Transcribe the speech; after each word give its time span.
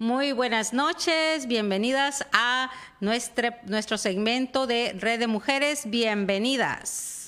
Muy 0.00 0.32
buenas 0.32 0.72
noches, 0.72 1.46
bienvenidas 1.46 2.24
a 2.32 2.70
nuestro, 3.00 3.50
nuestro 3.66 3.98
segmento 3.98 4.66
de 4.66 4.94
Red 4.98 5.20
de 5.20 5.26
Mujeres, 5.26 5.82
bienvenidas. 5.90 7.19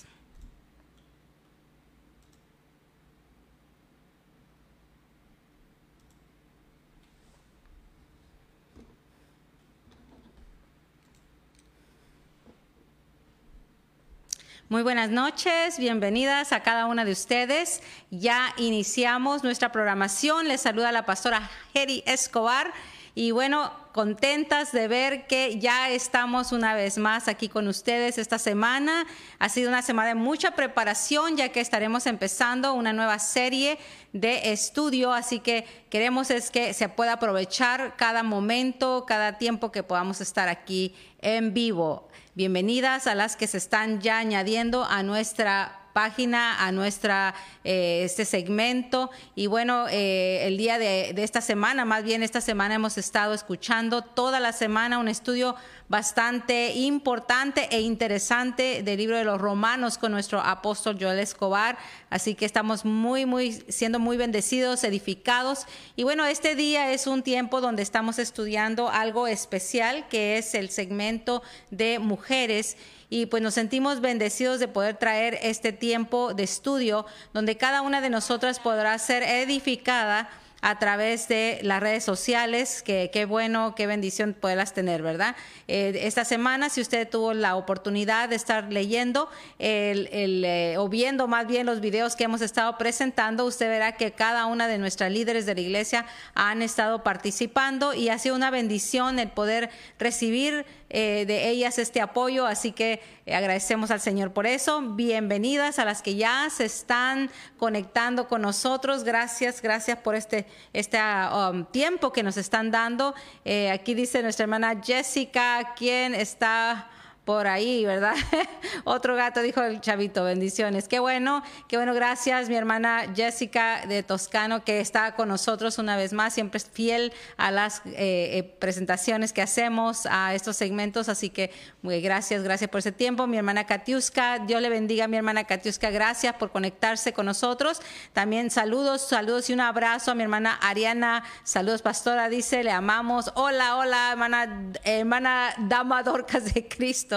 Muy 14.73 14.83
buenas 14.83 15.11
noches, 15.11 15.79
bienvenidas 15.79 16.51
a 16.55 16.63
cada 16.63 16.87
una 16.87 17.05
de 17.05 17.13
ustedes. 17.13 17.83
Ya 18.11 18.55
iniciamos 18.57 19.45
nuestra 19.45 19.71
programación. 19.71 20.49
Les 20.49 20.63
saluda 20.63 20.93
la 20.93 21.05
pastora 21.05 21.51
Heri 21.75 22.03
Escobar. 22.07 22.73
Y 23.15 23.33
bueno, 23.33 23.71
contentas 23.93 24.73
de 24.73 24.89
ver 24.89 25.27
que 25.27 25.59
ya 25.59 25.91
estamos 25.91 26.53
una 26.53 26.75
vez 26.75 26.97
más 26.97 27.29
aquí 27.29 27.51
con 27.51 27.69
ustedes 27.69 28.17
esta 28.17 28.39
semana. 28.39 29.05
Ha 29.39 29.51
sido 29.51 29.69
una 29.69 29.83
semana 29.83 30.09
de 30.09 30.15
mucha 30.15 30.53
preparación 30.53 31.37
ya 31.37 31.51
que 31.51 31.61
estaremos 31.61 32.07
empezando 32.07 32.73
una 32.73 32.95
nueva 32.95 33.19
serie 33.19 33.79
de 34.15 34.53
estudio, 34.53 35.13
así 35.13 35.41
que 35.41 35.67
queremos 35.91 36.31
es 36.31 36.51
que 36.51 36.73
se 36.73 36.89
pueda 36.89 37.15
aprovechar 37.15 37.97
cada 37.99 38.23
momento, 38.23 39.05
cada 39.07 39.37
tiempo 39.37 39.71
que 39.71 39.83
podamos 39.83 40.23
estar 40.23 40.49
aquí 40.49 40.95
en 41.23 41.55
vivo. 41.55 42.09
Bienvenidas 42.35 43.07
a 43.07 43.15
las 43.15 43.37
que 43.37 43.47
se 43.47 43.57
están 43.57 44.01
ya 44.01 44.19
añadiendo 44.19 44.85
a 44.85 45.03
nuestra 45.03 45.82
página, 45.93 46.65
a 46.65 46.73
nuestra 46.73 47.35
eh, 47.65 48.03
este 48.05 48.25
segmento. 48.25 49.11
Y 49.35 49.47
bueno, 49.47 49.87
eh, 49.89 50.47
el 50.47 50.57
día 50.57 50.79
de, 50.79 51.13
de, 51.15 51.25
esta 51.25 51.41
semana, 51.41 51.85
más 51.85 52.05
bien 52.05 52.23
esta 52.23 52.41
semana 52.41 52.75
hemos 52.75 52.99
estado 52.99 53.35
escuchando 53.35 54.03
toda 54.03 54.41
la 54.41 54.53
semana 54.53 54.99
un 54.99 55.09
estudio 55.09 55.55
bastante 55.93 56.73
importante 56.73 57.69
e 57.71 57.83
interesante 57.83 58.83
del 58.83 58.97
libro 58.97 59.19
de 59.19 59.25
los 59.25 59.39
Romanos 59.39 59.99
con 59.99 60.11
nuestro 60.11 60.41
apóstol 60.41 60.97
Joel 60.99 61.19
Escobar. 61.19 61.77
Así 62.09 62.35
que 62.35 62.47
estamos 62.47 62.87
muy, 62.87 63.27
muy, 63.27 63.63
siendo 63.69 63.99
muy 63.99 64.17
bendecidos, 64.17 64.85
edificados. 64.85 65.67
Y 65.95 66.05
bueno, 66.05 66.25
este 66.25 66.55
día 66.55 66.93
es 66.93 67.07
un 67.07 67.23
tiempo 67.23 67.61
donde 67.61 67.83
estamos 67.83 68.19
estudiando 68.19 68.89
algo 68.89 69.27
especial 69.27 70.09
que 70.09 70.39
es 70.39 70.55
el 70.55 70.71
segmento 70.71 71.43
de 71.71 71.99
mujeres 71.99 72.79
y 73.13 73.27
pues 73.27 73.43
nos 73.43 73.53
sentimos 73.53 74.01
bendecidos 74.01 74.59
de 74.59 74.69
poder 74.69 74.97
traer 74.97 75.39
este 75.43 75.71
tiempo 75.71 76.33
de 76.33 76.45
estudio 76.45 77.05
donde 77.35 77.59
cada 77.59 77.83
una 77.83 78.01
de 78.01 78.09
nosotras 78.09 78.59
podrá 78.59 78.99
ser 78.99 79.23
edificada 79.23 80.31
a 80.63 80.79
través 80.79 81.27
de 81.27 81.59
las 81.63 81.81
redes 81.81 82.05
sociales, 82.05 82.83
que 82.83 83.11
qué 83.13 83.25
bueno, 83.25 83.75
qué 83.75 83.89
bendición 83.89 84.33
poderlas 84.33 84.73
tener, 84.73 85.03
¿verdad? 85.03 85.35
Eh, 85.67 85.93
esta 86.03 86.25
semana, 86.25 86.69
si 86.69 86.81
usted 86.81 87.07
tuvo 87.07 87.35
la 87.35 87.57
oportunidad 87.57 88.29
de 88.29 88.37
estar 88.37 88.73
leyendo 88.73 89.29
el, 89.59 90.09
el, 90.13 90.45
eh, 90.45 90.77
o 90.79 90.89
viendo 90.89 91.27
más 91.27 91.49
bien 91.49 91.67
los 91.67 91.81
videos 91.81 92.15
que 92.15 92.25
hemos 92.25 92.41
estado 92.43 92.79
presentando, 92.79 93.45
usted 93.45 93.69
verá 93.69 93.97
que 93.97 94.13
cada 94.13 94.47
una 94.47 94.69
de 94.69 94.79
nuestras 94.79 95.11
líderes 95.11 95.47
de 95.47 95.57
la 95.57 95.61
iglesia 95.61 96.07
han 96.35 96.63
estado 96.63 97.03
participando 97.03 97.93
y 97.93 98.09
ha 98.09 98.19
sido 98.21 98.37
una 98.37 98.53
bendición 98.53 99.19
el 99.19 99.31
poder 99.31 99.69
recibir 99.99 100.65
eh, 100.95 101.25
de 101.27 101.49
ellas 101.49 101.79
este 101.79 102.03
apoyo, 102.03 102.45
así 102.45 102.73
que 102.73 103.01
eh, 103.25 103.35
agradecemos 103.35 103.91
al 103.91 104.01
Señor 104.01 104.35
por 104.35 104.47
eso. 104.47 104.83
Bienvenidas 104.83 105.79
a 105.79 105.87
las 105.87 106.03
que 106.03 106.17
ya 106.17 106.49
se 106.51 106.67
están 106.67 107.31
conectando 107.57 108.29
con 108.29 108.43
nosotros. 108.43 109.03
Gracias, 109.03 109.63
gracias 109.63 109.97
por 109.97 110.15
este, 110.15 110.45
este 110.75 110.99
um, 111.01 111.65
tiempo 111.65 112.13
que 112.13 112.23
nos 112.23 112.37
están 112.37 112.71
dando. 112.71 113.15
Eh, 113.47 113.71
aquí 113.71 113.95
dice 113.95 114.23
nuestra 114.23 114.45
hermana 114.45 114.83
Jessica, 114.85 115.73
quien 115.77 116.15
está 116.15 116.91
por 117.25 117.47
ahí, 117.47 117.85
¿verdad? 117.85 118.15
Otro 118.85 119.15
gato, 119.15 119.43
dijo 119.43 119.63
el 119.63 119.81
chavito, 119.81 120.25
bendiciones. 120.25 120.89
Qué 120.89 120.99
bueno, 120.99 121.43
qué 121.69 121.77
bueno, 121.77 121.95
gracias 121.95 122.49
mi 122.49 122.57
hermana 122.57 123.13
Jessica 123.15 123.87
de 123.87 124.03
Toscano, 124.03 124.65
que 124.65 124.81
está 124.81 125.15
con 125.15 125.29
nosotros 125.29 125.79
una 125.79 125.97
vez 125.97 126.13
más, 126.13 126.35
siempre 126.35 126.59
es 126.59 126.69
fiel 126.69 127.13
a 127.37 127.53
las 127.53 127.83
eh, 127.87 128.39
eh, 128.39 128.57
presentaciones 128.59 129.33
que 129.33 129.41
hacemos, 129.41 130.07
a 130.11 130.35
estos 130.35 130.57
segmentos, 130.57 131.09
así 131.09 131.31
que 131.31 131.53
muy 131.81 132.01
gracias, 132.01 132.43
gracias 132.43 132.69
por 132.69 132.81
ese 132.81 132.91
tiempo. 132.91 133.29
Mi 133.29 133.37
hermana 133.37 133.67
Katiuska, 133.67 134.41
Dios 134.41 134.61
le 134.61 134.69
bendiga 134.69 135.05
a 135.05 135.09
mi 135.09 135.17
hermana 135.17 135.45
Katiuska, 135.45 135.91
gracias 135.91 136.35
por 136.35 136.51
conectarse 136.51 137.13
con 137.13 137.27
nosotros. 137.27 137.81
También 138.13 138.51
saludos, 138.51 139.09
saludos 139.09 139.49
y 139.49 139.53
un 139.53 139.61
abrazo 139.61 140.11
a 140.11 140.15
mi 140.15 140.25
hermana 140.25 140.59
Ariana, 140.61 141.23
saludos 141.45 141.83
pastora, 141.83 142.29
dice, 142.29 142.65
le 142.65 142.73
amamos. 142.73 143.31
Hola, 143.37 143.77
hola, 143.77 144.11
hermana, 144.11 144.73
hermana 144.83 145.55
Dama 145.59 146.03
Dorcas 146.03 146.53
de 146.53 146.67
Cristo. 146.67 147.12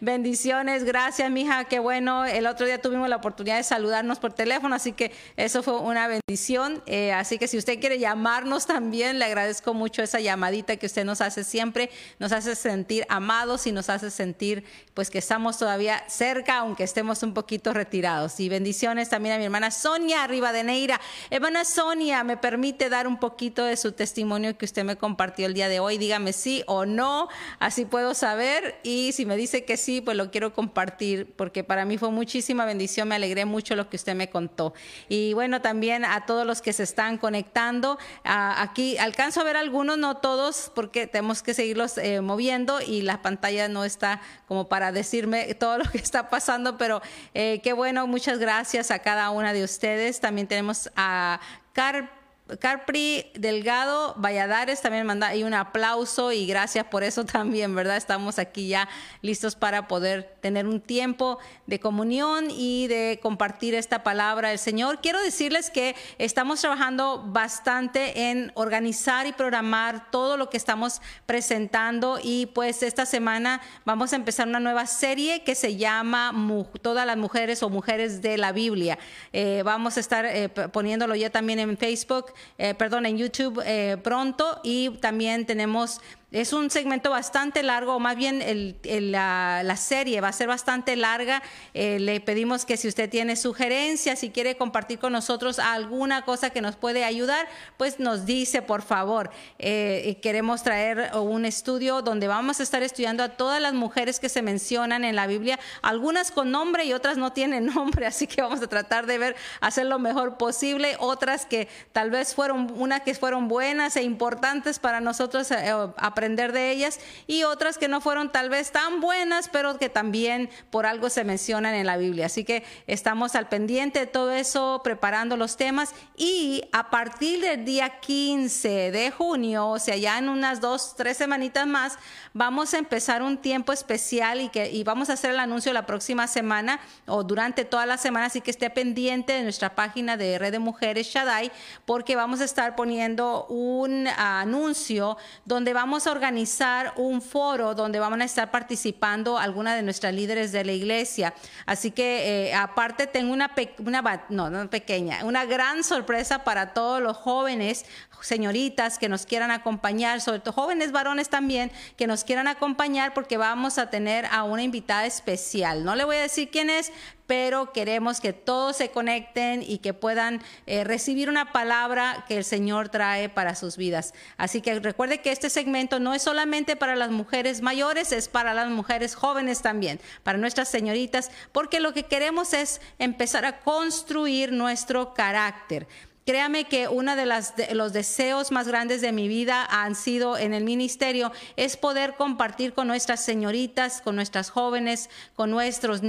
Bendiciones, 0.00 0.84
gracias, 0.84 1.30
mija, 1.30 1.64
qué 1.64 1.78
bueno. 1.78 2.24
El 2.26 2.46
otro 2.46 2.66
día 2.66 2.80
tuvimos 2.80 3.08
la 3.08 3.16
oportunidad 3.16 3.56
de 3.56 3.62
saludarnos 3.62 4.18
por 4.18 4.32
teléfono, 4.32 4.74
así 4.74 4.92
que 4.92 5.12
eso 5.36 5.62
fue 5.62 5.78
una 5.78 6.08
bendición. 6.08 6.82
Eh, 6.86 7.12
así 7.12 7.38
que 7.38 7.48
si 7.48 7.56
usted 7.56 7.80
quiere 7.80 7.98
llamarnos 7.98 8.66
también, 8.66 9.18
le 9.18 9.24
agradezco 9.24 9.74
mucho 9.74 10.02
esa 10.02 10.20
llamadita 10.20 10.76
que 10.76 10.86
usted 10.86 11.04
nos 11.04 11.20
hace 11.20 11.44
siempre, 11.44 11.90
nos 12.18 12.32
hace 12.32 12.54
sentir 12.54 13.06
amados 13.08 13.66
y 13.66 13.72
nos 13.72 13.88
hace 13.88 14.10
sentir 14.10 14.64
pues 14.94 15.10
que 15.10 15.18
estamos 15.18 15.58
todavía 15.58 16.02
cerca, 16.08 16.58
aunque 16.58 16.84
estemos 16.84 17.22
un 17.22 17.34
poquito 17.34 17.72
retirados. 17.72 18.40
Y 18.40 18.48
bendiciones 18.48 19.08
también 19.08 19.36
a 19.36 19.38
mi 19.38 19.44
hermana 19.44 19.70
Sonia 19.70 20.26
Rivadeneira. 20.26 21.00
Hermana 21.30 21.64
Sonia, 21.64 22.24
¿me 22.24 22.36
permite 22.36 22.88
dar 22.88 23.06
un 23.06 23.18
poquito 23.18 23.64
de 23.64 23.76
su 23.76 23.92
testimonio 23.92 24.56
que 24.58 24.64
usted 24.64 24.84
me 24.84 24.96
compartió 24.96 25.46
el 25.46 25.54
día 25.54 25.68
de 25.68 25.80
hoy? 25.80 25.98
Dígame 25.98 26.32
sí 26.32 26.62
o 26.66 26.84
no, 26.84 27.28
así 27.58 27.84
puedo 27.84 28.14
saber. 28.14 28.80
Y 28.82 29.12
si 29.12 29.24
me 29.24 29.36
dice 29.38 29.64
que 29.64 29.78
sí, 29.78 30.02
pues 30.02 30.16
lo 30.16 30.30
quiero 30.30 30.52
compartir 30.52 31.32
porque 31.34 31.64
para 31.64 31.86
mí 31.86 31.96
fue 31.96 32.10
muchísima 32.10 32.66
bendición, 32.66 33.08
me 33.08 33.14
alegré 33.14 33.46
mucho 33.46 33.74
lo 33.74 33.88
que 33.88 33.96
usted 33.96 34.14
me 34.14 34.28
contó. 34.28 34.74
Y 35.08 35.32
bueno, 35.32 35.62
también 35.62 36.04
a 36.04 36.26
todos 36.26 36.46
los 36.46 36.60
que 36.60 36.74
se 36.74 36.82
están 36.82 37.16
conectando, 37.16 37.98
aquí 38.24 38.98
alcanzo 38.98 39.40
a 39.40 39.44
ver 39.44 39.56
algunos, 39.56 39.96
no 39.96 40.18
todos, 40.18 40.70
porque 40.74 41.06
tenemos 41.06 41.42
que 41.42 41.54
seguirlos 41.54 41.96
eh, 41.96 42.20
moviendo 42.20 42.80
y 42.80 43.00
la 43.00 43.22
pantalla 43.22 43.68
no 43.68 43.84
está 43.84 44.20
como 44.46 44.68
para 44.68 44.92
decirme 44.92 45.54
todo 45.54 45.78
lo 45.78 45.84
que 45.90 45.98
está 45.98 46.28
pasando, 46.28 46.76
pero 46.76 47.00
eh, 47.32 47.60
qué 47.62 47.72
bueno, 47.72 48.06
muchas 48.06 48.38
gracias 48.38 48.90
a 48.90 48.98
cada 48.98 49.30
una 49.30 49.52
de 49.52 49.64
ustedes. 49.64 50.20
También 50.20 50.46
tenemos 50.46 50.90
a 50.96 51.40
Car 51.72 52.10
Carpri 52.56 53.30
Delgado 53.34 54.14
Valladares 54.16 54.80
también 54.80 55.06
manda 55.06 55.28
ahí 55.28 55.44
un 55.44 55.52
aplauso 55.52 56.32
y 56.32 56.46
gracias 56.46 56.86
por 56.86 57.04
eso 57.04 57.24
también, 57.24 57.74
¿verdad? 57.74 57.96
Estamos 57.96 58.38
aquí 58.38 58.68
ya 58.68 58.88
listos 59.20 59.54
para 59.54 59.86
poder 59.86 60.36
tener 60.40 60.66
un 60.66 60.80
tiempo 60.80 61.38
de 61.66 61.78
comunión 61.78 62.46
y 62.50 62.86
de 62.88 63.20
compartir 63.22 63.74
esta 63.74 64.02
palabra 64.02 64.48
del 64.48 64.58
Señor. 64.58 65.00
Quiero 65.00 65.20
decirles 65.22 65.70
que 65.70 65.94
estamos 66.16 66.60
trabajando 66.60 67.22
bastante 67.26 68.30
en 68.30 68.50
organizar 68.54 69.26
y 69.26 69.32
programar 69.32 70.10
todo 70.10 70.36
lo 70.36 70.48
que 70.48 70.56
estamos 70.56 71.02
presentando 71.26 72.18
y 72.22 72.46
pues 72.46 72.82
esta 72.82 73.04
semana 73.04 73.60
vamos 73.84 74.12
a 74.12 74.16
empezar 74.16 74.48
una 74.48 74.60
nueva 74.60 74.86
serie 74.86 75.44
que 75.44 75.54
se 75.54 75.76
llama 75.76 76.34
Todas 76.82 77.06
las 77.06 77.16
mujeres 77.16 77.62
o 77.62 77.68
mujeres 77.68 78.22
de 78.22 78.38
la 78.38 78.52
Biblia. 78.52 78.98
Eh, 79.32 79.62
vamos 79.64 79.96
a 79.96 80.00
estar 80.00 80.24
eh, 80.24 80.48
poniéndolo 80.48 81.14
ya 81.14 81.30
también 81.30 81.58
en 81.58 81.76
Facebook 81.76 82.32
eh, 82.58 82.74
perdón, 82.74 83.06
en 83.06 83.18
YouTube 83.18 83.62
eh, 83.64 83.96
pronto. 84.02 84.60
Y 84.62 84.90
también 85.00 85.46
tenemos 85.46 86.00
es 86.30 86.52
un 86.52 86.68
segmento 86.68 87.08
bastante 87.08 87.62
largo, 87.62 87.96
o 87.96 88.00
más 88.00 88.14
bien 88.14 88.42
el, 88.42 88.76
la, 89.12 89.76
serie 89.76 90.20
va 90.20 90.28
a 90.28 90.32
ser 90.32 90.46
bastante 90.46 90.94
larga. 90.94 91.42
Eh, 91.72 91.98
le 92.00 92.20
pedimos 92.20 92.66
que 92.66 92.76
si 92.76 92.86
usted 92.86 93.08
tiene 93.08 93.34
sugerencias, 93.34 94.18
si 94.18 94.28
quiere 94.28 94.56
compartir 94.56 94.98
con 94.98 95.12
nosotros 95.14 95.58
alguna 95.58 96.26
cosa 96.26 96.50
que 96.50 96.60
nos 96.60 96.76
puede 96.76 97.04
ayudar, 97.04 97.48
pues 97.78 97.98
nos 97.98 98.26
dice, 98.26 98.60
por 98.60 98.82
favor. 98.82 99.30
Eh, 99.58 100.18
queremos 100.20 100.62
traer 100.62 101.12
un 101.16 101.46
estudio 101.46 102.02
donde 102.02 102.28
vamos 102.28 102.60
a 102.60 102.62
estar 102.62 102.82
estudiando 102.82 103.22
a 103.22 103.30
todas 103.30 103.62
las 103.62 103.72
mujeres 103.72 104.20
que 104.20 104.28
se 104.28 104.42
mencionan 104.42 105.04
en 105.04 105.16
la 105.16 105.26
Biblia, 105.26 105.58
algunas 105.80 106.30
con 106.30 106.50
nombre 106.50 106.84
y 106.84 106.92
otras 106.92 107.16
no 107.16 107.32
tienen 107.32 107.66
nombre, 107.74 108.04
así 108.04 108.26
que 108.26 108.42
vamos 108.42 108.60
a 108.60 108.66
tratar 108.66 109.06
de 109.06 109.16
ver, 109.16 109.36
hacer 109.62 109.86
lo 109.86 109.98
mejor 109.98 110.36
posible. 110.36 110.96
Otras 110.98 111.46
que 111.46 111.68
tal 111.92 112.10
vez 112.10 112.34
fueron, 112.34 112.70
unas 112.76 113.00
que 113.00 113.14
fueron 113.14 113.48
buenas 113.48 113.96
e 113.96 114.02
importantes 114.02 114.78
para 114.78 115.00
nosotros. 115.00 115.50
Eh, 115.52 115.72
aprender 116.18 116.52
de 116.52 116.72
ellas 116.72 116.98
y 117.28 117.44
otras 117.44 117.78
que 117.78 117.86
no 117.86 118.00
fueron 118.00 118.32
tal 118.32 118.50
vez 118.50 118.72
tan 118.72 119.00
buenas, 119.00 119.48
pero 119.48 119.78
que 119.78 119.88
también 119.88 120.50
por 120.70 120.84
algo 120.84 121.10
se 121.10 121.22
mencionan 121.22 121.74
en 121.74 121.86
la 121.86 121.96
Biblia. 121.96 122.26
Así 122.26 122.44
que 122.44 122.64
estamos 122.88 123.36
al 123.36 123.48
pendiente 123.48 124.00
de 124.00 124.06
todo 124.06 124.32
eso, 124.32 124.80
preparando 124.82 125.36
los 125.36 125.56
temas 125.56 125.94
y 126.16 126.62
a 126.72 126.90
partir 126.90 127.40
del 127.40 127.64
día 127.64 128.00
15 128.00 128.90
de 128.90 129.10
junio, 129.12 129.68
o 129.68 129.78
sea, 129.78 129.96
ya 129.96 130.18
en 130.18 130.28
unas 130.28 130.60
dos, 130.60 130.94
tres 130.96 131.16
semanitas 131.16 131.68
más, 131.68 131.96
vamos 132.32 132.74
a 132.74 132.78
empezar 132.78 133.22
un 133.22 133.38
tiempo 133.38 133.72
especial 133.72 134.40
y, 134.40 134.48
que, 134.48 134.72
y 134.72 134.82
vamos 134.82 135.10
a 135.10 135.12
hacer 135.12 135.30
el 135.30 135.38
anuncio 135.38 135.72
la 135.72 135.86
próxima 135.86 136.26
semana 136.26 136.80
o 137.06 137.22
durante 137.22 137.64
toda 137.64 137.86
la 137.86 137.96
semana, 137.96 138.26
así 138.26 138.40
que 138.40 138.50
esté 138.50 138.70
pendiente 138.70 139.34
de 139.34 139.44
nuestra 139.44 139.76
página 139.76 140.16
de 140.16 140.36
Red 140.36 140.52
de 140.52 140.58
Mujeres 140.58 141.06
Shaddai, 141.06 141.52
porque 141.84 142.16
vamos 142.16 142.40
a 142.40 142.44
estar 142.44 142.74
poniendo 142.74 143.46
un 143.46 144.08
anuncio 144.08 145.16
donde 145.44 145.72
vamos 145.72 146.06
a 146.06 146.07
organizar 146.08 146.92
un 146.96 147.22
foro 147.22 147.74
donde 147.74 147.98
van 147.98 148.20
a 148.20 148.24
estar 148.24 148.50
participando 148.50 149.38
algunas 149.38 149.76
de 149.76 149.82
nuestras 149.82 150.14
líderes 150.14 150.52
de 150.52 150.64
la 150.64 150.72
iglesia. 150.72 151.34
Así 151.66 151.90
que 151.90 152.48
eh, 152.48 152.54
aparte 152.54 153.06
tengo 153.06 153.32
una, 153.32 153.50
una, 153.78 154.24
no 154.28 154.70
pequeña, 154.70 155.24
una 155.24 155.44
gran 155.44 155.84
sorpresa 155.84 156.44
para 156.44 156.72
todos 156.72 157.00
los 157.02 157.16
jóvenes, 157.16 157.84
señoritas 158.20 158.98
que 158.98 159.08
nos 159.08 159.26
quieran 159.26 159.50
acompañar, 159.50 160.20
sobre 160.20 160.40
todo 160.40 160.52
jóvenes 160.52 160.92
varones 160.92 161.28
también, 161.28 161.70
que 161.96 162.06
nos 162.06 162.24
quieran 162.24 162.48
acompañar 162.48 163.14
porque 163.14 163.36
vamos 163.36 163.78
a 163.78 163.90
tener 163.90 164.26
a 164.26 164.42
una 164.42 164.62
invitada 164.62 165.06
especial. 165.06 165.84
No 165.84 165.94
le 165.94 166.04
voy 166.04 166.16
a 166.16 166.22
decir 166.22 166.50
quién 166.50 166.70
es, 166.70 166.92
pero 167.28 167.74
queremos 167.74 168.20
que 168.20 168.32
todos 168.32 168.78
se 168.78 168.90
conecten 168.90 169.62
y 169.62 169.78
que 169.78 169.92
puedan 169.92 170.42
eh, 170.66 170.82
recibir 170.82 171.28
una 171.28 171.52
palabra 171.52 172.24
que 172.26 172.38
el 172.38 172.44
Señor 172.44 172.88
trae 172.88 173.28
para 173.28 173.54
sus 173.54 173.76
vidas. 173.76 174.14
Así 174.38 174.62
que 174.62 174.80
recuerde 174.80 175.20
que 175.20 175.30
este 175.30 175.50
segmento 175.50 176.00
no 176.00 176.14
es 176.14 176.22
solamente 176.22 176.74
para 176.74 176.96
las 176.96 177.10
mujeres 177.10 177.60
mayores, 177.60 178.12
es 178.12 178.28
para 178.28 178.54
las 178.54 178.70
mujeres 178.70 179.14
jóvenes 179.14 179.60
también, 179.60 180.00
para 180.22 180.38
nuestras 180.38 180.68
señoritas, 180.68 181.30
porque 181.52 181.80
lo 181.80 181.92
que 181.92 182.04
queremos 182.04 182.54
es 182.54 182.80
empezar 182.98 183.44
a 183.44 183.60
construir 183.60 184.50
nuestro 184.50 185.12
carácter. 185.12 185.86
Créame 186.28 186.66
que 186.66 186.88
uno 186.88 187.16
de, 187.16 187.24
los 187.72 187.94
deseos 187.94 188.52
más 188.52 188.68
grandes 188.68 189.00
de 189.00 189.12
mi 189.12 189.28
vida 189.28 189.64
han 189.64 189.94
sido 189.94 190.36
en 190.36 190.52
el 190.52 190.62
ministerio 190.62 191.32
es 191.56 191.78
poder 191.78 192.16
compartir 192.16 192.74
con 192.74 192.86
nuestras 192.86 193.24
señoritas, 193.24 194.02
con 194.02 194.14
nuestras 194.14 194.50
jóvenes, 194.50 195.08
con 195.34 195.48
nuestras 195.50 196.02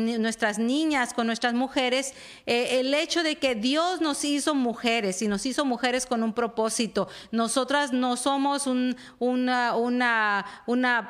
niñas, 0.59 1.13
con 1.13 1.25
nuestras 1.25 1.53
mujeres, 1.53 2.13
eh, 2.45 2.81
el 2.81 2.93
hecho 2.93 3.23
de 3.23 3.37
que 3.37 3.55
Dios 3.55 4.01
nos 4.01 4.25
hizo 4.25 4.55
mujeres 4.55 5.21
y 5.21 5.29
nos 5.29 5.45
hizo 5.45 5.63
mujeres 5.63 6.05
con 6.05 6.21
un 6.21 6.33
propósito. 6.33 7.07
Nosotras 7.31 7.93
no 7.93 8.17
somos 8.17 8.67
una 8.67 9.73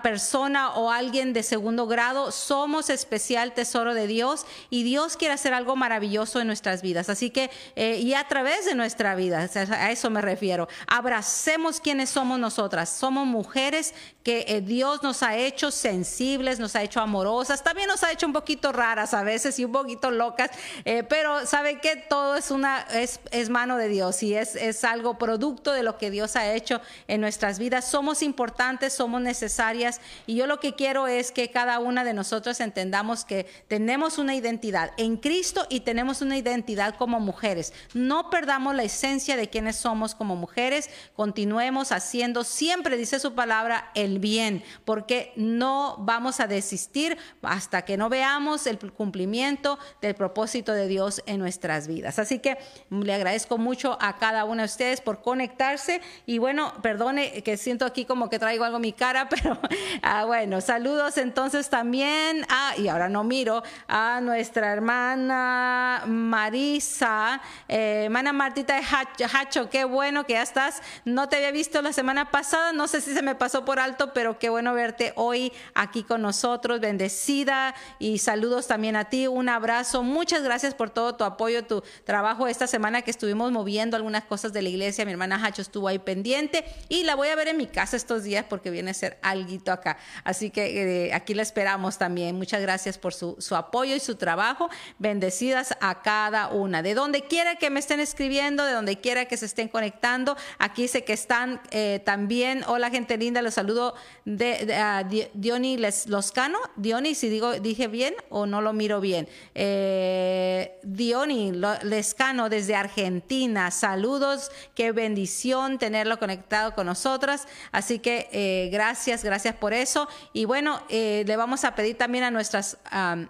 persona 0.03 0.75
o 0.75 0.91
alguien 0.91 1.33
de 1.33 1.41
segundo 1.41 1.87
grado, 1.87 2.31
somos 2.31 2.91
especial 2.91 3.55
tesoro 3.55 3.95
de 3.95 4.05
Dios 4.05 4.45
y 4.69 4.83
Dios 4.83 5.17
quiere 5.17 5.33
hacer 5.33 5.55
algo 5.55 5.75
maravilloso 5.75 6.39
en 6.41 6.45
nuestras 6.45 6.83
vidas. 6.83 7.09
Así 7.09 7.31
que, 7.31 7.49
eh, 7.75 7.97
y 7.97 8.13
a 8.13 8.27
través 8.27 8.65
de 8.65 8.75
nuestra 8.75 8.98
vida. 9.15 9.49
A 9.71 9.91
eso 9.91 10.09
me 10.09 10.21
refiero. 10.21 10.67
Abracemos 10.87 11.79
quienes 11.79 12.09
somos 12.09 12.39
nosotras. 12.39 12.89
Somos 12.89 13.25
mujeres 13.25 13.93
que 14.23 14.45
eh, 14.47 14.61
Dios 14.61 15.01
nos 15.01 15.23
ha 15.23 15.37
hecho 15.37 15.71
sensibles, 15.71 16.59
nos 16.59 16.75
ha 16.75 16.83
hecho 16.83 16.99
amorosas, 16.99 17.63
también 17.63 17.87
nos 17.87 18.03
ha 18.03 18.11
hecho 18.11 18.27
un 18.27 18.33
poquito 18.33 18.71
raras 18.71 19.13
a 19.13 19.23
veces 19.23 19.57
y 19.59 19.65
un 19.65 19.71
poquito 19.71 20.11
locas, 20.11 20.51
eh, 20.85 21.03
pero 21.03 21.45
sabe 21.45 21.79
que 21.79 21.95
todo 21.95 22.35
es 22.35 22.51
una 22.51 22.81
es, 22.93 23.19
es 23.31 23.49
mano 23.49 23.77
de 23.77 23.87
Dios 23.87 24.21
y 24.21 24.35
es, 24.35 24.55
es 24.55 24.83
algo 24.83 25.17
producto 25.17 25.71
de 25.71 25.83
lo 25.83 25.97
que 25.97 26.11
Dios 26.11 26.35
ha 26.35 26.53
hecho 26.53 26.81
en 27.07 27.21
nuestras 27.21 27.59
vidas. 27.59 27.89
Somos 27.89 28.21
importantes, 28.21 28.93
somos 28.93 29.21
necesarias 29.21 30.01
y 30.27 30.35
yo 30.35 30.47
lo 30.47 30.59
que 30.59 30.75
quiero 30.75 31.07
es 31.07 31.31
que 31.31 31.49
cada 31.49 31.79
una 31.79 32.03
de 32.03 32.13
nosotros 32.13 32.59
entendamos 32.59 33.25
que 33.25 33.47
tenemos 33.67 34.17
una 34.17 34.35
identidad 34.35 34.91
en 34.97 35.17
Cristo 35.17 35.65
y 35.69 35.79
tenemos 35.79 36.21
una 36.21 36.37
identidad 36.37 36.95
como 36.95 37.19
mujeres. 37.19 37.73
No 37.93 38.29
perdamos 38.29 38.75
la 38.75 38.83
esencia 38.89 39.37
de 39.37 39.49
quienes 39.49 39.77
somos 39.77 40.15
como 40.15 40.35
mujeres, 40.35 40.89
continuemos 41.15 41.91
haciendo 41.91 42.43
siempre, 42.43 42.97
dice 42.97 43.19
su 43.19 43.33
palabra, 43.33 43.91
el 43.95 44.19
bien, 44.19 44.63
porque 44.83 45.31
no 45.35 45.95
vamos 45.99 46.39
a 46.39 46.47
desistir 46.47 47.17
hasta 47.41 47.83
que 47.83 47.97
no 47.97 48.09
veamos 48.09 48.67
el 48.67 48.77
cumplimiento 48.91 49.79
del 50.01 50.15
propósito 50.15 50.73
de 50.73 50.87
Dios 50.87 51.21
en 51.25 51.39
nuestras 51.39 51.87
vidas. 51.87 52.19
Así 52.19 52.39
que 52.39 52.57
le 52.89 53.13
agradezco 53.13 53.57
mucho 53.57 53.97
a 54.01 54.17
cada 54.17 54.45
una 54.45 54.63
de 54.63 54.67
ustedes 54.67 55.01
por 55.01 55.21
conectarse 55.21 56.01
y 56.25 56.37
bueno, 56.37 56.73
perdone 56.81 57.43
que 57.43 57.57
siento 57.57 57.85
aquí 57.85 58.05
como 58.05 58.29
que 58.29 58.39
traigo 58.39 58.63
algo 58.63 58.77
en 58.77 58.81
mi 58.81 58.93
cara, 58.93 59.29
pero 59.29 59.59
ah, 60.01 60.25
bueno, 60.25 60.61
saludos 60.61 61.17
entonces 61.17 61.69
también 61.69 62.45
a, 62.49 62.73
y 62.77 62.87
ahora 62.87 63.09
no 63.09 63.23
miro, 63.23 63.63
a 63.87 64.19
nuestra 64.21 64.71
hermana 64.71 66.03
Marisa, 66.05 67.41
eh, 67.67 68.03
hermana 68.05 68.33
Martita 68.33 68.68
Hacho, 68.73 69.69
qué 69.69 69.83
bueno 69.83 70.25
que 70.25 70.33
ya 70.33 70.41
estás. 70.41 70.81
No 71.05 71.29
te 71.29 71.37
había 71.37 71.51
visto 71.51 71.81
la 71.81 71.93
semana 71.93 72.31
pasada, 72.31 72.73
no 72.73 72.87
sé 72.87 73.01
si 73.01 73.13
se 73.13 73.21
me 73.21 73.35
pasó 73.35 73.65
por 73.65 73.79
alto, 73.79 74.13
pero 74.13 74.39
qué 74.39 74.49
bueno 74.49 74.73
verte 74.73 75.13
hoy 75.15 75.51
aquí 75.73 76.03
con 76.03 76.21
nosotros, 76.21 76.79
bendecida 76.79 77.75
y 77.99 78.19
saludos 78.19 78.67
también 78.67 78.95
a 78.95 79.05
ti, 79.05 79.27
un 79.27 79.49
abrazo. 79.49 80.03
Muchas 80.03 80.43
gracias 80.43 80.73
por 80.73 80.89
todo 80.89 81.15
tu 81.15 81.23
apoyo, 81.23 81.65
tu 81.65 81.83
trabajo 82.03 82.47
esta 82.47 82.67
semana 82.67 83.01
que 83.01 83.11
estuvimos 83.11 83.51
moviendo 83.51 83.97
algunas 83.97 84.23
cosas 84.23 84.53
de 84.53 84.61
la 84.61 84.69
iglesia. 84.69 85.05
Mi 85.05 85.11
hermana 85.11 85.43
Hacho 85.43 85.61
estuvo 85.61 85.87
ahí 85.87 85.99
pendiente 85.99 86.65
y 86.89 87.03
la 87.03 87.15
voy 87.15 87.29
a 87.29 87.35
ver 87.35 87.47
en 87.47 87.57
mi 87.57 87.67
casa 87.67 87.95
estos 87.95 88.23
días 88.23 88.45
porque 88.49 88.69
viene 88.69 88.91
a 88.91 88.93
ser 88.93 89.17
alguito 89.21 89.71
acá. 89.71 89.97
Así 90.23 90.49
que 90.49 91.07
eh, 91.07 91.13
aquí 91.13 91.33
la 91.33 91.41
esperamos 91.41 91.97
también. 91.97 92.35
Muchas 92.35 92.61
gracias 92.61 92.97
por 92.97 93.13
su, 93.13 93.35
su 93.39 93.55
apoyo 93.55 93.95
y 93.95 93.99
su 93.99 94.15
trabajo. 94.15 94.69
Bendecidas 94.97 95.75
a 95.81 96.01
cada 96.01 96.49
una. 96.49 96.81
De 96.81 96.93
donde 96.93 97.23
quiera 97.23 97.55
que 97.55 97.69
me 97.69 97.79
estén 97.79 97.99
escribiendo, 97.99 98.58
de 98.65 98.73
donde 98.73 98.99
quiera 98.99 99.25
que 99.25 99.37
se 99.37 99.45
estén 99.45 99.67
conectando. 99.67 100.35
Aquí 100.57 100.87
sé 100.87 101.03
que 101.03 101.13
están 101.13 101.61
eh, 101.71 102.01
también. 102.03 102.63
Hola, 102.67 102.89
gente 102.89 103.17
linda, 103.17 103.41
los 103.41 103.53
saludo 103.53 103.95
de, 104.25 105.27
Diony 105.33 105.77
Loscano. 106.07 106.57
Diony, 106.75 107.15
si 107.15 107.29
digo, 107.29 107.53
dije 107.59 107.87
bien 107.87 108.15
o 108.29 108.45
no 108.45 108.61
lo 108.61 108.73
miro 108.73 109.01
bien. 109.01 109.27
Eh, 109.55 110.77
Diony 110.83 111.51
Lescano 111.83 112.49
desde 112.49 112.75
Argentina. 112.75 113.71
Saludos, 113.71 114.51
qué 114.75 114.91
bendición 114.91 115.77
tenerlo 115.77 116.19
conectado 116.19 116.73
con 116.73 116.85
nosotras. 116.85 117.47
Así 117.71 117.99
que 117.99 118.29
eh, 118.31 118.69
gracias, 118.71 119.23
gracias 119.23 119.55
por 119.55 119.73
eso. 119.73 120.07
Y 120.33 120.45
bueno, 120.45 120.81
eh, 120.89 121.23
le 121.25 121.35
vamos 121.35 121.63
a 121.63 121.75
pedir 121.75 121.97
también 121.97 122.23
a 122.23 122.31
nuestras 122.31 122.77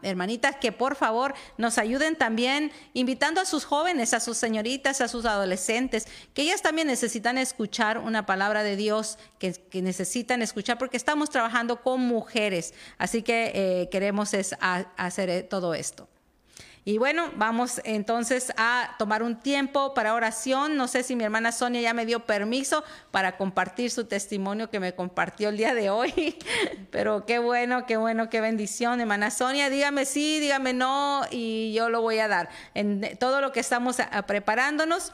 hermanitas 0.03 0.55
que 0.57 0.71
por 0.71 0.95
favor 0.95 1.33
nos 1.57 1.77
ayuden 1.77 2.15
también 2.15 2.71
invitando 2.93 3.41
a 3.41 3.45
sus 3.45 3.65
jóvenes, 3.65 4.13
a 4.13 4.19
sus 4.19 4.37
señoritas, 4.37 5.01
a 5.01 5.07
sus 5.07 5.18
adolescentes, 5.25 6.07
que 6.33 6.43
ellas 6.43 6.61
también 6.61 6.87
necesitan 6.87 7.37
escuchar 7.37 7.97
una 7.97 8.25
palabra 8.25 8.63
de 8.63 8.75
Dios, 8.75 9.17
que, 9.39 9.53
necesitan 9.81 10.41
escuchar, 10.41 10.77
porque 10.77 10.97
estamos 10.97 11.29
trabajando 11.29 11.81
con 11.81 12.01
mujeres. 12.01 12.73
Así 12.97 13.21
que 13.21 13.51
eh, 13.53 13.89
queremos 13.89 14.33
es 14.33 14.55
hacer 14.59 15.29
eh, 15.29 15.43
todo 15.43 15.73
esto. 15.73 16.07
Y 16.89 16.97
bueno, 16.97 17.29
vamos 17.35 17.81
entonces 17.83 18.51
a 18.57 18.95
tomar 18.97 19.21
un 19.21 19.35
tiempo 19.35 19.93
para 19.93 20.15
oración. 20.15 20.75
No 20.75 20.87
sé 20.87 21.03
si 21.03 21.15
mi 21.15 21.23
hermana 21.23 21.51
Sonia 21.51 21.81
ya 21.81 21.93
me 21.93 22.03
dio 22.03 22.25
permiso 22.25 22.83
para 23.11 23.37
compartir 23.37 23.91
su 23.91 24.05
testimonio 24.05 24.71
que 24.71 24.79
me 24.79 24.95
compartió 24.95 25.49
el 25.49 25.57
día 25.57 25.75
de 25.75 25.91
hoy, 25.91 26.35
pero 26.89 27.27
qué 27.27 27.37
bueno, 27.37 27.85
qué 27.85 27.97
bueno, 27.97 28.31
qué 28.31 28.41
bendición, 28.41 28.99
hermana 29.01 29.29
Sonia. 29.29 29.69
Dígame 29.69 30.05
sí, 30.05 30.39
dígame 30.39 30.73
no 30.73 31.21
y 31.29 31.73
yo 31.73 31.89
lo 31.89 32.01
voy 32.01 32.17
a 32.17 32.27
dar. 32.27 32.49
En 32.73 33.19
todo 33.19 33.39
lo 33.39 33.51
que 33.51 33.59
estamos 33.59 33.97
preparándonos, 34.25 35.13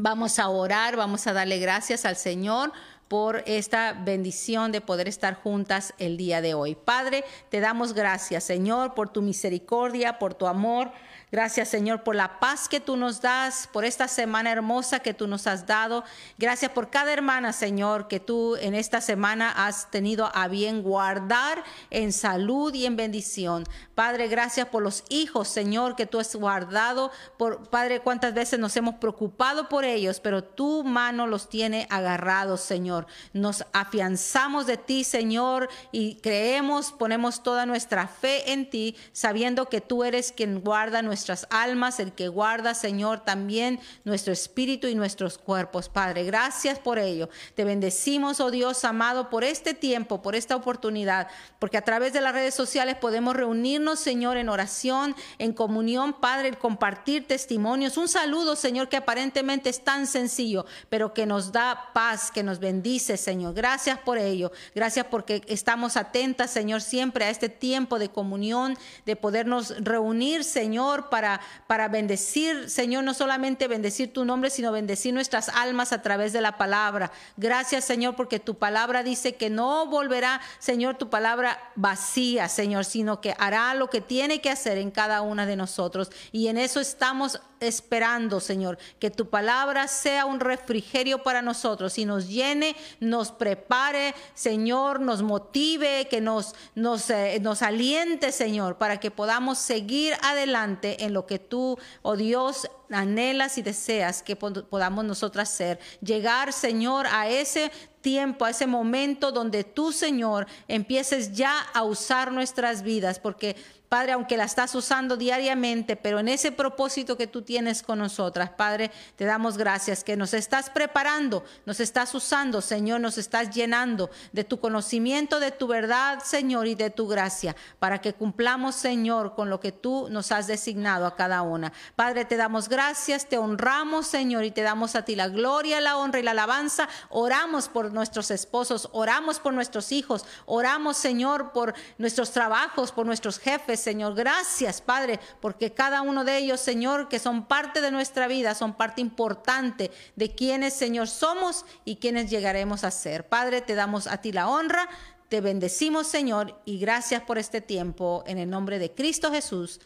Vamos 0.00 0.38
a 0.38 0.48
orar, 0.48 0.94
vamos 0.94 1.26
a 1.26 1.32
darle 1.32 1.58
gracias 1.58 2.04
al 2.04 2.14
Señor 2.14 2.72
por 3.08 3.42
esta 3.46 3.92
bendición 3.94 4.70
de 4.70 4.80
poder 4.80 5.08
estar 5.08 5.34
juntas 5.34 5.94
el 5.98 6.16
día 6.16 6.40
de 6.40 6.54
hoy. 6.54 6.74
Padre, 6.74 7.24
te 7.48 7.60
damos 7.60 7.94
gracias, 7.94 8.44
Señor, 8.44 8.94
por 8.94 9.08
tu 9.08 9.22
misericordia, 9.22 10.18
por 10.18 10.34
tu 10.34 10.46
amor. 10.46 10.92
Gracias, 11.30 11.68
Señor, 11.68 12.04
por 12.04 12.14
la 12.14 12.40
paz 12.40 12.68
que 12.68 12.80
tú 12.80 12.96
nos 12.96 13.20
das, 13.20 13.68
por 13.70 13.84
esta 13.84 14.08
semana 14.08 14.50
hermosa 14.50 15.00
que 15.00 15.12
tú 15.12 15.26
nos 15.26 15.46
has 15.46 15.66
dado. 15.66 16.04
Gracias 16.38 16.70
por 16.70 16.88
cada 16.88 17.12
hermana, 17.12 17.52
Señor, 17.52 18.08
que 18.08 18.18
tú 18.18 18.56
en 18.56 18.74
esta 18.74 19.02
semana 19.02 19.50
has 19.50 19.90
tenido 19.90 20.30
a 20.34 20.48
bien 20.48 20.82
guardar 20.82 21.62
en 21.90 22.14
salud 22.14 22.72
y 22.72 22.86
en 22.86 22.96
bendición. 22.96 23.64
Padre, 23.98 24.28
gracias 24.28 24.68
por 24.68 24.84
los 24.84 25.02
hijos, 25.08 25.48
Señor, 25.48 25.96
que 25.96 26.06
tú 26.06 26.20
has 26.20 26.32
guardado. 26.36 27.10
Por, 27.36 27.68
Padre, 27.68 27.98
cuántas 27.98 28.32
veces 28.32 28.60
nos 28.60 28.76
hemos 28.76 28.94
preocupado 28.94 29.68
por 29.68 29.84
ellos, 29.84 30.20
pero 30.20 30.44
tu 30.44 30.84
mano 30.84 31.26
los 31.26 31.48
tiene 31.48 31.88
agarrados, 31.90 32.60
Señor. 32.60 33.08
Nos 33.32 33.64
afianzamos 33.72 34.66
de 34.66 34.76
ti, 34.76 35.02
Señor, 35.02 35.68
y 35.90 36.14
creemos, 36.20 36.92
ponemos 36.92 37.42
toda 37.42 37.66
nuestra 37.66 38.06
fe 38.06 38.52
en 38.52 38.70
ti, 38.70 38.94
sabiendo 39.10 39.68
que 39.68 39.80
tú 39.80 40.04
eres 40.04 40.30
quien 40.30 40.60
guarda 40.60 41.02
nuestras 41.02 41.48
almas, 41.50 41.98
el 41.98 42.12
que 42.12 42.28
guarda, 42.28 42.74
Señor, 42.74 43.24
también 43.24 43.80
nuestro 44.04 44.32
espíritu 44.32 44.86
y 44.86 44.94
nuestros 44.94 45.38
cuerpos, 45.38 45.88
Padre. 45.88 46.22
Gracias 46.22 46.78
por 46.78 47.00
ello. 47.00 47.30
Te 47.56 47.64
bendecimos, 47.64 48.38
oh 48.38 48.52
Dios 48.52 48.84
amado, 48.84 49.28
por 49.28 49.42
este 49.42 49.74
tiempo, 49.74 50.22
por 50.22 50.36
esta 50.36 50.54
oportunidad, 50.54 51.26
porque 51.58 51.78
a 51.78 51.84
través 51.84 52.12
de 52.12 52.20
las 52.20 52.32
redes 52.32 52.54
sociales 52.54 52.94
podemos 52.94 53.34
reunirnos, 53.34 53.87
Señor, 53.96 54.36
en 54.36 54.48
oración, 54.48 55.14
en 55.38 55.52
comunión, 55.52 56.14
Padre, 56.14 56.52
compartir 56.52 57.26
testimonios. 57.26 57.96
Un 57.96 58.08
saludo, 58.08 58.56
Señor, 58.56 58.88
que 58.88 58.96
aparentemente 58.96 59.70
es 59.70 59.84
tan 59.84 60.06
sencillo, 60.06 60.66
pero 60.88 61.14
que 61.14 61.26
nos 61.26 61.52
da 61.52 61.90
paz, 61.92 62.30
que 62.30 62.42
nos 62.42 62.58
bendice, 62.58 63.16
Señor. 63.16 63.54
Gracias 63.54 63.98
por 63.98 64.18
ello. 64.18 64.52
Gracias 64.74 65.06
porque 65.06 65.42
estamos 65.46 65.96
atentas, 65.96 66.50
Señor, 66.50 66.80
siempre 66.80 67.24
a 67.24 67.30
este 67.30 67.48
tiempo 67.48 67.98
de 67.98 68.08
comunión, 68.08 68.76
de 69.06 69.16
podernos 69.16 69.74
reunir, 69.82 70.44
Señor, 70.44 71.08
para, 71.08 71.40
para 71.66 71.88
bendecir, 71.88 72.68
Señor, 72.70 73.04
no 73.04 73.14
solamente 73.14 73.68
bendecir 73.68 74.12
tu 74.12 74.24
nombre, 74.24 74.50
sino 74.50 74.72
bendecir 74.72 75.14
nuestras 75.14 75.48
almas 75.48 75.92
a 75.92 76.02
través 76.02 76.32
de 76.32 76.40
la 76.40 76.58
palabra. 76.58 77.12
Gracias, 77.36 77.84
Señor, 77.84 78.16
porque 78.16 78.40
tu 78.40 78.56
palabra 78.56 79.02
dice 79.02 79.36
que 79.36 79.50
no 79.50 79.86
volverá, 79.86 80.40
Señor, 80.58 80.96
tu 80.96 81.08
palabra 81.08 81.72
vacía, 81.74 82.48
Señor, 82.48 82.84
sino 82.84 83.20
que 83.20 83.34
hará 83.38 83.74
lo 83.78 83.90
que 83.90 84.00
tiene 84.00 84.40
que 84.40 84.50
hacer 84.50 84.78
en 84.78 84.90
cada 84.90 85.22
una 85.22 85.46
de 85.46 85.56
nosotros. 85.56 86.10
Y 86.32 86.48
en 86.48 86.58
eso 86.58 86.80
estamos 86.80 87.40
esperando, 87.60 88.40
Señor, 88.40 88.78
que 88.98 89.10
tu 89.10 89.28
palabra 89.28 89.88
sea 89.88 90.26
un 90.26 90.40
refrigerio 90.40 91.22
para 91.22 91.42
nosotros 91.42 91.98
y 91.98 92.04
nos 92.04 92.28
llene, 92.28 92.76
nos 93.00 93.32
prepare, 93.32 94.14
Señor, 94.34 95.00
nos 95.00 95.22
motive, 95.22 96.06
que 96.08 96.20
nos, 96.20 96.54
nos, 96.74 97.10
eh, 97.10 97.38
nos 97.40 97.62
aliente, 97.62 98.32
Señor, 98.32 98.76
para 98.76 99.00
que 99.00 99.10
podamos 99.10 99.58
seguir 99.58 100.14
adelante 100.22 101.04
en 101.04 101.12
lo 101.12 101.26
que 101.26 101.38
tú, 101.38 101.78
oh 102.02 102.16
Dios, 102.16 102.68
anhelas 102.90 103.58
y 103.58 103.62
deseas 103.62 104.22
que 104.22 104.36
podamos 104.36 105.04
nosotras 105.04 105.50
ser. 105.50 105.78
Llegar, 106.00 106.52
Señor, 106.52 107.06
a 107.06 107.28
ese 107.28 107.70
tiempo, 108.08 108.46
a 108.46 108.50
ese 108.50 108.66
momento 108.66 109.32
donde 109.32 109.64
tú, 109.64 109.92
Señor, 109.92 110.46
empieces 110.66 111.34
ya 111.34 111.60
a 111.74 111.82
usar 111.82 112.32
nuestras 112.32 112.82
vidas, 112.82 113.20
porque 113.20 113.54
Padre, 113.88 114.12
aunque 114.12 114.36
la 114.36 114.44
estás 114.44 114.74
usando 114.74 115.16
diariamente, 115.16 115.96
pero 115.96 116.18
en 116.18 116.28
ese 116.28 116.52
propósito 116.52 117.16
que 117.16 117.26
tú 117.26 117.40
tienes 117.40 117.82
con 117.82 117.98
nosotras, 117.98 118.50
Padre, 118.50 118.90
te 119.16 119.24
damos 119.24 119.56
gracias 119.56 120.04
que 120.04 120.14
nos 120.14 120.34
estás 120.34 120.68
preparando, 120.68 121.42
nos 121.64 121.80
estás 121.80 122.14
usando, 122.14 122.60
Señor, 122.60 123.00
nos 123.00 123.16
estás 123.16 123.48
llenando 123.48 124.10
de 124.32 124.44
tu 124.44 124.60
conocimiento, 124.60 125.40
de 125.40 125.52
tu 125.52 125.66
verdad, 125.66 126.22
Señor, 126.22 126.66
y 126.66 126.74
de 126.74 126.90
tu 126.90 127.08
gracia, 127.08 127.56
para 127.78 128.02
que 128.02 128.12
cumplamos, 128.12 128.74
Señor, 128.74 129.34
con 129.34 129.48
lo 129.48 129.58
que 129.58 129.72
tú 129.72 130.08
nos 130.10 130.32
has 130.32 130.46
designado 130.46 131.06
a 131.06 131.16
cada 131.16 131.40
una. 131.40 131.72
Padre, 131.96 132.26
te 132.26 132.36
damos 132.36 132.68
gracias, 132.68 133.26
te 133.26 133.38
honramos, 133.38 134.06
Señor, 134.06 134.44
y 134.44 134.50
te 134.50 134.60
damos 134.60 134.96
a 134.96 135.06
ti 135.06 135.16
la 135.16 135.28
gloria, 135.28 135.80
la 135.80 135.96
honra 135.96 136.20
y 136.20 136.24
la 136.24 136.32
alabanza. 136.32 136.90
Oramos 137.08 137.70
por 137.70 137.90
nuestros 137.90 138.30
esposos, 138.30 138.90
oramos 138.92 139.40
por 139.40 139.54
nuestros 139.54 139.92
hijos, 139.92 140.26
oramos, 140.44 140.98
Señor, 140.98 141.52
por 141.52 141.72
nuestros 141.96 142.32
trabajos, 142.32 142.92
por 142.92 143.06
nuestros 143.06 143.38
jefes 143.38 143.77
Señor. 143.78 144.14
Gracias, 144.14 144.80
Padre, 144.80 145.20
porque 145.40 145.72
cada 145.72 146.02
uno 146.02 146.24
de 146.24 146.38
ellos, 146.38 146.60
Señor, 146.60 147.08
que 147.08 147.18
son 147.18 147.46
parte 147.46 147.80
de 147.80 147.90
nuestra 147.90 148.28
vida, 148.28 148.54
son 148.54 148.74
parte 148.74 149.00
importante 149.00 149.90
de 150.16 150.34
quienes, 150.34 150.74
Señor, 150.74 151.08
somos 151.08 151.64
y 151.84 151.96
quienes 151.96 152.30
llegaremos 152.30 152.84
a 152.84 152.90
ser. 152.90 153.28
Padre, 153.28 153.60
te 153.60 153.74
damos 153.74 154.06
a 154.06 154.18
ti 154.18 154.32
la 154.32 154.48
honra, 154.48 154.88
te 155.28 155.40
bendecimos, 155.40 156.06
Señor, 156.06 156.60
y 156.64 156.78
gracias 156.78 157.22
por 157.22 157.38
este 157.38 157.60
tiempo 157.60 158.24
en 158.26 158.38
el 158.38 158.48
nombre 158.48 158.78
de 158.78 158.92
Cristo 158.92 159.30
Jesús. 159.30 159.80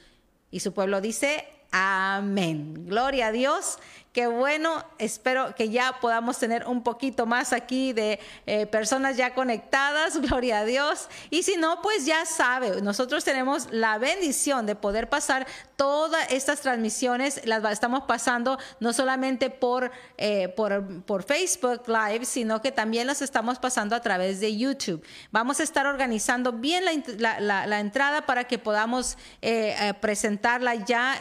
Y 0.51 0.61
su 0.61 0.73
pueblo 0.73 1.01
dice, 1.01 1.49
amén. 1.71 2.87
Gloria 2.87 3.29
a 3.29 3.33
Dios. 3.33 3.79
Qué 4.13 4.27
bueno, 4.27 4.85
espero 4.99 5.55
que 5.55 5.71
ya 5.71 5.97
podamos 5.99 6.39
tener 6.39 6.67
un 6.67 6.83
poquito 6.83 7.25
más 7.25 7.55
aquí 7.55 7.95
de 7.95 8.21
eh, 8.45 8.67
personas 8.67 9.17
ya 9.17 9.33
conectadas, 9.33 10.19
gloria 10.21 10.59
a 10.59 10.65
Dios. 10.67 11.09
Y 11.31 11.45
si 11.45 11.57
no, 11.57 11.81
pues 11.81 12.05
ya 12.05 12.27
sabe, 12.27 12.83
nosotros 12.83 13.25
tenemos 13.25 13.69
la 13.71 13.97
bendición 13.97 14.67
de 14.67 14.75
poder 14.75 15.09
pasar 15.09 15.47
todas 15.77 16.31
estas 16.31 16.61
transmisiones, 16.61 17.41
las 17.47 17.65
estamos 17.73 18.03
pasando 18.03 18.59
no 18.81 18.93
solamente 18.93 19.49
por, 19.49 19.91
eh, 20.19 20.49
por, 20.49 21.05
por, 21.05 21.23
Facebook 21.23 21.85
Live, 21.87 22.27
sino 22.27 22.61
que 22.61 22.71
también 22.71 23.07
las 23.07 23.23
estamos 23.23 23.59
pasando 23.59 23.97
a 23.97 24.01
través 24.01 24.41
de 24.41 24.55
YouTube. 24.55 25.03
Vamos 25.31 25.59
a 25.59 25.63
estar 25.63 25.87
organizando 25.87 26.53
bien 26.53 26.85
la, 27.17 27.41
la, 27.41 27.81
entrada 27.81 28.27
para 28.27 28.45
que 28.45 28.59
podamos 28.59 29.17
eh, 29.41 29.95
presentarla 30.03 30.75
ya, 30.75 31.19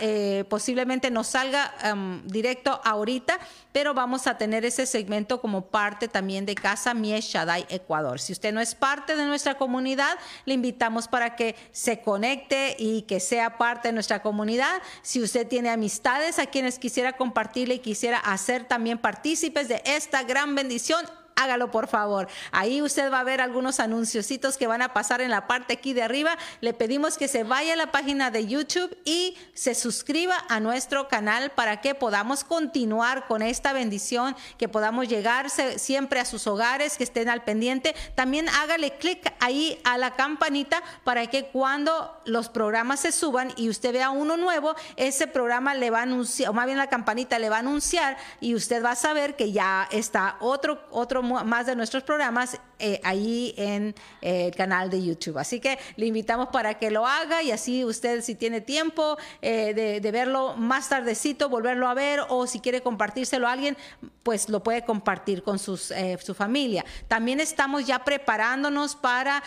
posiblemente 0.49 1.09
nos 1.09 1.27
salga 1.27 1.73
um, 1.93 2.21
directo 2.27 2.80
ahorita, 2.83 3.39
pero 3.71 3.93
vamos 3.93 4.27
a 4.27 4.37
tener 4.37 4.65
ese 4.65 4.85
segmento 4.85 5.41
como 5.41 5.67
parte 5.67 6.07
también 6.07 6.45
de 6.45 6.55
Casa 6.55 6.93
Mies 6.93 7.25
Shaddai 7.25 7.65
Ecuador. 7.69 8.19
Si 8.19 8.33
usted 8.33 8.53
no 8.53 8.61
es 8.61 8.75
parte 8.75 9.15
de 9.15 9.25
nuestra 9.25 9.55
comunidad, 9.55 10.17
le 10.45 10.53
invitamos 10.53 11.07
para 11.07 11.35
que 11.35 11.55
se 11.71 12.01
conecte 12.01 12.75
y 12.77 13.03
que 13.03 13.19
sea 13.19 13.57
parte 13.57 13.89
de 13.89 13.93
nuestra 13.93 14.21
comunidad. 14.21 14.81
Si 15.01 15.21
usted 15.21 15.47
tiene 15.47 15.69
amistades 15.69 16.39
a 16.39 16.47
quienes 16.47 16.79
quisiera 16.79 17.13
compartirle 17.13 17.75
y 17.75 17.79
quisiera 17.79 18.17
hacer 18.17 18.65
también 18.65 18.97
partícipes 18.97 19.67
de 19.67 19.81
esta 19.85 20.23
gran 20.23 20.55
bendición, 20.55 21.05
hágalo 21.43 21.71
por 21.71 21.87
favor. 21.87 22.27
Ahí 22.51 22.81
usted 22.81 23.11
va 23.11 23.19
a 23.19 23.23
ver 23.23 23.41
algunos 23.41 23.79
anunciositos 23.79 24.57
que 24.57 24.67
van 24.67 24.81
a 24.81 24.93
pasar 24.93 25.21
en 25.21 25.31
la 25.31 25.47
parte 25.47 25.73
aquí 25.73 25.93
de 25.93 26.03
arriba. 26.03 26.37
Le 26.61 26.73
pedimos 26.73 27.17
que 27.17 27.27
se 27.27 27.43
vaya 27.43 27.73
a 27.73 27.77
la 27.77 27.91
página 27.91 28.31
de 28.31 28.47
YouTube 28.47 28.97
y 29.05 29.37
se 29.53 29.75
suscriba 29.75 30.35
a 30.49 30.59
nuestro 30.59 31.07
canal 31.07 31.51
para 31.51 31.81
que 31.81 31.95
podamos 31.95 32.43
continuar 32.43 33.27
con 33.27 33.41
esta 33.41 33.73
bendición, 33.73 34.35
que 34.57 34.69
podamos 34.69 35.07
llegar 35.07 35.49
siempre 35.49 36.19
a 36.19 36.25
sus 36.25 36.47
hogares, 36.47 36.97
que 36.97 37.03
estén 37.03 37.29
al 37.29 37.43
pendiente. 37.43 37.95
También 38.15 38.47
hágale 38.49 38.97
clic 38.97 39.33
ahí 39.39 39.79
a 39.83 39.97
la 39.97 40.11
campanita 40.15 40.81
para 41.03 41.27
que 41.27 41.45
cuando 41.45 42.21
los 42.25 42.49
programas 42.49 42.99
se 43.01 43.11
suban 43.11 43.51
y 43.55 43.69
usted 43.69 43.93
vea 43.93 44.09
uno 44.09 44.37
nuevo, 44.37 44.75
ese 44.95 45.27
programa 45.27 45.73
le 45.73 45.89
va 45.89 45.99
a 45.99 46.03
anunciar, 46.03 46.49
o 46.49 46.53
más 46.53 46.65
bien 46.65 46.77
la 46.77 46.87
campanita 46.87 47.39
le 47.39 47.49
va 47.49 47.57
a 47.57 47.59
anunciar 47.59 48.17
y 48.39 48.55
usted 48.55 48.83
va 48.83 48.91
a 48.91 48.95
saber 48.95 49.35
que 49.35 49.51
ya 49.51 49.87
está 49.91 50.37
otro, 50.39 50.81
otro 50.91 51.21
más 51.43 51.65
de 51.65 51.75
nuestros 51.75 52.03
programas 52.03 52.59
eh, 52.79 52.99
ahí 53.03 53.53
en 53.57 53.93
eh, 54.21 54.47
el 54.47 54.55
canal 54.55 54.89
de 54.89 55.03
YouTube. 55.03 55.37
Así 55.37 55.59
que 55.59 55.77
le 55.97 56.07
invitamos 56.07 56.47
para 56.47 56.79
que 56.79 56.89
lo 56.89 57.05
haga 57.05 57.43
y 57.43 57.51
así 57.51 57.85
usted 57.85 58.21
si 58.21 58.33
tiene 58.33 58.59
tiempo 58.59 59.17
eh, 59.41 59.99
de, 60.01 60.11
verlo 60.11 60.55
más 60.55 60.89
tardecito, 60.89 61.47
volverlo 61.47 61.87
a 61.87 61.93
ver 61.93 62.21
o 62.29 62.47
si 62.47 62.59
quiere 62.59 62.81
compartírselo 62.81 63.47
a 63.47 63.51
alguien, 63.51 63.77
pues 64.23 64.49
lo 64.49 64.61
puede 64.61 64.83
compartir 64.83 65.43
con 65.43 65.57
sus, 65.57 65.93
su 66.21 66.33
familia. 66.33 66.83
También 67.07 67.39
estamos 67.39 67.85
ya 67.85 68.03
preparándonos 68.03 68.95
para 68.95 69.41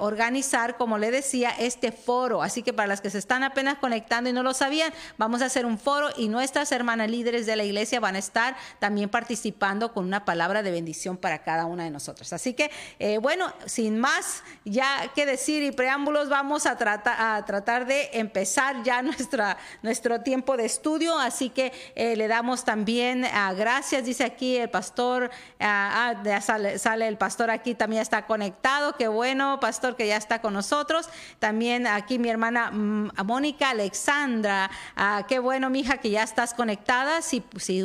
organizar, 0.00 0.76
como 0.76 0.98
le 0.98 1.10
decía, 1.10 1.50
este 1.58 1.90
foro. 1.90 2.42
Así 2.42 2.62
que 2.62 2.72
para 2.72 2.86
las 2.86 3.00
que 3.00 3.10
se 3.10 3.18
están 3.18 3.42
apenas 3.42 3.78
conectando 3.78 4.28
y 4.30 4.32
no 4.32 4.42
lo 4.42 4.52
sabían, 4.52 4.92
vamos 5.16 5.42
a 5.42 5.46
hacer 5.46 5.64
un 5.64 5.78
foro 5.78 6.10
y 6.16 6.28
nuestras 6.28 6.70
hermanas 6.70 7.10
líderes 7.10 7.46
de 7.46 7.56
la 7.56 7.64
iglesia 7.64 7.98
van 7.98 8.16
a 8.16 8.18
estar 8.18 8.56
también 8.78 9.08
participando 9.08 9.92
con 9.92 10.04
una 10.04 10.24
palabra 10.24 10.62
de 10.62 10.70
bendición 10.70 11.13
para 11.16 11.42
cada 11.42 11.66
una 11.66 11.84
de 11.84 11.90
nosotros. 11.90 12.32
Así 12.32 12.54
que, 12.54 12.70
eh, 12.98 13.18
bueno, 13.18 13.52
sin 13.66 13.98
más 13.98 14.42
ya 14.64 15.12
que 15.14 15.26
decir 15.26 15.62
y 15.62 15.72
preámbulos, 15.72 16.28
vamos 16.28 16.66
a, 16.66 16.76
tratar 16.76 17.86
de 17.86 18.10
empezar 18.12 18.82
ya 18.82 19.02
nuestra, 19.02 19.56
nuestro 19.82 20.20
tiempo 20.20 20.56
de 20.56 20.64
estudio. 20.64 21.18
Así 21.18 21.50
que 21.50 21.72
eh, 21.94 22.16
le 22.16 22.28
damos 22.28 22.64
también 22.64 23.24
ah, 23.24 23.52
gracias, 23.54 24.04
dice 24.04 24.24
aquí 24.24 24.56
el 24.56 24.70
pastor, 24.70 25.30
ah, 25.60 26.14
ah, 26.24 26.40
sale, 26.40 27.08
el 27.08 27.16
pastor 27.16 27.50
aquí, 27.50 27.74
también 27.74 28.02
está 28.02 28.26
conectado. 28.26 28.96
Qué 28.96 29.08
bueno, 29.08 29.60
pastor, 29.60 29.96
que 29.96 30.06
ya 30.06 30.16
está 30.16 30.40
con 30.40 30.54
nosotros. 30.54 31.08
También 31.38 31.86
aquí 31.86 32.18
mi 32.18 32.28
hermana 32.28 32.70
mm, 32.70 33.10
Mónica 33.24 33.70
Alexandra. 33.70 34.70
qué 35.28 35.38
bueno, 35.38 35.70
mija, 35.70 35.98
que 35.98 36.10
ya 36.10 36.22
estás 36.22 36.54
conectada. 36.54 37.22
Si 37.22 37.42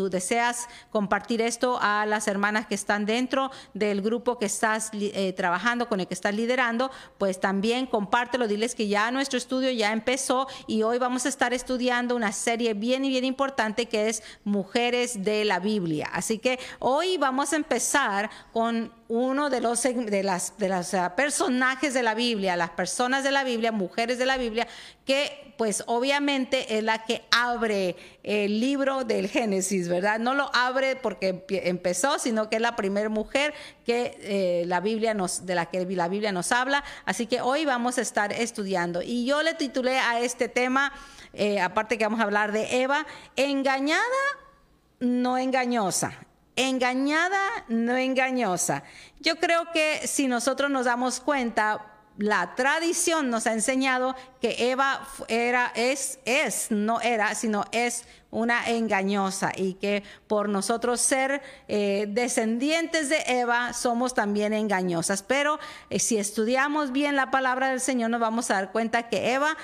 deseas 0.09 0.67
compartir 0.91 1.41
esto 1.41 1.79
a 1.81 2.05
las 2.05 2.27
hermanas 2.27 2.67
que 2.67 2.75
están 2.75 3.05
dentro 3.09 3.49
del 3.73 4.03
grupo 4.03 4.37
que 4.37 4.45
estás 4.45 4.91
eh, 4.93 5.33
trabajando, 5.33 5.89
con 5.89 5.99
el 5.99 6.07
que 6.07 6.13
estás 6.13 6.35
liderando, 6.35 6.91
pues 7.17 7.39
también 7.39 7.87
compártelo, 7.87 8.47
diles 8.47 8.75
que 8.75 8.87
ya 8.87 9.09
nuestro 9.09 9.37
estudio 9.37 9.71
ya 9.71 9.91
empezó 9.91 10.47
y 10.67 10.83
hoy 10.83 10.99
vamos 10.99 11.25
a 11.25 11.29
estar 11.29 11.51
estudiando 11.51 12.15
una 12.15 12.31
serie 12.31 12.75
bien 12.75 13.03
y 13.05 13.09
bien 13.09 13.25
importante 13.25 13.87
que 13.87 14.09
es 14.09 14.21
Mujeres 14.43 15.23
de 15.23 15.43
la 15.43 15.59
Biblia. 15.59 16.07
Así 16.13 16.37
que 16.37 16.59
hoy 16.77 17.17
vamos 17.17 17.51
a 17.51 17.55
empezar 17.55 18.29
con 18.53 18.98
uno 19.09 19.49
de 19.49 19.59
los 19.59 19.81
de 19.81 20.21
las, 20.21 20.55
de 20.59 20.69
las 20.69 20.93
ah, 20.93 21.15
personajes 21.15 21.95
de 21.95 22.03
la 22.03 22.13
Biblia, 22.13 22.55
las 22.55 22.69
personas 22.69 23.23
de 23.23 23.31
la 23.31 23.43
Biblia, 23.43 23.71
mujeres 23.71 24.19
de 24.19 24.27
la 24.27 24.37
Biblia, 24.37 24.67
que 25.03 25.55
pues 25.57 25.83
obviamente 25.87 26.77
es 26.77 26.83
la 26.83 27.03
que 27.05 27.23
abre 27.31 27.95
el 28.21 28.59
libro 28.59 29.05
del 29.05 29.27
Génesis, 29.27 29.89
¿verdad? 29.89 30.19
No 30.19 30.35
lo 30.35 30.51
abre 30.55 30.95
porque 30.95 31.43
empezó, 31.49 32.19
sino 32.19 32.51
que 32.51 32.57
es 32.57 32.61
la 32.61 32.75
primera 32.75 33.09
mujer 33.09 33.55
que 33.83 34.15
eh, 34.21 34.63
la 34.67 34.79
Biblia 34.79 35.15
nos, 35.15 35.43
de 35.47 35.55
la 35.55 35.65
que 35.65 35.83
la 35.87 36.07
Biblia 36.07 36.31
nos 36.31 36.51
habla. 36.51 36.83
Así 37.05 37.25
que 37.25 37.41
hoy 37.41 37.65
vamos 37.65 37.97
a 37.97 38.01
estar 38.01 38.31
estudiando. 38.31 39.01
Y 39.01 39.25
yo 39.25 39.41
le 39.41 39.55
titulé 39.55 39.97
a 39.97 40.19
este 40.19 40.49
tema, 40.49 40.93
eh, 41.33 41.59
aparte 41.59 41.97
que 41.97 42.05
vamos 42.05 42.19
a 42.19 42.23
hablar 42.23 42.51
de 42.51 42.83
Eva, 42.83 43.07
engañada, 43.35 44.03
no 44.99 45.39
engañosa 45.39 46.28
engañada, 46.67 47.39
no 47.67 47.95
engañosa. 47.97 48.83
Yo 49.19 49.37
creo 49.37 49.71
que 49.71 50.07
si 50.07 50.27
nosotros 50.27 50.69
nos 50.69 50.85
damos 50.85 51.19
cuenta, 51.19 51.85
la 52.17 52.53
tradición 52.55 53.29
nos 53.29 53.47
ha 53.47 53.53
enseñado 53.53 54.13
que 54.41 54.71
Eva 54.71 55.07
era, 55.29 55.71
es, 55.73 56.19
es, 56.25 56.69
no 56.69 56.99
era, 56.99 57.33
sino 57.33 57.63
es 57.71 58.03
una 58.29 58.69
engañosa 58.69 59.53
y 59.55 59.75
que 59.75 60.03
por 60.27 60.49
nosotros 60.49 60.99
ser 60.99 61.41
eh, 61.69 62.07
descendientes 62.09 63.07
de 63.07 63.23
Eva 63.25 63.71
somos 63.71 64.13
también 64.13 64.51
engañosas. 64.51 65.23
Pero 65.23 65.59
eh, 65.89 65.99
si 65.99 66.17
estudiamos 66.17 66.91
bien 66.91 67.15
la 67.15 67.31
palabra 67.31 67.69
del 67.69 67.79
Señor 67.79 68.09
nos 68.09 68.19
vamos 68.19 68.51
a 68.51 68.55
dar 68.55 68.73
cuenta 68.73 69.07
que 69.07 69.31
Eva 69.31 69.55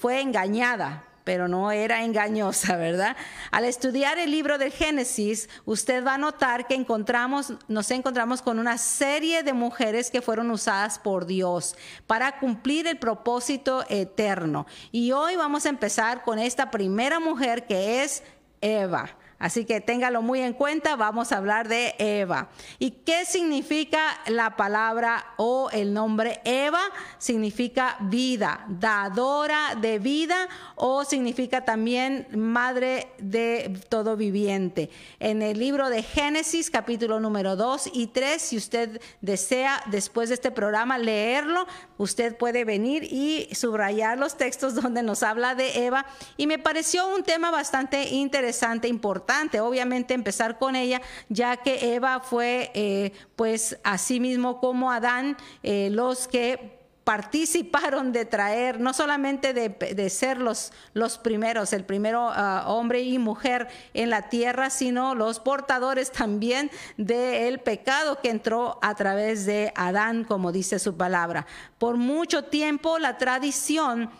fue 0.00 0.20
engañada 0.20 1.04
pero 1.26 1.48
no 1.48 1.72
era 1.72 2.04
engañosa, 2.04 2.76
¿verdad? 2.76 3.16
Al 3.50 3.64
estudiar 3.64 4.16
el 4.16 4.30
libro 4.30 4.58
del 4.58 4.70
Génesis, 4.70 5.48
usted 5.64 6.06
va 6.06 6.14
a 6.14 6.18
notar 6.18 6.68
que 6.68 6.76
encontramos, 6.76 7.52
nos 7.66 7.90
encontramos 7.90 8.42
con 8.42 8.60
una 8.60 8.78
serie 8.78 9.42
de 9.42 9.52
mujeres 9.52 10.12
que 10.12 10.22
fueron 10.22 10.52
usadas 10.52 11.00
por 11.00 11.26
Dios 11.26 11.76
para 12.06 12.38
cumplir 12.38 12.86
el 12.86 12.98
propósito 12.98 13.84
eterno. 13.88 14.66
Y 14.92 15.10
hoy 15.10 15.34
vamos 15.34 15.66
a 15.66 15.70
empezar 15.70 16.22
con 16.22 16.38
esta 16.38 16.70
primera 16.70 17.18
mujer 17.18 17.66
que 17.66 18.04
es 18.04 18.22
Eva. 18.60 19.10
Así 19.38 19.66
que 19.66 19.82
téngalo 19.82 20.22
muy 20.22 20.40
en 20.40 20.54
cuenta, 20.54 20.96
vamos 20.96 21.30
a 21.30 21.36
hablar 21.36 21.68
de 21.68 21.94
Eva. 21.98 22.48
¿Y 22.78 22.92
qué 22.92 23.26
significa 23.26 24.18
la 24.28 24.56
palabra 24.56 25.34
o 25.36 25.68
el 25.72 25.92
nombre 25.92 26.40
Eva? 26.44 26.80
Significa 27.18 27.98
vida, 28.00 28.64
dadora 28.66 29.74
de 29.78 29.98
vida 29.98 30.48
o 30.74 31.04
significa 31.04 31.66
también 31.66 32.26
madre 32.34 33.12
de 33.18 33.78
todo 33.90 34.16
viviente. 34.16 34.88
En 35.20 35.42
el 35.42 35.58
libro 35.58 35.90
de 35.90 36.02
Génesis, 36.02 36.70
capítulo 36.70 37.20
número 37.20 37.56
2 37.56 37.90
y 37.92 38.06
3, 38.06 38.40
si 38.40 38.56
usted 38.56 39.02
desea 39.20 39.82
después 39.90 40.30
de 40.30 40.36
este 40.36 40.50
programa 40.50 40.96
leerlo, 40.96 41.66
usted 41.98 42.38
puede 42.38 42.64
venir 42.64 43.04
y 43.04 43.54
subrayar 43.54 44.16
los 44.16 44.38
textos 44.38 44.74
donde 44.82 45.02
nos 45.02 45.22
habla 45.22 45.54
de 45.54 45.84
Eva. 45.84 46.06
Y 46.38 46.46
me 46.46 46.58
pareció 46.58 47.06
un 47.14 47.22
tema 47.22 47.50
bastante 47.50 48.08
interesante, 48.08 48.88
importante 48.88 49.25
obviamente, 49.60 50.14
empezar 50.14 50.58
con 50.58 50.76
ella, 50.76 51.00
ya 51.28 51.56
que 51.56 51.94
Eva 51.94 52.20
fue, 52.20 52.70
eh, 52.74 53.12
pues, 53.36 53.78
así 53.84 54.20
mismo 54.20 54.60
como 54.60 54.90
Adán, 54.90 55.36
eh, 55.62 55.88
los 55.90 56.28
que 56.28 56.76
participaron 57.06 58.10
de 58.10 58.24
traer, 58.24 58.80
no 58.80 58.92
solamente 58.92 59.54
de, 59.54 60.10
ser 60.10 60.38
los, 60.38 60.72
los, 60.92 61.18
primeros, 61.18 61.72
el 61.72 61.84
primero 61.84 62.28
ah, 62.34 62.64
hombre 62.66 63.02
y 63.02 63.16
mujer 63.20 63.68
en 63.94 64.10
la 64.10 64.28
tierra, 64.28 64.70
sino 64.70 65.14
los 65.14 65.38
portadores 65.38 66.10
también 66.10 66.68
del 66.96 67.60
pecado 67.60 68.20
que 68.20 68.30
entró 68.30 68.80
a 68.82 68.96
través 68.96 69.46
de 69.46 69.72
Adán, 69.76 70.24
como 70.24 70.50
dice 70.50 70.80
su 70.80 70.96
palabra. 70.96 71.46
Por 71.78 71.96
mucho 71.96 72.46
tiempo 72.46 72.98
la 72.98 73.18
tradición 73.18 74.10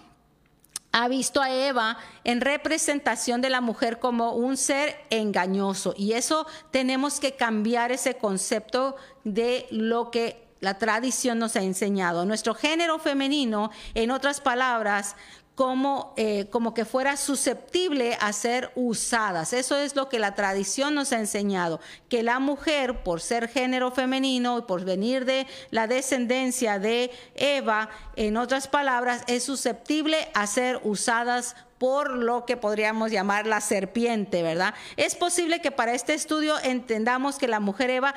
ha 0.98 1.08
visto 1.08 1.42
a 1.42 1.50
Eva 1.50 1.98
en 2.24 2.40
representación 2.40 3.42
de 3.42 3.50
la 3.50 3.60
mujer 3.60 3.98
como 3.98 4.32
un 4.32 4.56
ser 4.56 4.96
engañoso. 5.10 5.92
Y 5.94 6.14
eso 6.14 6.46
tenemos 6.70 7.20
que 7.20 7.36
cambiar 7.36 7.92
ese 7.92 8.14
concepto 8.14 8.96
de 9.22 9.66
lo 9.70 10.10
que 10.10 10.48
la 10.60 10.78
tradición 10.78 11.38
nos 11.38 11.54
ha 11.54 11.62
enseñado. 11.62 12.24
Nuestro 12.24 12.54
género 12.54 12.98
femenino, 12.98 13.70
en 13.92 14.10
otras 14.10 14.40
palabras, 14.40 15.16
como, 15.56 16.12
eh, 16.18 16.48
como 16.50 16.74
que 16.74 16.84
fuera 16.84 17.16
susceptible 17.16 18.16
a 18.20 18.32
ser 18.34 18.70
usadas. 18.74 19.54
Eso 19.54 19.78
es 19.78 19.96
lo 19.96 20.10
que 20.10 20.18
la 20.18 20.34
tradición 20.34 20.94
nos 20.94 21.12
ha 21.12 21.18
enseñado, 21.18 21.80
que 22.10 22.22
la 22.22 22.38
mujer, 22.38 23.02
por 23.02 23.22
ser 23.22 23.48
género 23.48 23.90
femenino 23.90 24.58
y 24.58 24.62
por 24.62 24.84
venir 24.84 25.24
de 25.24 25.46
la 25.70 25.86
descendencia 25.86 26.78
de 26.78 27.10
Eva, 27.34 27.88
en 28.16 28.36
otras 28.36 28.68
palabras, 28.68 29.24
es 29.28 29.44
susceptible 29.44 30.28
a 30.34 30.46
ser 30.46 30.78
usadas 30.84 31.56
por 31.78 32.10
lo 32.10 32.44
que 32.46 32.56
podríamos 32.56 33.10
llamar 33.10 33.46
la 33.46 33.60
serpiente, 33.60 34.42
¿verdad? 34.42 34.74
Es 34.96 35.14
posible 35.14 35.60
que 35.60 35.70
para 35.70 35.94
este 35.94 36.14
estudio 36.14 36.54
entendamos 36.62 37.38
que 37.38 37.48
la 37.48 37.60
mujer 37.60 37.90
Eva 37.90 38.14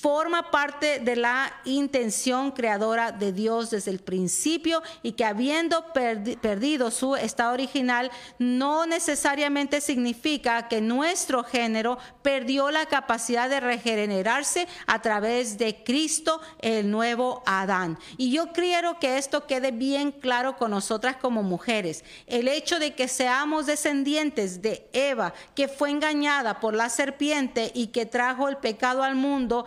forma 0.00 0.50
parte 0.50 1.00
de 1.00 1.16
la 1.16 1.52
intención 1.64 2.50
creadora 2.50 3.12
de 3.12 3.32
Dios 3.32 3.70
desde 3.70 3.90
el 3.90 3.98
principio 3.98 4.82
y 5.02 5.12
que 5.12 5.24
habiendo 5.24 5.92
perdido 5.92 6.90
su 6.90 7.14
estado 7.14 7.52
original 7.52 8.10
no 8.38 8.86
necesariamente 8.86 9.82
significa 9.82 10.66
que 10.66 10.80
nuestro 10.80 11.44
género 11.44 11.98
perdió 12.22 12.70
la 12.70 12.86
capacidad 12.86 13.50
de 13.50 13.60
regenerarse 13.60 14.66
a 14.86 15.02
través 15.02 15.58
de 15.58 15.84
Cristo, 15.84 16.40
el 16.60 16.90
nuevo 16.90 17.42
Adán. 17.44 17.98
Y 18.16 18.32
yo 18.32 18.52
quiero 18.52 18.98
que 18.98 19.18
esto 19.18 19.46
quede 19.46 19.72
bien 19.72 20.10
claro 20.10 20.56
con 20.56 20.70
nosotras 20.70 21.16
como 21.16 21.42
mujeres. 21.42 22.02
El 22.26 22.48
hecho 22.48 22.78
de 22.78 22.94
que 22.94 23.08
seamos 23.08 23.66
descendientes 23.66 24.62
de 24.62 24.88
Eva, 24.94 25.34
que 25.54 25.68
fue 25.68 25.90
engañada 25.90 26.60
por 26.60 26.74
la 26.74 26.88
serpiente 26.88 27.70
y 27.74 27.88
que 27.88 28.06
trajo 28.06 28.48
el 28.48 28.56
pecado 28.56 29.02
al 29.02 29.16
mundo, 29.16 29.66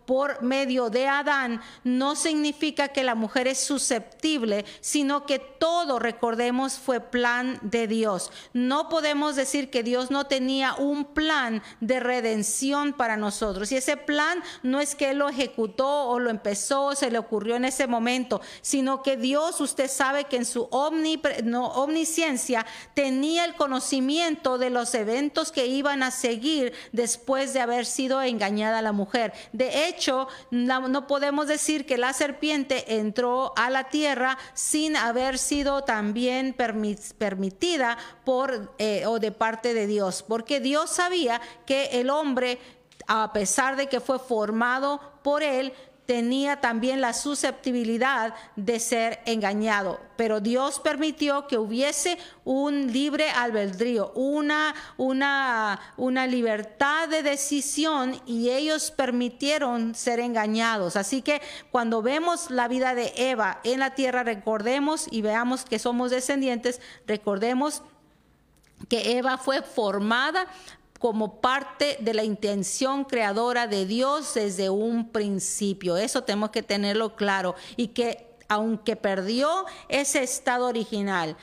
por 0.11 0.41
medio 0.41 0.89
de 0.89 1.07
Adán 1.07 1.61
no 1.85 2.17
significa 2.17 2.89
que 2.89 3.01
la 3.01 3.15
mujer 3.15 3.47
es 3.47 3.59
susceptible, 3.59 4.65
sino 4.81 5.25
que 5.25 5.39
todo, 5.39 5.99
recordemos, 5.99 6.73
fue 6.73 6.99
plan 6.99 7.57
de 7.61 7.87
Dios. 7.87 8.29
No 8.51 8.89
podemos 8.89 9.37
decir 9.37 9.69
que 9.69 9.83
Dios 9.83 10.11
no 10.11 10.25
tenía 10.25 10.73
un 10.73 11.05
plan 11.05 11.63
de 11.79 12.01
redención 12.01 12.91
para 12.91 13.15
nosotros. 13.15 13.71
Y 13.71 13.77
ese 13.77 13.95
plan 13.95 14.43
no 14.63 14.81
es 14.81 14.95
que 14.95 15.11
Él 15.11 15.19
lo 15.19 15.29
ejecutó 15.29 16.09
o 16.09 16.19
lo 16.19 16.29
empezó, 16.29 16.93
se 16.93 17.09
le 17.09 17.17
ocurrió 17.17 17.55
en 17.55 17.63
ese 17.63 17.87
momento, 17.87 18.41
sino 18.61 19.03
que 19.03 19.15
Dios, 19.15 19.61
usted 19.61 19.89
sabe 19.89 20.25
que 20.25 20.35
en 20.35 20.45
su 20.45 20.67
omnisciencia 20.71 22.65
tenía 22.93 23.45
el 23.45 23.55
conocimiento 23.55 24.57
de 24.57 24.71
los 24.71 24.93
eventos 24.93 25.53
que 25.53 25.67
iban 25.67 26.03
a 26.03 26.11
seguir 26.11 26.73
después 26.91 27.53
de 27.53 27.61
haber 27.61 27.85
sido 27.85 28.21
engañada 28.21 28.81
la 28.81 28.91
mujer. 28.91 29.31
De 29.53 29.87
hecho, 29.87 30.00
no, 30.49 31.07
podemos 31.07 31.47
decir 31.47 31.85
que 31.85 31.97
la 31.97 32.13
serpiente 32.13 32.97
entró 32.97 33.53
a 33.55 33.69
la 33.69 33.85
tierra 33.85 34.37
sin 34.53 34.95
haber 34.95 35.37
sido 35.37 35.83
también 35.83 36.53
permitida 36.53 37.97
por 38.23 38.73
eh, 38.77 39.05
o 39.05 39.19
de 39.19 39.31
parte 39.31 39.73
de 39.73 39.87
Dios, 39.87 40.23
porque 40.27 40.59
Dios 40.59 40.89
sabía 40.89 41.41
que 41.65 41.99
el 41.99 42.09
hombre, 42.09 42.59
a 43.07 43.33
pesar 43.33 43.75
de 43.75 43.87
que 43.87 43.99
fue 43.99 44.19
formado 44.19 44.99
por 45.23 45.43
él, 45.43 45.73
tenía 46.05 46.59
también 46.59 46.99
la 46.99 47.13
susceptibilidad 47.13 48.33
de 48.55 48.79
ser 48.79 49.19
engañado. 49.25 49.99
Pero 50.17 50.39
Dios 50.39 50.79
permitió 50.79 51.47
que 51.47 51.57
hubiese 51.57 52.17
un 52.43 52.91
libre 52.91 53.29
albedrío, 53.29 54.11
una, 54.13 54.75
una, 54.97 55.79
una 55.97 56.27
libertad 56.27 57.07
de 57.07 57.23
decisión 57.23 58.19
y 58.25 58.49
ellos 58.49 58.91
permitieron 58.91 59.95
ser 59.95 60.19
engañados. 60.19 60.95
Así 60.95 61.21
que 61.21 61.41
cuando 61.71 62.01
vemos 62.01 62.51
la 62.51 62.67
vida 62.67 62.93
de 62.93 63.13
Eva 63.15 63.59
en 63.63 63.79
la 63.79 63.95
tierra, 63.95 64.23
recordemos 64.23 65.07
y 65.09 65.21
veamos 65.21 65.63
que 65.63 65.79
somos 65.79 66.11
descendientes, 66.11 66.81
recordemos 67.07 67.83
que 68.89 69.17
Eva 69.17 69.37
fue 69.37 69.61
formada 69.61 70.47
como 71.01 71.41
parte 71.41 71.97
de 71.99 72.13
la 72.13 72.23
intención 72.23 73.05
creadora 73.05 73.65
de 73.65 73.87
Dios 73.87 74.35
desde 74.35 74.69
un 74.69 75.09
principio. 75.09 75.97
Eso 75.97 76.23
tenemos 76.23 76.51
que 76.51 76.61
tenerlo 76.61 77.15
claro. 77.15 77.55
Y 77.75 77.87
que 77.87 78.37
aunque 78.47 78.95
perdió 78.95 79.65
ese 79.89 80.21
estado 80.21 80.67
original, 80.67 81.37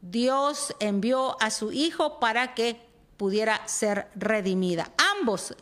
Dios 0.00 0.74
envió 0.80 1.40
a 1.40 1.50
su 1.50 1.70
Hijo 1.70 2.18
para 2.18 2.54
que 2.54 2.80
pudiera 3.16 3.66
ser 3.68 4.08
redimida. 4.16 4.90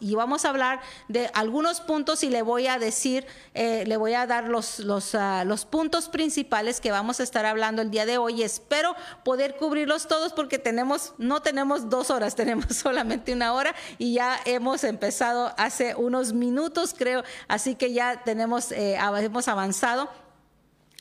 Y 0.01 0.15
vamos 0.17 0.45
a 0.45 0.49
hablar 0.49 0.81
de 1.09 1.31
algunos 1.35 1.81
puntos 1.81 2.25
y 2.25 2.31
le 2.31 2.43
voy 2.43 2.67
a 2.67 2.79
decir, 2.79 3.27
eh, 3.55 3.85
le 3.87 3.97
voy 3.97 4.15
a 4.15 4.27
dar 4.27 4.49
los, 4.49 4.81
los, 4.81 5.15
ah, 5.15 5.45
los 5.45 5.65
puntos 5.65 6.09
principales 6.09 6.81
que 6.81 6.91
vamos 6.91 7.21
a 7.21 7.23
estar 7.23 7.47
hablando 7.47 7.81
el 7.81 7.91
día 7.91 8.05
de 8.05 8.19
hoy. 8.19 8.43
Espero 8.43 8.97
poder 9.25 9.57
cubrirlos 9.57 10.09
todos 10.09 10.33
porque 10.33 10.59
tenemos, 10.59 11.15
no 11.19 11.43
tenemos 11.43 11.89
dos 11.89 12.11
horas, 12.11 12.35
tenemos 12.43 12.67
solamente 12.77 13.33
una 13.33 13.53
hora 13.53 13.75
y 13.99 14.15
ya 14.15 14.41
hemos 14.47 14.83
empezado 14.83 15.55
hace 15.57 15.95
unos 15.95 16.33
minutos, 16.33 16.95
creo, 16.97 17.23
así 17.47 17.77
que 17.77 17.93
ya 17.93 18.25
tenemos, 18.25 18.73
eh, 18.73 18.97
hemos 18.97 19.47
avanzado 19.47 20.11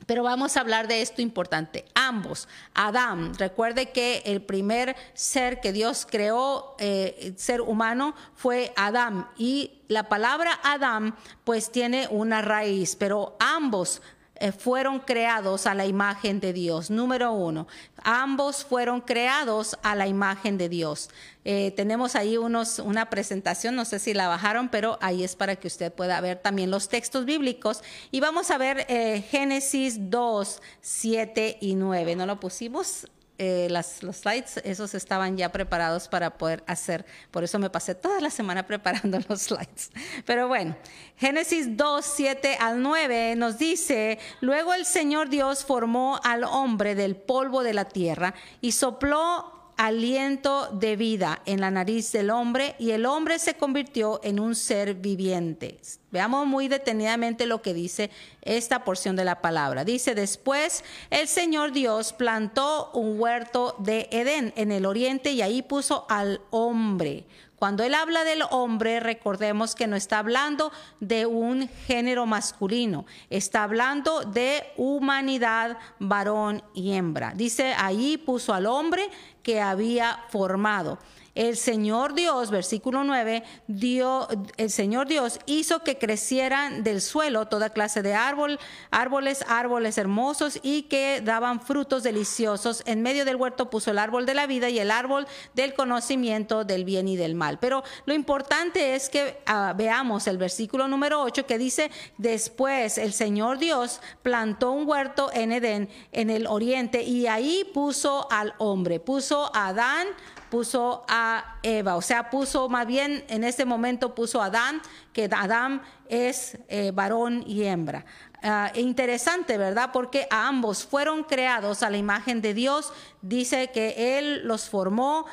pero 0.06 0.24
vamos 0.24 0.58
a 0.58 0.62
hablar 0.62 0.88
de 0.88 1.02
esto 1.02 1.22
importante. 1.22 1.86
Ambos, 1.94 2.48
Adán, 2.74 3.34
recuerde 3.36 3.92
que 3.92 4.24
el 4.26 4.42
primer 4.42 4.96
ser 5.14 5.62
que 5.62 5.72
Dios 5.72 6.08
creó, 6.10 6.76
eh, 6.80 7.34
ser 7.38 7.62
humano, 7.62 8.16
fue 8.36 8.74
Adán. 8.76 9.28
Y 9.38 9.82
la 9.88 10.10
palabra 10.10 10.60
Adán 10.64 11.16
pues 11.44 11.72
tiene 11.72 12.08
una 12.10 12.42
raíz, 12.42 12.96
pero 12.96 13.36
ambos 13.40 14.02
eh, 14.42 14.52
fueron 14.52 15.02
creados 15.02 15.68
a 15.68 15.76
la 15.76 15.86
imagen 15.86 16.40
de 16.40 16.52
Dios. 16.52 16.90
Número 16.90 17.32
uno, 17.32 17.68
ambos 18.04 18.64
fueron 18.64 19.02
creados 19.02 19.78
a 19.84 19.96
la 19.96 20.08
imagen 20.08 20.58
de 20.58 20.70
Dios. 20.70 21.10
Eh, 21.44 21.72
tenemos 21.76 22.16
ahí 22.16 22.38
unos, 22.38 22.80
una 22.80 23.10
presentación, 23.10 23.76
no 23.76 23.86
sé 23.86 24.00
si 24.00 24.14
la 24.14 24.28
bajaron, 24.28 24.70
pero 24.70 24.98
ahí 25.02 25.24
es 25.24 25.36
para 25.36 25.56
que 25.56 25.68
usted 25.68 25.92
pueda 25.92 26.20
ver 26.22 26.40
también 26.40 26.72
los 26.72 26.90
textos 26.90 27.26
bíblicos. 27.26 27.84
Y 28.12 28.20
vamos 28.20 28.52
a 28.52 28.58
ver 28.58 28.86
eh, 28.90 29.24
Génesis 29.30 30.10
2, 30.10 30.62
7 30.82 31.58
y 31.62 31.76
9. 31.76 32.16
¿No 32.16 32.26
lo 32.26 32.40
pusimos? 32.40 33.08
Eh, 33.44 33.70
los 33.72 33.88
slides, 34.18 34.58
esos 34.64 34.94
estaban 34.94 35.36
ya 35.36 35.52
preparados 35.52 36.08
para 36.08 36.38
poder 36.38 36.64
hacer. 36.68 37.08
Por 37.32 37.44
eso 37.44 37.58
me 37.58 37.72
pasé 37.72 37.96
toda 37.96 38.22
la 38.22 38.30
semana 38.30 38.68
preparando 38.68 39.20
los 39.28 39.42
slides. 39.42 39.90
Pero 40.28 40.48
bueno, 40.48 40.78
Génesis 41.18 41.76
2, 41.76 42.06
7 42.06 42.58
al 42.60 42.84
9 42.84 43.36
nos 43.38 43.58
dice, 43.58 44.20
luego 44.42 44.76
el 44.76 44.86
Señor 44.86 45.30
Dios 45.30 45.66
formó 45.66 46.20
al 46.24 46.44
hombre 46.44 46.94
del 46.94 47.16
polvo 47.16 47.64
de 47.64 47.74
la 47.74 47.86
tierra 47.86 48.36
y 48.62 48.74
sopló 48.74 49.61
aliento 49.82 50.68
de 50.72 50.96
vida 50.96 51.42
en 51.48 51.60
la 51.60 51.72
nariz 51.72 52.12
del 52.12 52.30
hombre 52.30 52.76
y 52.78 52.92
el 52.92 53.08
hombre 53.08 53.40
se 53.40 53.56
convirtió 53.56 54.20
en 54.24 54.40
un 54.40 54.54
ser 54.54 54.94
viviente. 54.94 55.80
Veamos 56.12 56.46
muy 56.46 56.68
detenidamente 56.68 57.48
lo 57.48 57.64
que 57.64 57.74
dice 57.74 58.12
esta 58.44 58.84
porción 58.84 59.16
de 59.16 59.26
la 59.26 59.42
palabra. 59.42 59.84
Dice, 59.84 60.14
después 60.14 60.84
el 61.10 61.28
Señor 61.28 61.72
Dios 61.72 62.14
plantó 62.14 62.92
un 62.94 63.20
huerto 63.20 63.76
de 63.80 64.08
Edén 64.12 64.54
en 64.56 64.72
el 64.72 64.86
oriente 64.86 65.32
y 65.32 65.42
ahí 65.42 65.64
puso 65.64 66.06
al 66.10 66.42
hombre 66.52 67.26
cuando 67.62 67.84
él 67.84 67.94
habla 67.94 68.24
del 68.24 68.42
hombre, 68.50 69.00
recordemos 69.00 69.76
que 69.76 69.86
no 69.86 69.96
está 69.96 70.18
hablando 70.18 70.72
de 71.00 71.28
un 71.28 71.70
género 71.86 72.26
masculino, 72.26 73.06
está 73.30 73.62
hablando 73.62 74.22
de 74.22 74.64
humanidad, 74.78 75.78
varón 76.00 76.64
y 76.74 76.94
hembra. 76.94 77.34
Dice, 77.36 77.76
ahí 77.78 78.18
puso 78.18 78.56
al 78.56 78.66
hombre 78.66 79.08
que 79.44 79.62
había 79.62 80.20
formado. 80.30 80.98
El 81.42 81.58
Señor 81.58 82.14
Dios, 82.14 82.52
versículo 82.52 83.04
9, 83.04 83.42
dio, 83.66 84.28
el 84.58 84.70
Señor 84.70 85.08
Dios 85.08 85.40
hizo 85.48 85.82
que 85.82 85.98
crecieran 85.98 86.84
del 86.84 87.02
suelo 87.02 87.48
toda 87.48 87.72
clase 87.72 88.04
de 88.04 88.14
árbol, 88.14 88.60
árboles, 88.92 89.44
árboles 89.48 89.98
hermosos 89.98 90.60
y 90.62 90.84
que 90.84 91.20
daban 91.26 91.60
frutos 91.60 92.04
deliciosos. 92.04 92.84
En 92.86 93.02
medio 93.02 93.26
del 93.26 93.38
huerto 93.38 93.72
puso 93.72 93.90
el 93.90 93.98
árbol 93.98 94.28
de 94.28 94.36
la 94.36 94.46
vida 94.46 94.70
y 94.70 94.78
el 94.78 94.92
árbol 94.92 95.26
del 95.56 95.74
conocimiento 95.74 96.64
del 96.64 96.86
bien 96.86 97.08
y 97.08 97.16
del 97.16 97.34
mal. 97.34 97.58
Pero 97.58 97.84
lo 98.06 98.14
importante 98.14 98.94
es 98.94 99.10
que 99.10 99.42
ah, 99.48 99.74
veamos 99.76 100.28
el 100.28 100.38
versículo 100.38 100.88
número 100.88 101.24
8 101.24 101.48
que 101.48 101.58
dice, 101.58 101.90
después 102.20 103.00
el 103.00 103.14
Señor 103.14 103.58
Dios 103.58 104.00
plantó 104.22 104.74
un 104.74 104.88
huerto 104.88 105.32
en 105.34 105.54
Edén, 105.54 105.90
en 106.12 106.30
el 106.30 106.46
oriente, 106.46 107.02
y 107.02 107.26
ahí 107.26 107.68
puso 107.74 108.32
al 108.32 108.54
hombre, 108.60 109.00
puso 109.00 109.50
a 109.56 109.70
Adán, 109.70 110.08
puso 110.52 111.04
a 111.08 111.58
Eva, 111.64 111.96
o 111.96 112.02
sea, 112.04 112.30
puso 112.30 112.70
más 112.70 112.86
bien 112.86 113.26
en 113.30 113.44
este 113.44 113.66
momento 113.66 114.14
puso 114.14 114.40
a 114.44 114.46
Adán, 114.46 114.82
que 115.14 115.28
Adán 115.32 115.82
es 116.08 116.60
eh, 116.68 116.92
varón 116.94 117.44
y 117.48 117.64
hembra. 117.64 118.06
Ah, 118.44 118.72
interesante, 118.76 119.58
¿verdad? 119.58 119.90
Porque 119.92 120.28
a 120.30 120.48
ambos 120.48 120.84
fueron 120.86 121.24
creados 121.24 121.82
a 121.82 121.90
la 121.90 121.98
imagen 121.98 122.42
de 122.42 122.54
Dios. 122.54 122.92
Dice 123.22 123.72
que 123.72 124.18
Él 124.20 124.42
los 124.46 124.70
formó 124.70 125.26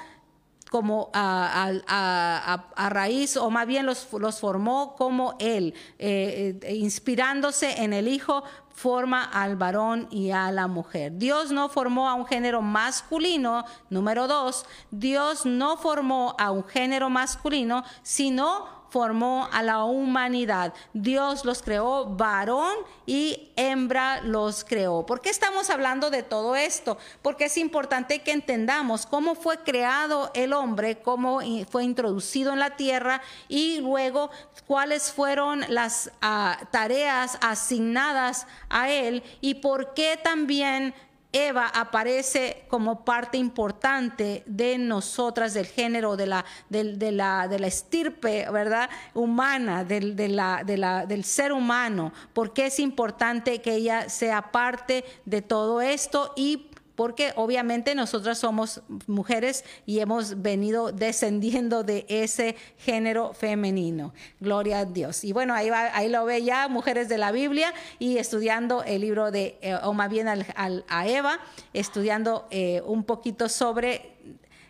como 0.70 1.10
a, 1.12 2.64
raíz, 2.90 3.36
o 3.36 3.50
más 3.50 3.66
bien 3.66 3.86
los, 3.86 4.06
los 4.12 4.40
formó 4.40 4.94
como 4.96 5.34
Él, 5.38 5.74
eh, 5.98 6.58
eh, 6.62 6.74
inspirándose 6.74 7.82
en 7.82 7.92
el 7.92 8.08
Hijo, 8.08 8.44
forma 8.78 9.24
al 9.24 9.56
varón 9.56 10.06
y 10.10 10.30
a 10.30 10.52
la 10.52 10.68
mujer. 10.68 11.12
Dios 11.16 11.50
no 11.50 11.68
formó 11.68 12.08
a 12.08 12.14
un 12.14 12.26
género 12.26 12.62
masculino, 12.62 13.64
número 13.90 14.28
dos, 14.28 14.66
Dios 14.90 15.44
no 15.44 15.76
formó 15.76 16.36
a 16.38 16.52
un 16.52 16.64
género 16.64 17.10
masculino, 17.10 17.84
sino 18.02 18.77
formó 18.90 19.48
a 19.52 19.62
la 19.62 19.84
humanidad. 19.84 20.72
Dios 20.92 21.44
los 21.44 21.62
creó 21.62 22.06
varón 22.06 22.74
y 23.06 23.50
hembra 23.56 24.20
los 24.22 24.64
creó. 24.64 25.04
¿Por 25.06 25.20
qué 25.20 25.30
estamos 25.30 25.70
hablando 25.70 26.10
de 26.10 26.22
todo 26.22 26.56
esto? 26.56 26.98
Porque 27.22 27.46
es 27.46 27.58
importante 27.58 28.22
que 28.22 28.32
entendamos 28.32 29.06
cómo 29.06 29.34
fue 29.34 29.58
creado 29.58 30.30
el 30.34 30.52
hombre, 30.52 31.00
cómo 31.00 31.40
fue 31.70 31.84
introducido 31.84 32.52
en 32.52 32.58
la 32.58 32.76
tierra 32.76 33.20
y 33.48 33.80
luego 33.80 34.30
cuáles 34.66 35.12
fueron 35.12 35.64
las 35.68 36.10
ah, 36.20 36.58
tareas 36.70 37.38
asignadas 37.40 38.46
a 38.68 38.90
él 38.90 39.22
y 39.40 39.54
por 39.54 39.94
qué 39.94 40.18
también 40.22 40.94
Eva 41.32 41.66
aparece 41.74 42.64
como 42.68 43.04
parte 43.04 43.36
importante 43.36 44.42
de 44.46 44.78
nosotras, 44.78 45.52
del 45.52 45.66
género, 45.66 46.16
de 46.16 46.26
la, 46.26 46.44
de, 46.70 47.12
la, 47.12 47.48
de 47.48 47.58
la 47.58 47.66
estirpe, 47.66 48.50
¿verdad? 48.50 48.88
Humana, 49.12 49.84
del, 49.84 50.16
de 50.16 50.28
la, 50.28 50.64
del 50.64 51.24
ser 51.24 51.52
humano. 51.52 52.12
Porque 52.32 52.66
es 52.66 52.80
importante 52.80 53.60
que 53.60 53.74
ella 53.74 54.08
sea 54.08 54.50
parte 54.52 55.04
de 55.26 55.42
todo 55.42 55.82
esto 55.82 56.32
y 56.34 56.67
porque 56.98 57.32
obviamente 57.36 57.94
nosotras 57.94 58.38
somos 58.38 58.82
mujeres 59.06 59.64
y 59.86 60.00
hemos 60.00 60.42
venido 60.42 60.90
descendiendo 60.90 61.84
de 61.84 62.04
ese 62.08 62.56
género 62.76 63.34
femenino. 63.34 64.12
Gloria 64.40 64.80
a 64.80 64.84
Dios. 64.84 65.22
Y 65.22 65.32
bueno, 65.32 65.54
ahí, 65.54 65.70
ahí 65.70 66.08
lo 66.08 66.24
ve 66.24 66.42
ya, 66.42 66.66
mujeres 66.66 67.08
de 67.08 67.16
la 67.16 67.30
Biblia, 67.30 67.72
y 68.00 68.18
estudiando 68.18 68.82
el 68.82 69.02
libro 69.02 69.30
de, 69.30 69.58
eh, 69.62 69.76
o 69.80 69.92
más 69.92 70.10
bien 70.10 70.26
a 70.26 71.06
Eva, 71.06 71.38
estudiando 71.72 72.48
eh, 72.50 72.82
un 72.84 73.04
poquito 73.04 73.48
sobre, 73.48 74.16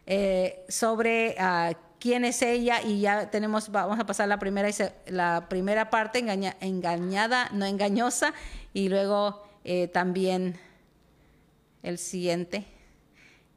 eh, 0.04 0.66
sobre 0.68 1.34
ah, 1.38 1.72
quién 1.98 2.26
es 2.26 2.42
ella 2.42 2.82
y 2.82 3.00
ya 3.00 3.30
tenemos, 3.30 3.72
vamos 3.72 3.98
a 3.98 4.04
pasar 4.04 4.28
la 4.28 4.38
primera, 4.38 4.68
la 5.06 5.46
primera 5.48 5.88
parte, 5.88 6.18
engañada, 6.18 7.48
no 7.54 7.64
engañosa, 7.64 8.34
y 8.74 8.90
luego 8.90 9.48
también 9.92 10.58
el 11.82 11.98
siguiente. 11.98 12.66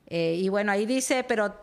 Eh, 0.08 0.36
y 0.40 0.50
bueno, 0.50 0.72
ahí 0.72 0.86
dice, 0.86 1.24
pero 1.24 1.56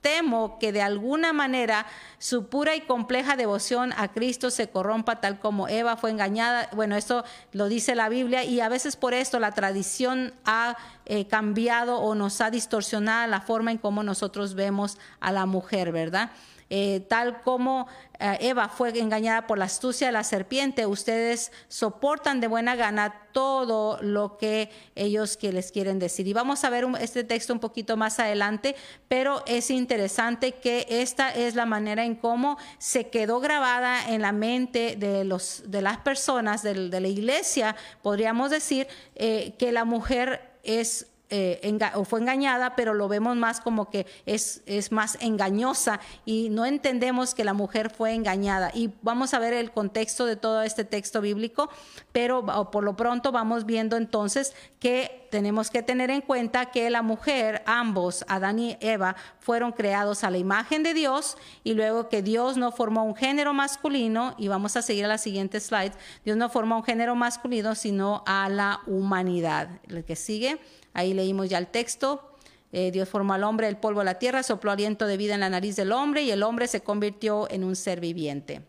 temo 0.00 0.58
que 0.58 0.72
de 0.72 0.82
alguna 0.82 1.32
manera 1.32 1.86
su 2.18 2.46
pura 2.46 2.74
y 2.74 2.82
compleja 2.82 3.36
devoción 3.36 3.92
a 3.96 4.12
Cristo 4.12 4.50
se 4.50 4.70
corrompa 4.70 5.20
tal 5.20 5.38
como 5.38 5.68
Eva 5.68 5.96
fue 5.96 6.10
engañada. 6.10 6.68
Bueno, 6.74 6.96
esto 6.96 7.24
lo 7.52 7.68
dice 7.68 7.94
la 7.94 8.08
Biblia 8.08 8.44
y 8.44 8.60
a 8.60 8.68
veces 8.68 8.96
por 8.96 9.14
esto 9.14 9.38
la 9.38 9.52
tradición 9.52 10.32
ha 10.44 10.76
eh, 11.06 11.26
cambiado 11.26 11.98
o 11.98 12.14
nos 12.14 12.40
ha 12.40 12.50
distorsionado 12.50 13.28
la 13.28 13.40
forma 13.40 13.70
en 13.70 13.78
cómo 13.78 14.02
nosotros 14.02 14.54
vemos 14.54 14.98
a 15.20 15.32
la 15.32 15.46
mujer, 15.46 15.92
¿verdad? 15.92 16.30
Eh, 16.72 17.04
tal 17.08 17.42
como 17.42 17.88
eh, 18.20 18.38
Eva 18.42 18.68
fue 18.68 18.96
engañada 18.96 19.48
por 19.48 19.58
la 19.58 19.64
astucia 19.64 20.06
de 20.06 20.12
la 20.12 20.22
serpiente, 20.22 20.86
ustedes 20.86 21.50
soportan 21.66 22.40
de 22.40 22.46
buena 22.46 22.76
gana 22.76 23.26
todo 23.32 23.98
lo 24.02 24.38
que 24.38 24.70
ellos 24.94 25.36
que 25.36 25.52
les 25.52 25.72
quieren 25.72 25.98
decir. 25.98 26.28
Y 26.28 26.32
vamos 26.32 26.62
a 26.62 26.70
ver 26.70 26.86
este 27.00 27.24
texto 27.24 27.52
un 27.52 27.58
poquito 27.58 27.96
más 27.96 28.20
adelante, 28.20 28.76
pero 29.08 29.42
es 29.46 29.70
interesante 29.70 30.52
que 30.52 30.86
esta 30.88 31.30
es 31.30 31.56
la 31.56 31.66
manera 31.66 32.04
en 32.04 32.14
cómo 32.14 32.56
se 32.78 33.08
quedó 33.08 33.40
grabada 33.40 34.08
en 34.08 34.22
la 34.22 34.30
mente 34.30 34.94
de, 34.96 35.24
los, 35.24 35.64
de 35.66 35.82
las 35.82 35.98
personas 35.98 36.62
de, 36.62 37.00
la 37.00 37.08
iglesia, 37.08 37.74
podríamos 38.00 38.50
decir, 38.50 38.86
eh, 39.16 39.54
que 39.58 39.72
la 39.72 39.84
mujer 39.84 40.52
es 40.62 41.09
eh, 41.30 41.78
o 41.94 42.04
fue 42.04 42.20
engañada, 42.20 42.76
pero 42.76 42.94
lo 42.94 43.08
vemos 43.08 43.36
más 43.36 43.60
como 43.60 43.88
que 43.88 44.06
es, 44.26 44.62
es 44.66 44.92
más 44.92 45.16
engañosa 45.20 46.00
y 46.24 46.48
no 46.50 46.66
entendemos 46.66 47.34
que 47.34 47.44
la 47.44 47.54
mujer 47.54 47.90
fue 47.90 48.14
engañada. 48.14 48.70
Y 48.74 48.90
vamos 49.02 49.32
a 49.34 49.38
ver 49.38 49.52
el 49.52 49.70
contexto 49.70 50.26
de 50.26 50.36
todo 50.36 50.62
este 50.62 50.84
texto 50.84 51.20
bíblico, 51.20 51.70
pero 52.12 52.70
por 52.70 52.84
lo 52.84 52.96
pronto 52.96 53.32
vamos 53.32 53.66
viendo 53.66 53.96
entonces 53.96 54.54
que 54.78 55.28
tenemos 55.30 55.70
que 55.70 55.82
tener 55.82 56.10
en 56.10 56.20
cuenta 56.20 56.66
que 56.66 56.90
la 56.90 57.02
mujer, 57.02 57.62
ambos, 57.64 58.24
Adán 58.28 58.58
y 58.58 58.76
Eva, 58.80 59.14
fueron 59.38 59.72
creados 59.72 60.24
a 60.24 60.30
la 60.30 60.38
imagen 60.38 60.82
de 60.82 60.92
Dios 60.92 61.36
y 61.62 61.74
luego 61.74 62.08
que 62.08 62.22
Dios 62.22 62.56
no 62.56 62.72
formó 62.72 63.04
un 63.04 63.14
género 63.14 63.52
masculino, 63.52 64.34
y 64.38 64.48
vamos 64.48 64.76
a 64.76 64.82
seguir 64.82 65.04
a 65.04 65.08
la 65.08 65.18
siguiente 65.18 65.60
slide, 65.60 65.92
Dios 66.24 66.36
no 66.36 66.48
formó 66.50 66.76
un 66.76 66.84
género 66.84 67.14
masculino, 67.14 67.74
sino 67.74 68.22
a 68.26 68.48
la 68.48 68.80
humanidad. 68.86 69.68
El 69.88 70.04
que 70.04 70.16
sigue, 70.16 70.60
ahí 70.92 71.14
leímos 71.14 71.48
ya 71.48 71.58
el 71.58 71.66
texto. 71.66 72.36
Eh, 72.72 72.90
Dios 72.92 73.08
formó 73.08 73.32
al 73.32 73.44
hombre 73.44 73.66
del 73.66 73.76
polvo 73.76 74.00
de 74.00 74.06
la 74.06 74.18
tierra, 74.18 74.42
sopló 74.42 74.70
aliento 74.70 75.06
de 75.06 75.16
vida 75.16 75.34
en 75.34 75.40
la 75.40 75.50
nariz 75.50 75.76
del 75.76 75.92
hombre 75.92 76.22
y 76.22 76.30
el 76.30 76.42
hombre 76.42 76.68
se 76.68 76.82
convirtió 76.82 77.50
en 77.50 77.64
un 77.64 77.74
ser 77.74 78.00
viviente. 78.00 78.62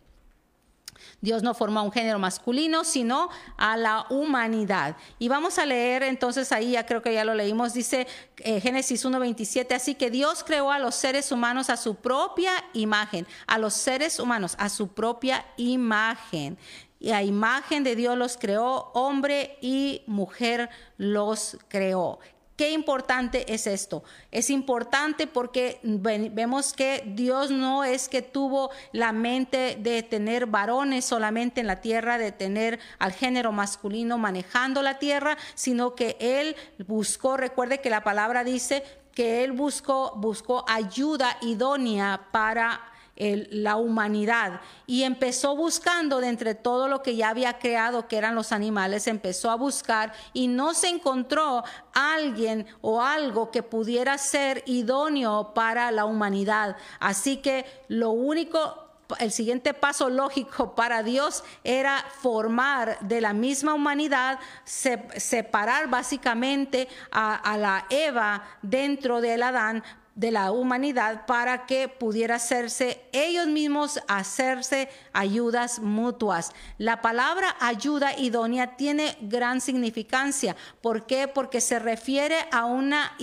Dios 1.21 1.43
no 1.43 1.53
formó 1.53 1.81
a 1.81 1.83
un 1.83 1.91
género 1.91 2.17
masculino, 2.17 2.83
sino 2.83 3.29
a 3.57 3.77
la 3.77 4.05
humanidad. 4.09 4.97
Y 5.19 5.27
vamos 5.27 5.59
a 5.59 5.65
leer 5.65 6.03
entonces 6.03 6.51
ahí, 6.51 6.71
ya 6.71 6.85
creo 6.85 7.01
que 7.01 7.13
ya 7.13 7.23
lo 7.23 7.35
leímos, 7.35 7.73
dice 7.73 8.07
eh, 8.37 8.59
Génesis 8.59 9.05
1.27, 9.05 9.75
así 9.75 9.95
que 9.95 10.09
Dios 10.09 10.43
creó 10.43 10.71
a 10.71 10.79
los 10.79 10.95
seres 10.95 11.31
humanos 11.31 11.69
a 11.69 11.77
su 11.77 11.95
propia 11.95 12.51
imagen, 12.73 13.27
a 13.45 13.59
los 13.59 13.73
seres 13.73 14.19
humanos 14.19 14.55
a 14.57 14.69
su 14.69 14.87
propia 14.87 15.45
imagen. 15.57 16.57
Y 17.01 17.09
a 17.13 17.23
imagen 17.23 17.83
de 17.83 17.95
Dios 17.95 18.15
los 18.15 18.37
creó, 18.37 18.91
hombre 18.93 19.57
y 19.59 20.03
mujer 20.05 20.69
los 20.97 21.57
creó. 21.67 22.19
Qué 22.55 22.69
importante 22.73 23.51
es 23.51 23.65
esto. 23.65 24.03
Es 24.29 24.51
importante 24.51 25.25
porque 25.25 25.79
vemos 25.81 26.73
que 26.73 27.01
Dios 27.07 27.49
no 27.49 27.83
es 27.83 28.07
que 28.07 28.21
tuvo 28.21 28.69
la 28.91 29.13
mente 29.13 29.79
de 29.79 30.03
tener 30.03 30.45
varones 30.45 31.03
solamente 31.03 31.61
en 31.61 31.65
la 31.65 31.81
tierra, 31.81 32.19
de 32.19 32.31
tener 32.31 32.79
al 32.99 33.13
género 33.13 33.51
masculino 33.51 34.19
manejando 34.19 34.83
la 34.83 34.99
tierra, 34.99 35.39
sino 35.55 35.95
que 35.95 36.17
Él 36.19 36.55
buscó, 36.85 37.35
recuerde 37.35 37.81
que 37.81 37.89
la 37.89 38.03
palabra 38.03 38.43
dice 38.43 38.83
que 39.15 39.43
Él 39.43 39.53
buscó, 39.53 40.13
buscó 40.17 40.63
ayuda 40.67 41.37
idónea 41.41 42.27
para 42.31 42.90
la 43.15 43.75
humanidad 43.75 44.61
y 44.87 45.03
empezó 45.03 45.55
buscando 45.55 46.19
de 46.19 46.29
entre 46.29 46.55
todo 46.55 46.87
lo 46.87 47.03
que 47.03 47.15
ya 47.15 47.29
había 47.29 47.59
creado, 47.59 48.07
que 48.07 48.17
eran 48.17 48.35
los 48.35 48.51
animales, 48.51 49.07
empezó 49.07 49.51
a 49.51 49.55
buscar 49.55 50.13
y 50.33 50.47
no 50.47 50.73
se 50.73 50.89
encontró 50.89 51.63
alguien 51.93 52.65
o 52.81 53.01
algo 53.01 53.51
que 53.51 53.63
pudiera 53.63 54.17
ser 54.17 54.63
idóneo 54.65 55.53
para 55.53 55.91
la 55.91 56.05
humanidad. 56.05 56.77
Así 56.99 57.37
que 57.37 57.65
lo 57.87 58.11
único 58.11 58.91
el 59.19 59.31
siguiente 59.31 59.73
paso 59.73 60.09
lógico 60.09 60.75
para 60.75 61.03
Dios 61.03 61.43
era 61.63 62.03
formar 62.21 62.97
de 63.01 63.21
la 63.21 63.33
misma 63.33 63.73
humanidad, 63.73 64.39
separar 64.65 65.89
básicamente 65.89 66.87
a, 67.11 67.35
a, 67.35 67.57
la 67.57 67.85
Eva 67.89 68.43
dentro 68.61 69.21
del 69.21 69.43
Adán 69.43 69.83
de 70.15 70.31
la 70.31 70.51
humanidad 70.51 71.25
para 71.25 71.65
que 71.65 71.87
pudiera 71.87 72.35
hacerse 72.35 73.01
ellos 73.11 73.47
mismos 73.47 73.99
hacerse 74.07 74.89
ayudas 75.13 75.79
mutuas. 75.79 76.51
La 76.77 77.01
palabra 77.01 77.55
ayuda 77.59 78.17
idónea 78.17 78.75
tiene 78.75 79.17
gran 79.21 79.61
significancia. 79.61 80.55
¿Por 80.81 81.05
qué? 81.05 81.27
Porque 81.27 81.61
se 81.61 81.79
refiere 81.79 82.35
a 82.51 82.65
una, 82.65 83.15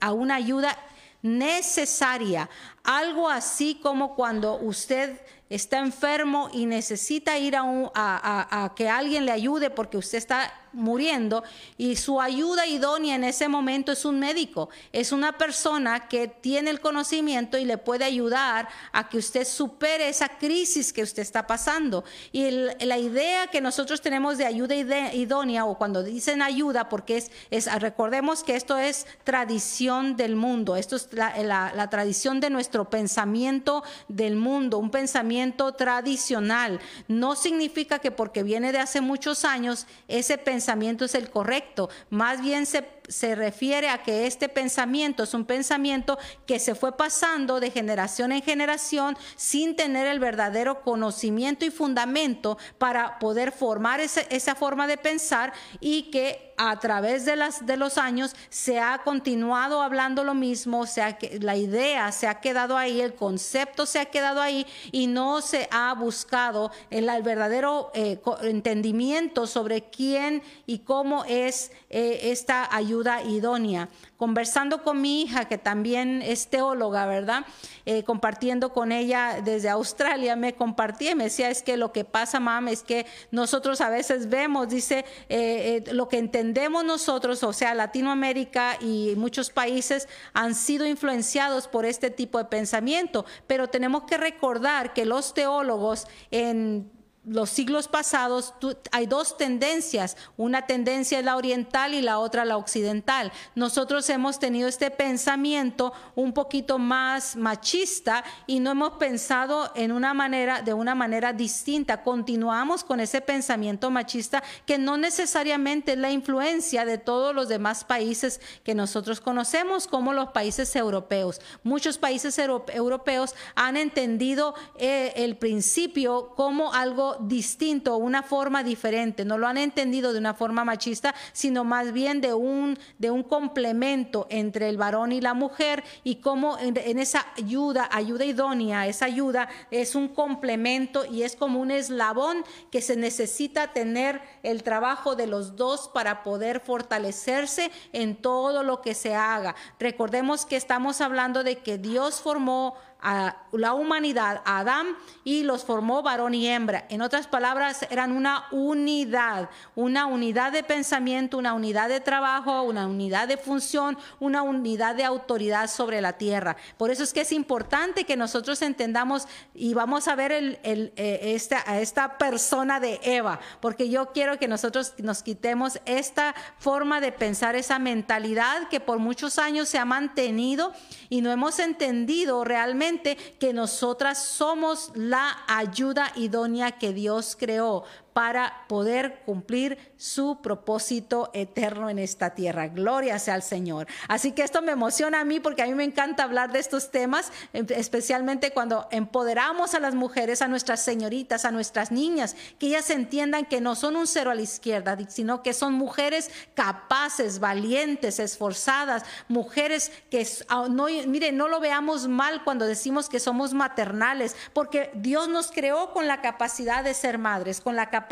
a 0.00 0.12
una 0.12 0.36
ayuda 0.36 0.76
necesaria, 1.22 2.48
algo 2.84 3.28
así 3.28 3.80
como 3.82 4.14
cuando 4.14 4.54
usted 4.54 5.20
está 5.48 5.78
enfermo 5.78 6.48
y 6.52 6.66
necesita 6.66 7.38
ir 7.38 7.56
a, 7.56 7.64
a, 7.94 8.74
que 8.74 8.88
alguien 8.88 9.26
le 9.26 9.32
ayude 9.32 9.70
porque 9.70 9.96
usted 9.96 10.18
está 10.18 10.52
muriendo 10.76 11.42
y 11.78 11.96
su 11.96 12.20
ayuda 12.20 12.66
idónea 12.66 13.16
en 13.16 13.24
ese 13.24 13.48
momento 13.48 13.90
es 13.92 14.04
un 14.04 14.20
médico, 14.20 14.68
es 14.92 15.10
una 15.10 15.36
persona 15.38 16.08
que 16.08 16.28
tiene 16.28 16.70
el 16.70 16.80
conocimiento 16.80 17.58
y 17.58 17.64
le 17.64 17.78
puede 17.78 18.04
ayudar 18.04 18.68
a 18.92 19.08
que 19.08 19.18
usted 19.18 19.44
supere 19.46 20.08
esa 20.08 20.28
crisis 20.28 20.92
que 20.92 21.02
usted 21.02 21.22
está 21.22 21.46
pasando. 21.46 22.04
Y 22.30 22.50
la 22.50 22.98
idea 22.98 23.48
que 23.48 23.60
nosotros 23.60 24.00
tenemos 24.00 24.38
de 24.38 24.44
ayuda 24.44 24.74
idónea 24.76 25.64
o 25.64 25.78
cuando 25.78 26.02
dicen 26.02 26.42
ayuda, 26.42 26.88
porque 26.88 27.16
es, 27.16 27.30
es 27.50 27.72
recordemos 27.80 28.44
que 28.44 28.54
esto 28.54 28.76
es 28.76 29.06
tradición 29.24 30.16
del 30.16 30.36
mundo, 30.36 30.76
esto 30.76 30.96
es 30.96 31.08
la, 31.12 31.32
la 31.74 31.90
tradición 31.90 32.40
de 32.40 32.50
nuestro 32.50 32.90
pensamiento 32.90 33.82
del 34.08 34.36
mundo, 34.36 34.78
un 34.78 34.90
pensamiento 34.90 35.72
tradicional. 35.72 36.80
No 37.08 37.34
significa 37.34 37.98
que 37.98 38.10
porque 38.10 38.42
viene 38.42 38.72
de 38.72 38.78
hace 38.78 39.00
muchos 39.00 39.44
años 39.44 39.86
ese 40.08 40.36
pensamiento 40.36 40.65
es 41.04 41.14
el 41.14 41.30
correcto. 41.30 41.88
Más 42.10 42.40
bien 42.40 42.66
se 42.66 42.82
se 43.08 43.34
refiere 43.34 43.88
a 43.88 44.02
que 44.02 44.26
este 44.26 44.48
pensamiento 44.48 45.22
es 45.22 45.34
un 45.34 45.44
pensamiento 45.44 46.18
que 46.46 46.58
se 46.58 46.74
fue 46.74 46.96
pasando 46.96 47.60
de 47.60 47.70
generación 47.70 48.32
en 48.32 48.42
generación 48.42 49.16
sin 49.36 49.76
tener 49.76 50.06
el 50.06 50.18
verdadero 50.18 50.82
conocimiento 50.82 51.64
y 51.64 51.70
fundamento 51.70 52.58
para 52.78 53.18
poder 53.18 53.52
formar 53.52 54.00
esa 54.00 54.54
forma 54.54 54.86
de 54.86 54.96
pensar 54.96 55.52
y 55.80 56.10
que 56.10 56.54
a 56.58 56.78
través 56.80 57.26
de, 57.26 57.36
las, 57.36 57.66
de 57.66 57.76
los 57.76 57.98
años 57.98 58.34
se 58.48 58.80
ha 58.80 59.02
continuado 59.04 59.82
hablando 59.82 60.24
lo 60.24 60.32
mismo, 60.32 60.86
sea 60.86 61.18
que 61.18 61.38
la 61.38 61.54
idea 61.54 62.10
se 62.12 62.26
ha 62.26 62.40
quedado 62.40 62.78
ahí, 62.78 63.02
el 63.02 63.14
concepto 63.14 63.84
se 63.84 63.98
ha 63.98 64.06
quedado 64.06 64.40
ahí 64.40 64.66
y 64.90 65.06
no 65.06 65.42
se 65.42 65.68
ha 65.70 65.92
buscado 65.94 66.70
el, 66.88 67.06
verdadero 67.22 67.90
eh, 67.94 68.18
entendimiento 68.42 69.46
sobre 69.46 69.82
quién 69.82 70.42
y 70.64 70.78
cómo 70.78 71.24
es 71.26 71.72
eh, 71.90 72.30
esta 72.32 72.74
ayuda 72.74 72.95
idónea. 73.24 73.88
Conversando 74.16 74.82
con 74.82 75.00
mi 75.00 75.22
hija, 75.22 75.46
que 75.46 75.58
también 75.58 76.22
es 76.22 76.48
teóloga, 76.48 77.06
¿verdad? 77.06 77.44
Eh, 77.84 78.02
compartiendo 78.02 78.72
con 78.72 78.92
ella 78.92 79.40
desde 79.44 79.68
Australia, 79.68 80.36
me 80.36 80.54
compartía 80.54 81.12
y 81.12 81.14
me 81.14 81.24
decía, 81.24 81.50
es 81.50 81.62
que 81.62 81.76
lo 81.76 81.92
que 81.92 82.04
pasa, 82.04 82.40
mamá, 82.40 82.70
es 82.70 82.82
que 82.82 83.06
nosotros 83.30 83.80
a 83.80 83.90
veces 83.90 84.28
vemos, 84.28 84.68
dice, 84.68 85.04
eh, 85.28 85.84
eh, 85.86 85.92
lo 85.92 86.08
que 86.08 86.18
entendemos 86.18 86.84
nosotros, 86.84 87.42
o 87.42 87.52
sea, 87.52 87.74
Latinoamérica 87.74 88.78
y 88.80 89.14
muchos 89.16 89.50
países 89.50 90.08
han 90.32 90.54
sido 90.54 90.86
influenciados 90.86 91.68
por 91.68 91.84
este 91.84 92.10
tipo 92.10 92.38
de 92.38 92.46
pensamiento, 92.46 93.26
pero 93.46 93.68
tenemos 93.68 94.04
que 94.04 94.16
recordar 94.16 94.94
que 94.94 95.04
los 95.04 95.34
teólogos 95.34 96.06
en 96.30 96.95
los 97.26 97.50
siglos 97.50 97.88
pasados 97.88 98.54
hay 98.92 99.06
dos 99.06 99.36
tendencias, 99.36 100.16
una 100.36 100.66
tendencia 100.66 101.18
es 101.18 101.24
la 101.24 101.36
oriental 101.36 101.92
y 101.92 102.00
la 102.00 102.20
otra 102.20 102.44
la 102.44 102.56
occidental. 102.56 103.32
Nosotros 103.56 104.08
hemos 104.10 104.38
tenido 104.38 104.68
este 104.68 104.92
pensamiento 104.92 105.92
un 106.14 106.32
poquito 106.32 106.78
más 106.78 107.34
machista 107.34 108.22
y 108.46 108.60
no 108.60 108.70
hemos 108.70 108.92
pensado 108.92 109.72
en 109.74 109.90
una 109.90 110.14
manera 110.14 110.62
de 110.62 110.72
una 110.72 110.94
manera 110.94 111.32
distinta. 111.32 112.04
Continuamos 112.04 112.84
con 112.84 113.00
ese 113.00 113.20
pensamiento 113.20 113.90
machista 113.90 114.44
que 114.64 114.78
no 114.78 114.96
necesariamente 114.96 115.92
es 115.92 115.98
la 115.98 116.12
influencia 116.12 116.84
de 116.84 116.98
todos 116.98 117.34
los 117.34 117.48
demás 117.48 117.82
países 117.82 118.40
que 118.62 118.74
nosotros 118.74 119.20
conocemos 119.20 119.88
como 119.88 120.12
los 120.12 120.28
países 120.28 120.76
europeos. 120.76 121.40
Muchos 121.64 121.98
países 121.98 122.38
europeos 122.38 123.34
han 123.56 123.76
entendido 123.76 124.54
eh, 124.78 125.12
el 125.16 125.36
principio 125.36 126.32
como 126.36 126.72
algo 126.72 127.15
distinto, 127.22 127.96
una 127.96 128.22
forma 128.22 128.62
diferente. 128.62 129.24
No 129.24 129.38
lo 129.38 129.46
han 129.46 129.58
entendido 129.58 130.12
de 130.12 130.18
una 130.18 130.34
forma 130.34 130.64
machista, 130.64 131.14
sino 131.32 131.64
más 131.64 131.92
bien 131.92 132.20
de 132.20 132.34
un, 132.34 132.78
de 132.98 133.10
un 133.10 133.22
complemento 133.22 134.26
entre 134.30 134.68
el 134.68 134.76
varón 134.76 135.12
y 135.12 135.20
la 135.20 135.34
mujer 135.34 135.84
y 136.04 136.16
cómo 136.16 136.58
en, 136.58 136.76
en 136.76 136.98
esa 136.98 137.26
ayuda, 137.36 137.88
ayuda 137.92 138.24
idónea, 138.24 138.86
esa 138.86 139.06
ayuda 139.06 139.48
es 139.70 139.94
un 139.94 140.08
complemento 140.08 141.04
y 141.04 141.22
es 141.22 141.36
como 141.36 141.60
un 141.60 141.70
eslabón 141.70 142.44
que 142.70 142.80
se 142.80 142.96
necesita 142.96 143.72
tener 143.72 144.20
el 144.42 144.62
trabajo 144.62 145.16
de 145.16 145.26
los 145.26 145.56
dos 145.56 145.88
para 145.92 146.22
poder 146.22 146.60
fortalecerse 146.60 147.70
en 147.92 148.16
todo 148.16 148.62
lo 148.62 148.80
que 148.80 148.94
se 148.94 149.14
haga. 149.14 149.54
Recordemos 149.78 150.46
que 150.46 150.56
estamos 150.56 151.00
hablando 151.00 151.44
de 151.44 151.58
que 151.58 151.78
Dios 151.78 152.20
formó 152.20 152.74
a 153.00 153.36
la 153.52 153.74
humanidad, 153.74 154.42
a 154.44 154.58
Adán, 154.58 154.96
y 155.24 155.42
los 155.42 155.64
formó 155.64 156.02
varón 156.02 156.34
y 156.34 156.48
hembra. 156.48 156.86
En 156.88 157.02
otras 157.02 157.26
palabras, 157.26 157.86
eran 157.90 158.12
una 158.12 158.46
unidad, 158.50 159.48
una 159.74 160.06
unidad 160.06 160.52
de 160.52 160.62
pensamiento, 160.62 161.38
una 161.38 161.54
unidad 161.54 161.88
de 161.88 162.00
trabajo, 162.00 162.62
una 162.62 162.86
unidad 162.86 163.28
de 163.28 163.36
función, 163.36 163.98
una 164.20 164.42
unidad 164.42 164.94
de 164.94 165.04
autoridad 165.04 165.68
sobre 165.68 166.00
la 166.00 166.14
tierra. 166.14 166.56
Por 166.76 166.90
eso 166.90 167.02
es 167.02 167.12
que 167.12 167.22
es 167.22 167.32
importante 167.32 168.04
que 168.04 168.16
nosotros 168.16 168.62
entendamos 168.62 169.28
y 169.54 169.74
vamos 169.74 170.08
a 170.08 170.14
ver 170.14 170.32
eh, 170.32 171.38
a 171.66 171.80
esta 171.80 172.18
persona 172.18 172.80
de 172.80 173.00
Eva, 173.02 173.40
porque 173.60 173.88
yo 173.88 174.12
quiero 174.12 174.38
que 174.38 174.48
nosotros 174.48 174.94
nos 174.98 175.22
quitemos 175.22 175.80
esta 175.84 176.34
forma 176.58 177.00
de 177.00 177.12
pensar, 177.12 177.56
esa 177.56 177.78
mentalidad 177.78 178.68
que 178.68 178.80
por 178.80 178.98
muchos 178.98 179.38
años 179.38 179.68
se 179.68 179.78
ha 179.78 179.84
mantenido 179.84 180.72
y 181.08 181.20
no 181.20 181.30
hemos 181.30 181.58
entendido 181.58 182.44
realmente 182.44 183.16
que 183.38 183.52
nosotras 183.52 184.22
somos 184.22 184.90
la 184.94 185.44
ayuda 185.46 186.12
idónea 186.16 186.72
que 186.72 186.92
Dios 186.92 187.36
creó 187.38 187.84
para 188.16 188.64
poder 188.66 189.20
cumplir 189.26 189.76
su 189.98 190.40
propósito 190.40 191.30
eterno 191.34 191.90
en 191.90 191.98
esta 191.98 192.30
tierra. 192.30 192.68
Gloria 192.68 193.18
sea 193.18 193.34
al 193.34 193.42
Señor. 193.42 193.88
Así 194.08 194.32
que 194.32 194.42
esto 194.42 194.62
me 194.62 194.72
emociona 194.72 195.20
a 195.20 195.24
mí 195.26 195.38
porque 195.38 195.60
a 195.60 195.66
mí 195.66 195.74
me 195.74 195.84
encanta 195.84 196.22
hablar 196.22 196.50
de 196.50 196.58
estos 196.58 196.90
temas, 196.90 197.30
em, 197.52 197.66
especialmente 197.68 198.52
cuando 198.52 198.88
empoderamos 198.90 199.74
a 199.74 199.80
las 199.80 199.94
mujeres, 199.94 200.40
a 200.40 200.48
nuestras 200.48 200.80
señoritas, 200.82 201.44
a 201.44 201.50
nuestras 201.50 201.92
niñas, 201.92 202.36
que 202.58 202.68
ellas 202.68 202.88
entiendan 202.88 203.44
que 203.44 203.60
no 203.60 203.74
son 203.74 203.96
un 203.96 204.06
cero 204.06 204.30
a 204.30 204.34
la 204.34 204.40
izquierda, 204.40 204.96
sino 205.08 205.42
que 205.42 205.52
son 205.52 205.74
mujeres 205.74 206.30
capaces, 206.54 207.38
valientes, 207.38 208.18
esforzadas, 208.18 209.02
mujeres 209.28 209.92
que, 210.10 210.26
no, 210.70 210.86
mire, 211.06 211.32
no 211.32 211.48
lo 211.48 211.60
veamos 211.60 212.08
mal 212.08 212.44
cuando 212.44 212.64
decimos 212.64 213.10
que 213.10 213.20
somos 213.20 213.52
maternales, 213.52 214.36
porque 214.54 214.90
Dios 214.94 215.28
nos 215.28 215.50
creó 215.50 215.92
con 215.92 216.06
la 216.06 216.22
capacidad 216.22 216.82
de 216.82 216.94
ser 216.94 217.18
madres, 217.18 217.60
con 217.60 217.76
la 217.76 217.90
capacidad 217.90 218.05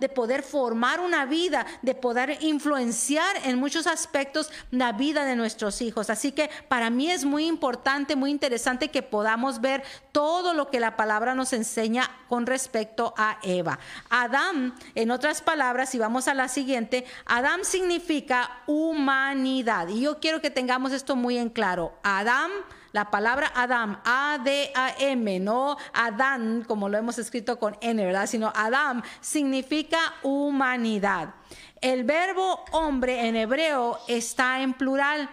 de 0.00 0.08
poder 0.08 0.42
formar 0.42 1.00
una 1.00 1.24
vida, 1.24 1.66
de 1.82 1.94
poder 1.94 2.38
influenciar 2.40 3.36
en 3.44 3.58
muchos 3.58 3.86
aspectos 3.86 4.50
la 4.70 4.92
vida 4.92 5.24
de 5.24 5.36
nuestros 5.36 5.82
hijos. 5.82 6.10
Así 6.10 6.32
que 6.32 6.50
para 6.68 6.90
mí 6.90 7.10
es 7.10 7.24
muy 7.24 7.46
importante, 7.46 8.16
muy 8.16 8.30
interesante 8.30 8.90
que 8.90 9.02
podamos 9.02 9.60
ver 9.60 9.82
todo 10.12 10.54
lo 10.54 10.70
que 10.70 10.80
la 10.80 10.96
palabra 10.96 11.34
nos 11.34 11.52
enseña 11.52 12.10
con 12.28 12.46
respecto 12.46 13.14
a 13.16 13.38
Eva. 13.42 13.78
Adán, 14.10 14.74
en 14.94 15.10
otras 15.10 15.42
palabras, 15.42 15.90
si 15.90 15.98
vamos 15.98 16.28
a 16.28 16.34
la 16.34 16.48
siguiente, 16.48 17.04
Adán 17.24 17.64
significa 17.64 18.62
humanidad. 18.66 19.88
Y 19.88 20.02
yo 20.02 20.20
quiero 20.20 20.40
que 20.40 20.50
tengamos 20.50 20.92
esto 20.92 21.16
muy 21.16 21.38
en 21.38 21.50
claro. 21.50 21.92
Adán 22.02 22.50
la 22.92 23.10
palabra 23.10 23.52
Adam, 23.54 24.00
A-D-A-M, 24.04 25.40
no 25.40 25.76
Adán, 25.92 26.64
como 26.66 26.88
lo 26.88 26.98
hemos 26.98 27.18
escrito 27.18 27.58
con 27.58 27.76
N, 27.80 28.04
¿verdad? 28.04 28.26
Sino 28.26 28.52
Adam 28.54 29.02
significa 29.20 29.98
humanidad. 30.22 31.34
El 31.80 32.04
verbo 32.04 32.64
hombre 32.72 33.28
en 33.28 33.36
hebreo 33.36 33.98
está 34.08 34.60
en 34.60 34.74
plural. 34.74 35.28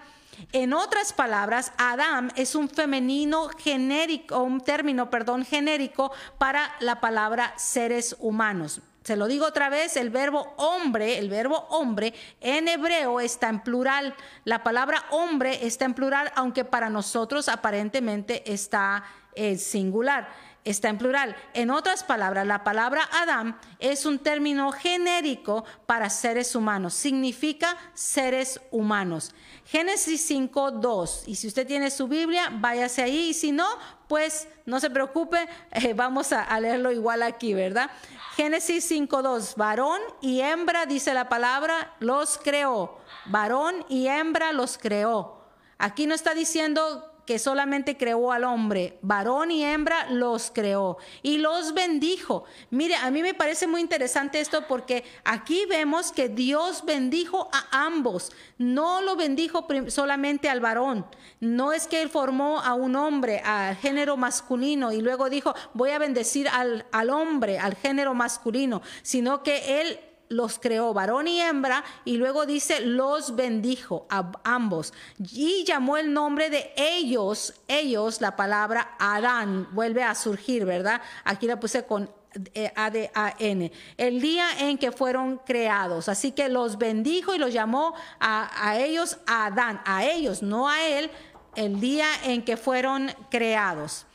En 0.51 0.73
otras 0.73 1.13
palabras, 1.13 1.71
Adam 1.77 2.29
es 2.35 2.55
un 2.55 2.67
femenino 2.67 3.49
genérico, 3.57 4.41
un 4.43 4.61
término, 4.61 5.09
perdón, 5.09 5.45
genérico 5.45 6.11
para 6.37 6.73
la 6.79 6.99
palabra 6.99 7.53
seres 7.57 8.15
humanos. 8.19 8.81
Se 9.03 9.17
lo 9.17 9.27
digo 9.27 9.45
otra 9.45 9.69
vez, 9.69 9.97
el 9.97 10.09
verbo 10.09 10.53
hombre, 10.55 11.17
el 11.17 11.29
verbo 11.29 11.67
hombre 11.69 12.13
en 12.39 12.69
hebreo 12.69 13.19
está 13.19 13.49
en 13.49 13.59
plural. 13.59 14.15
La 14.45 14.63
palabra 14.63 15.03
hombre 15.11 15.65
está 15.65 15.83
en 15.83 15.93
plural, 15.93 16.31
aunque 16.35 16.63
para 16.63 16.89
nosotros 16.89 17.49
aparentemente 17.49 18.51
está 18.51 19.03
en 19.35 19.59
singular 19.59 20.29
está 20.63 20.89
en 20.89 20.97
plural. 20.97 21.36
En 21.54 21.71
otras 21.71 22.04
palabras, 22.04 22.45
la 22.47 22.63
palabra 22.63 23.08
Adam 23.12 23.58
es 23.80 24.06
un 24.06 24.19
término 24.19 24.71
genérico 24.71 25.65
para 25.86 26.10
seres 26.10 26.56
humanos, 26.56 26.93
significa 26.93 27.78
seres 27.93 28.62
humanos. 28.71 29.34
Génesis 29.65 30.26
5, 30.26 30.71
2. 30.71 31.23
Y 31.28 31.36
si 31.36 31.47
usted 31.47 31.65
tiene 31.65 31.89
su 31.89 32.08
Biblia, 32.08 32.49
váyase 32.52 33.02
ahí. 33.02 33.30
Y 33.30 33.34
si 33.34 33.52
no, 33.52 33.67
pues 34.08 34.47
no 34.65 34.80
se 34.80 34.89
preocupe, 34.89 35.47
eh, 35.71 35.93
vamos 35.93 36.34
a, 36.34 36.43
a, 36.43 36.60
leerlo 36.60 36.91
igual 36.91 37.23
aquí, 37.23 37.54
¿verdad? 37.54 37.89
Génesis 38.36 38.86
5, 38.86 39.21
2. 39.21 39.56
Varón 39.56 40.02
y 40.21 40.41
hembra, 40.41 40.86
dice 40.86 41.13
la 41.13 41.30
palabra, 41.30 41.93
los 41.99 42.38
creó. 42.38 42.97
Varón 43.26 43.86
y 43.89 44.08
hembra 44.08 44.52
los 44.52 44.78
creó. 44.78 45.43
Aquí 45.78 46.08
no 46.08 46.15
está 46.15 46.34
diciendo 46.34 47.12
que 47.25 47.39
solamente 47.39 47.97
creó 47.97 48.31
al 48.31 48.43
hombre, 48.43 48.97
varón 49.01 49.51
y 49.51 49.63
hembra 49.63 50.09
los 50.09 50.51
creó 50.51 50.97
y 51.21 51.38
los 51.38 51.73
bendijo. 51.73 52.43
Mire, 52.69 52.95
a 52.95 53.09
mí 53.12 53.21
me 53.21 53.33
parece 53.33 53.67
muy 53.67 53.81
interesante 53.81 54.39
esto 54.39 54.67
porque 54.67 55.03
aquí 55.23 55.65
vemos 55.67 56.12
que 56.12 56.29
Dios 56.29 56.83
bendijo 56.86 57.49
a 57.53 57.86
ambos, 57.86 58.31
no 58.57 59.01
lo 59.01 59.15
bendijo 59.15 59.67
solamente 59.88 60.49
al 60.49 60.59
varón, 60.59 61.05
no 61.39 61.73
es 61.73 61.88
que 61.88 62.01
él 62.01 62.09
formó 62.09 62.59
a 62.59 62.73
un 62.73 62.95
hombre, 62.95 63.39
al 63.39 63.75
género 63.77 64.17
masculino 64.17 64.91
y 64.91 65.01
luego 65.01 65.29
dijo, 65.29 65.53
voy 65.73 65.91
a 65.91 65.99
bendecir 65.99 66.47
al, 66.49 66.86
al 66.91 67.09
hombre, 67.09 67.59
al 67.59 67.75
género 67.75 68.13
masculino, 68.13 68.81
sino 69.01 69.43
que 69.43 69.81
él 69.81 69.99
los 70.34 70.60
creó 70.60 70.93
varón 70.93 71.28
y 71.28 71.39
hembra 71.39 71.84
y 72.06 72.17
luego 72.17 72.46
dice 72.46 72.82
los 72.82 73.36
bendijo 73.36 74.06
a 74.10 74.32
ambos 74.43 74.93
y 75.17 75.63
llamó 75.63 75.98
el 75.98 76.12
nombre 76.13 76.50
de 76.50 76.74
ellos, 76.76 77.54
ellos, 77.67 78.22
la 78.22 78.36
palabra 78.36 78.96
Adán 79.00 79.67
vuelve 79.72 80.04
a 80.04 80.15
surgir, 80.15 80.65
¿verdad? 80.65 81.02
Aquí 81.24 81.48
la 81.48 81.60
puse 81.60 81.86
con 81.86 82.10
eh, 82.54 82.72
A-D-A-N, 82.76 83.72
el 83.98 84.22
día 84.22 84.48
en 84.60 84.78
que 84.78 84.91
fueron 84.91 85.39
creados. 85.46 86.10
Así 86.10 86.32
que 86.32 86.50
los 86.50 86.78
bendijo 86.78 87.36
y 87.36 87.38
los 87.38 87.54
llamó 87.54 87.93
a, 88.19 88.69
a 88.69 88.80
ellos 88.80 89.17
Adán, 89.28 89.82
a 89.86 90.06
ellos, 90.06 90.41
no 90.41 90.67
a 90.67 90.84
él, 90.84 91.12
el 91.56 91.80
día 91.80 92.08
en 92.24 92.43
que 92.43 92.58
fueron 92.58 93.12
creados. 93.30 94.08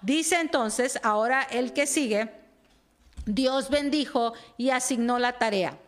Dice 0.00 0.40
entonces, 0.40 0.98
ahora 1.02 1.42
el 1.42 1.72
que 1.72 1.86
sigue, 1.86 2.41
Dios 3.26 3.70
bendijo 3.70 4.32
y 4.56 4.70
asignó 4.70 5.18
la 5.18 5.38
tarea. 5.38 5.78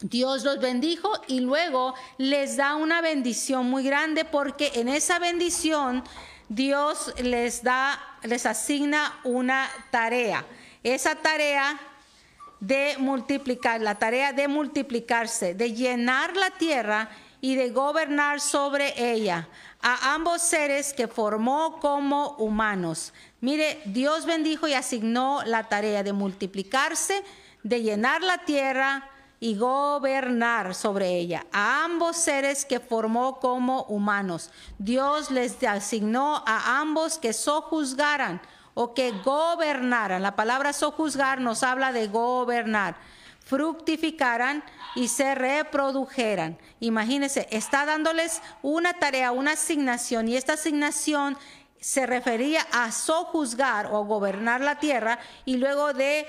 Dios 0.00 0.44
los 0.44 0.60
bendijo 0.60 1.10
y 1.28 1.40
luego 1.40 1.94
les 2.18 2.56
da 2.56 2.74
una 2.74 3.00
bendición 3.00 3.70
muy 3.70 3.84
grande 3.84 4.24
porque 4.24 4.72
en 4.74 4.88
esa 4.88 5.18
bendición 5.18 6.04
Dios 6.48 7.14
les 7.22 7.62
da, 7.62 7.98
les 8.22 8.44
asigna 8.44 9.18
una 9.24 9.70
tarea. 9.90 10.44
Esa 10.82 11.14
tarea 11.14 11.80
de 12.60 12.96
multiplicar, 12.98 13.80
la 13.80 13.94
tarea 13.94 14.32
de 14.32 14.48
multiplicarse, 14.48 15.54
de 15.54 15.72
llenar 15.72 16.36
la 16.36 16.50
tierra 16.50 17.08
y 17.44 17.56
de 17.56 17.68
gobernar 17.68 18.40
sobre 18.40 18.94
ella 18.96 19.48
a 19.82 20.14
ambos 20.14 20.40
seres 20.40 20.94
que 20.94 21.08
formó 21.08 21.78
como 21.78 22.30
humanos. 22.38 23.12
Mire, 23.42 23.82
Dios 23.84 24.24
bendijo 24.24 24.66
y 24.66 24.72
asignó 24.72 25.42
la 25.44 25.64
tarea 25.64 26.02
de 26.02 26.14
multiplicarse, 26.14 27.22
de 27.62 27.82
llenar 27.82 28.22
la 28.22 28.38
tierra 28.38 29.10
y 29.40 29.58
gobernar 29.58 30.74
sobre 30.74 31.18
ella. 31.18 31.44
A 31.52 31.84
ambos 31.84 32.16
seres 32.16 32.64
que 32.64 32.80
formó 32.80 33.40
como 33.40 33.82
humanos. 33.82 34.50
Dios 34.78 35.30
les 35.30 35.62
asignó 35.64 36.42
a 36.46 36.80
ambos 36.80 37.18
que 37.18 37.34
sojuzgaran 37.34 38.40
o 38.72 38.94
que 38.94 39.10
gobernaran. 39.22 40.22
La 40.22 40.34
palabra 40.34 40.72
sojuzgar 40.72 41.42
nos 41.42 41.62
habla 41.62 41.92
de 41.92 42.06
gobernar 42.06 42.96
fructificaran 43.44 44.64
y 44.94 45.08
se 45.08 45.34
reprodujeran. 45.34 46.58
Imagínense, 46.80 47.46
está 47.50 47.86
dándoles 47.86 48.40
una 48.62 48.94
tarea, 48.94 49.32
una 49.32 49.52
asignación, 49.52 50.28
y 50.28 50.36
esta 50.36 50.54
asignación 50.54 51.36
se 51.80 52.06
refería 52.06 52.66
a 52.72 52.90
sojuzgar 52.90 53.88
o 53.92 54.04
gobernar 54.04 54.62
la 54.62 54.78
tierra 54.78 55.18
y 55.44 55.58
luego 55.58 55.92
de 55.92 56.26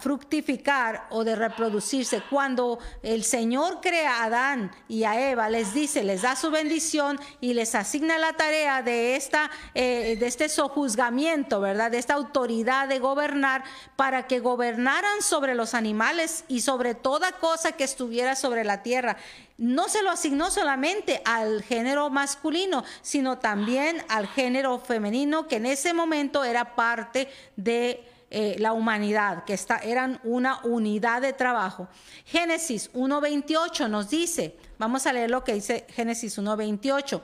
fructificar 0.00 1.06
o 1.10 1.24
de 1.24 1.36
reproducirse. 1.36 2.22
Cuando 2.28 2.78
el 3.02 3.24
Señor 3.24 3.80
crea 3.80 4.18
a 4.18 4.24
Adán 4.24 4.72
y 4.88 5.04
a 5.04 5.30
Eva, 5.30 5.48
les 5.48 5.74
dice, 5.74 6.04
les 6.04 6.22
da 6.22 6.36
su 6.36 6.50
bendición 6.50 7.18
y 7.40 7.54
les 7.54 7.74
asigna 7.74 8.18
la 8.18 8.32
tarea 8.34 8.82
de, 8.82 9.16
esta, 9.16 9.50
eh, 9.74 10.16
de 10.18 10.26
este 10.26 10.48
sojuzgamiento, 10.48 11.60
¿verdad? 11.60 11.90
De 11.90 11.98
esta 11.98 12.14
autoridad 12.14 12.88
de 12.88 12.98
gobernar 12.98 13.64
para 13.96 14.26
que 14.26 14.40
gobernaran 14.40 15.22
sobre 15.22 15.54
los 15.54 15.74
animales 15.74 16.44
y 16.48 16.60
sobre 16.60 16.94
toda 16.94 17.32
cosa 17.32 17.72
que 17.72 17.84
estuviera 17.84 18.36
sobre 18.36 18.64
la 18.64 18.82
tierra 18.82 19.16
no 19.58 19.88
se 19.88 20.02
lo 20.02 20.10
asignó 20.10 20.50
solamente 20.50 21.22
al 21.24 21.62
género 21.62 22.10
masculino, 22.10 22.82
sino 23.00 23.38
también 23.38 24.02
al 24.08 24.26
género 24.26 24.80
femenino, 24.80 25.46
que 25.46 25.56
en 25.56 25.66
ese 25.66 25.94
momento 25.94 26.42
era 26.42 26.74
parte 26.74 27.28
de 27.54 28.04
eh, 28.34 28.56
la 28.58 28.72
humanidad, 28.72 29.44
que 29.44 29.52
está, 29.52 29.76
eran 29.76 30.18
una 30.24 30.58
unidad 30.64 31.20
de 31.20 31.34
trabajo. 31.34 31.88
Génesis 32.24 32.90
1.28 32.94 33.90
nos 33.90 34.08
dice, 34.08 34.56
vamos 34.78 35.06
a 35.06 35.12
leer 35.12 35.30
lo 35.30 35.44
que 35.44 35.52
dice 35.52 35.86
Génesis 35.90 36.38
1.28. 36.38 37.20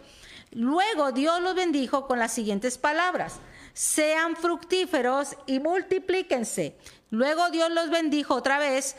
Luego 0.53 1.13
Dios 1.13 1.41
los 1.41 1.55
bendijo 1.55 2.07
con 2.07 2.19
las 2.19 2.33
siguientes 2.33 2.77
palabras, 2.77 3.41
sean 3.73 4.37
fructíferos 4.37 5.35
y 5.47 5.61
multiplíquense. 5.61 6.77
Luego 7.09 7.49
Dios 7.49 7.71
los 7.71 7.89
bendijo 7.89 8.35
otra 8.35 8.59
vez 8.59 8.95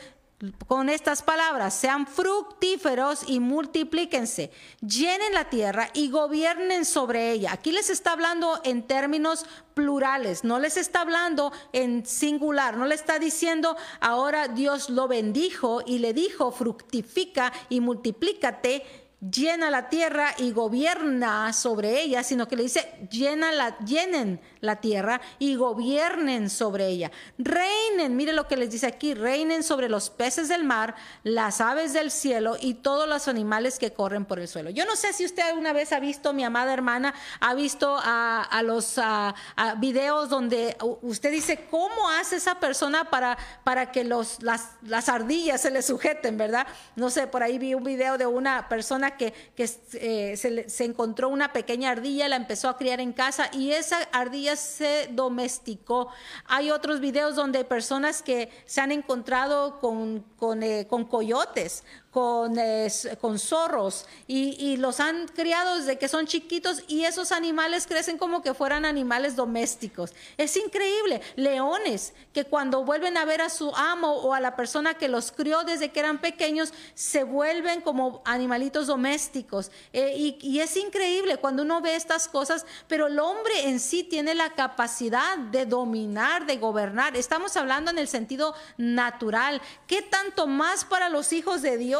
con 0.66 0.88
estas 0.88 1.22
palabras, 1.22 1.74
sean 1.74 2.06
fructíferos 2.06 3.24
y 3.26 3.40
multiplíquense, 3.40 4.50
llenen 4.80 5.34
la 5.34 5.50
tierra 5.50 5.90
y 5.92 6.08
gobiernen 6.08 6.84
sobre 6.84 7.30
ella. 7.32 7.52
Aquí 7.52 7.72
les 7.72 7.90
está 7.90 8.12
hablando 8.12 8.60
en 8.64 8.86
términos 8.86 9.44
plurales, 9.74 10.42
no 10.42 10.58
les 10.58 10.76
está 10.76 11.02
hablando 11.02 11.52
en 11.72 12.06
singular, 12.06 12.76
no 12.76 12.86
le 12.86 12.94
está 12.94 13.18
diciendo 13.18 13.76
ahora 14.00 14.48
Dios 14.48 14.88
lo 14.88 15.08
bendijo 15.08 15.82
y 15.84 15.98
le 15.98 16.14
dijo 16.14 16.52
fructifica 16.52 17.52
y 17.68 17.80
multiplícate 17.80 18.84
llena 19.20 19.68
la 19.68 19.90
tierra 19.90 20.34
y 20.38 20.52
gobierna 20.52 21.52
sobre 21.52 22.00
ella, 22.00 22.22
sino 22.22 22.48
que 22.48 22.56
le 22.56 22.62
dice, 22.62 23.06
llena 23.10 23.52
la, 23.52 23.78
llenen 23.80 24.40
la 24.60 24.76
tierra 24.76 25.20
y 25.38 25.56
gobiernen 25.56 26.50
sobre 26.50 26.88
ella. 26.88 27.10
Reinen, 27.38 28.16
mire 28.16 28.32
lo 28.32 28.46
que 28.46 28.56
les 28.56 28.70
dice 28.70 28.86
aquí, 28.86 29.14
reinen 29.14 29.62
sobre 29.62 29.88
los 29.88 30.10
peces 30.10 30.48
del 30.48 30.64
mar, 30.64 30.94
las 31.24 31.60
aves 31.60 31.92
del 31.92 32.10
cielo 32.10 32.56
y 32.60 32.74
todos 32.74 33.08
los 33.08 33.28
animales 33.28 33.78
que 33.78 33.92
corren 33.92 34.24
por 34.24 34.38
el 34.38 34.48
suelo. 34.48 34.70
Yo 34.70 34.84
no 34.84 34.96
sé 34.96 35.12
si 35.12 35.24
usted 35.24 35.42
alguna 35.42 35.72
vez 35.72 35.92
ha 35.92 36.00
visto, 36.00 36.32
mi 36.32 36.44
amada 36.44 36.72
hermana, 36.72 37.14
ha 37.40 37.54
visto 37.54 37.98
a, 38.02 38.60
los 38.64 39.00
videos 39.78 40.28
donde 40.28 40.76
usted 41.02 41.30
dice, 41.30 41.66
¿cómo 41.70 42.10
hace 42.10 42.36
esa 42.36 42.60
persona 42.60 43.04
para, 43.04 43.38
para 43.64 43.90
que 43.90 44.04
los, 44.04 44.42
las, 44.42 44.70
las 44.82 45.08
ardillas 45.08 45.62
se 45.62 45.70
le 45.70 45.82
sujeten, 45.82 46.36
verdad? 46.36 46.66
No 46.96 47.08
sé, 47.10 47.26
por 47.26 47.42
ahí 47.42 47.58
vi 47.58 47.74
un 47.74 47.84
video 47.84 48.18
de 48.18 48.26
una 48.26 48.68
persona 48.68 49.16
que, 49.16 49.32
eh, 49.56 50.36
se, 50.36 50.68
se 50.68 50.84
encontró 50.84 51.28
una 51.28 51.52
pequeña 51.52 51.90
ardilla, 51.90 52.28
la 52.28 52.36
empezó 52.36 52.68
a 52.68 52.76
criar 52.76 53.00
en 53.00 53.12
casa 53.12 53.48
y 53.52 53.72
esa 53.72 53.98
ardilla 54.12 54.49
se 54.56 55.08
domesticó. 55.12 56.08
Hay 56.46 56.70
otros 56.70 57.00
videos 57.00 57.36
donde 57.36 57.58
hay 57.58 57.64
personas 57.64 58.22
que 58.22 58.50
se 58.66 58.80
han 58.80 58.92
encontrado 58.92 59.78
con, 59.78 60.24
con, 60.36 60.62
eh, 60.62 60.86
con 60.88 61.04
coyotes, 61.04 61.84
con, 62.10 62.56
con 63.20 63.38
zorros 63.38 64.06
y, 64.26 64.76
los 64.78 65.00
han 65.00 65.28
criado 65.28 65.76
desde 65.76 65.98
que 65.98 66.08
son 66.08 66.26
chiquitos 66.26 66.82
y 66.88 67.04
esos 67.04 67.32
animales 67.32 67.86
crecen 67.86 68.18
como 68.18 68.42
que 68.42 68.54
fueran 68.54 68.84
animales 68.84 69.36
domésticos. 69.36 70.12
Es 70.36 70.56
increíble. 70.56 71.20
Leones 71.36 72.12
que 72.32 72.44
cuando 72.44 72.84
vuelven 72.84 73.16
a 73.16 73.24
ver 73.24 73.42
a 73.42 73.50
su 73.50 73.74
amo 73.76 74.12
o 74.14 74.34
a 74.34 74.40
la 74.40 74.56
persona 74.56 74.94
que 74.94 75.08
los 75.08 75.32
crió 75.32 75.62
desde 75.64 75.90
que 75.90 76.00
eran 76.00 76.20
pequeños, 76.20 76.72
se 76.94 77.24
vuelven 77.24 77.80
como 77.80 78.22
animalitos 78.24 78.86
domésticos. 78.86 79.70
Eh, 79.92 80.14
y, 80.16 80.38
y 80.40 80.60
es 80.60 80.76
increíble 80.76 81.36
cuando 81.36 81.62
uno 81.62 81.80
ve 81.80 81.94
estas 81.94 82.28
cosas, 82.28 82.64
pero 82.88 83.06
el 83.08 83.18
hombre 83.18 83.68
en 83.68 83.78
sí 83.78 84.02
tiene 84.02 84.34
la 84.34 84.54
capacidad 84.54 85.38
de 85.38 85.66
dominar, 85.66 86.46
de 86.46 86.56
gobernar. 86.56 87.16
Estamos 87.16 87.56
hablando 87.56 87.90
en 87.90 87.98
el 87.98 88.08
sentido 88.08 88.54
natural. 88.78 89.60
¿Qué 89.86 90.02
tanto 90.02 90.46
más 90.46 90.84
para 90.84 91.08
los 91.08 91.32
hijos 91.32 91.62
de 91.62 91.76
Dios? 91.76 91.99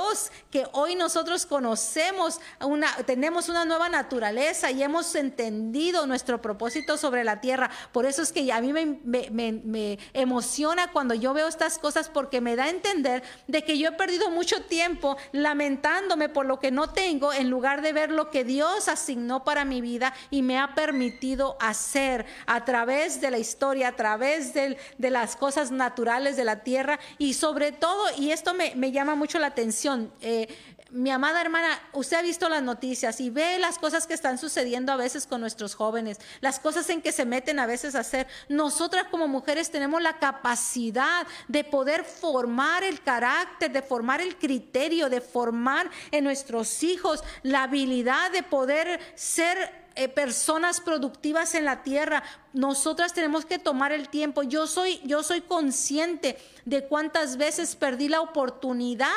Que 0.51 0.67
hoy 0.73 0.95
nosotros 0.95 1.47
conocemos, 1.47 2.41
una, 2.61 2.95
tenemos 3.07 3.49
una 3.49 3.65
nueva 3.65 3.89
naturaleza 3.89 4.71
y 4.71 4.83
hemos 4.83 5.15
entendido 5.15 6.07
nuestro 6.07 6.41
propósito 6.43 6.97
sobre 6.97 7.25
la 7.25 7.41
tierra. 7.41 7.71
Por 7.93 8.07
eso 8.07 8.23
es 8.23 8.33
que 8.33 8.53
a 8.53 8.61
mí 8.61 8.73
me, 8.73 9.99
emociona 10.13 10.93
cuando 10.93 11.15
yo 11.15 11.33
veo 11.35 11.49
estas 11.49 11.79
cosas 11.79 12.09
porque 12.09 12.41
me 12.41 12.57
da 12.57 12.65
a 12.65 12.71
entender 12.71 13.23
de 13.47 13.65
que 13.65 13.79
yo 13.79 13.89
he 13.89 13.93
perdido 13.93 14.31
mucho 14.31 14.63
tiempo 14.63 15.17
lamentándome 15.33 16.29
por 16.29 16.47
lo 16.47 16.61
que 16.61 16.71
no 16.71 16.91
tengo 16.91 17.33
en 17.33 17.51
lugar 17.51 17.83
de 17.83 17.93
ver 17.93 18.11
lo 18.11 18.31
que 18.31 18.45
Dios 18.45 18.89
asignó 18.89 19.45
para 19.45 19.65
mi 19.65 19.81
vida 19.81 20.13
y 20.31 20.43
me 20.43 20.59
ha 20.59 20.75
permitido 20.75 21.57
hacer 21.61 22.27
a 22.47 22.65
través 22.65 23.21
de 23.21 23.31
la 23.31 23.39
historia, 23.39 23.89
a 23.89 23.97
través 23.97 24.55
de, 24.55 24.79
las 24.99 25.35
cosas 25.35 25.73
naturales 25.73 26.37
de 26.37 26.45
la 26.45 26.63
tierra 26.63 27.01
y 27.19 27.35
sobre 27.35 27.73
todo, 27.73 28.05
y 28.17 28.31
esto 28.31 28.55
me 28.55 28.93
llama 28.93 29.17
mucho 29.17 29.39
la 29.39 29.49
atención, 29.49 29.90
eh, 30.21 30.49
mi 30.91 31.11
amada 31.11 31.41
hermana, 31.41 31.81
usted 31.93 32.17
ha 32.17 32.23
visto 32.23 32.49
las 32.49 32.63
noticias 32.63 33.21
y 33.21 33.31
ve 33.31 33.59
las 33.59 33.79
cosas 33.79 34.07
que 34.07 34.15
están 34.15 34.39
sucediendo 34.39 34.91
a 34.91 34.97
veces 34.97 35.27
con 35.27 35.41
nuestros 35.41 35.75
jóvenes, 35.75 36.19
las 36.41 36.59
cosas 36.59 36.91
en 36.91 37.01
que 37.01 37.13
se 37.13 37.25
meten 37.25 37.61
a 37.61 37.67
veces 37.67 37.95
a 37.95 38.01
hacer. 38.01 38.27
Nosotras 38.49 39.05
como 39.11 39.29
mujeres 39.29 39.71
tenemos 39.71 40.03
la 40.03 40.19
capacidad 40.19 41.27
de 41.47 41.63
poder 41.63 42.05
formar 42.05 42.83
el 42.83 43.03
carácter, 43.03 43.71
de 43.71 43.83
formar 43.83 44.21
el 44.21 44.37
criterio, 44.37 45.09
de 45.09 45.21
formar 45.21 45.89
en 46.11 46.25
nuestros 46.25 46.83
hijos 46.83 47.23
la 47.43 47.65
habilidad 47.65 48.33
de 48.33 48.43
poder 48.43 49.01
ser 49.15 49.80
eh, 50.01 50.09
personas 50.09 50.81
productivas 50.81 51.55
en 51.55 51.67
la 51.67 51.83
tierra. 51.83 52.23
Nosotras 52.55 53.13
tenemos 53.13 53.45
que 53.45 53.59
tomar 53.59 53.93
el 53.93 54.09
tiempo. 54.09 54.43
Yo 54.43 54.67
soy, 54.67 54.99
yo 55.05 55.23
soy 55.23 55.43
consciente 55.43 56.39
de 56.65 56.87
cuántas 56.87 57.37
veces 57.37 57.77
perdí 57.77 58.09
la 58.09 58.23
oportunidad 58.23 59.11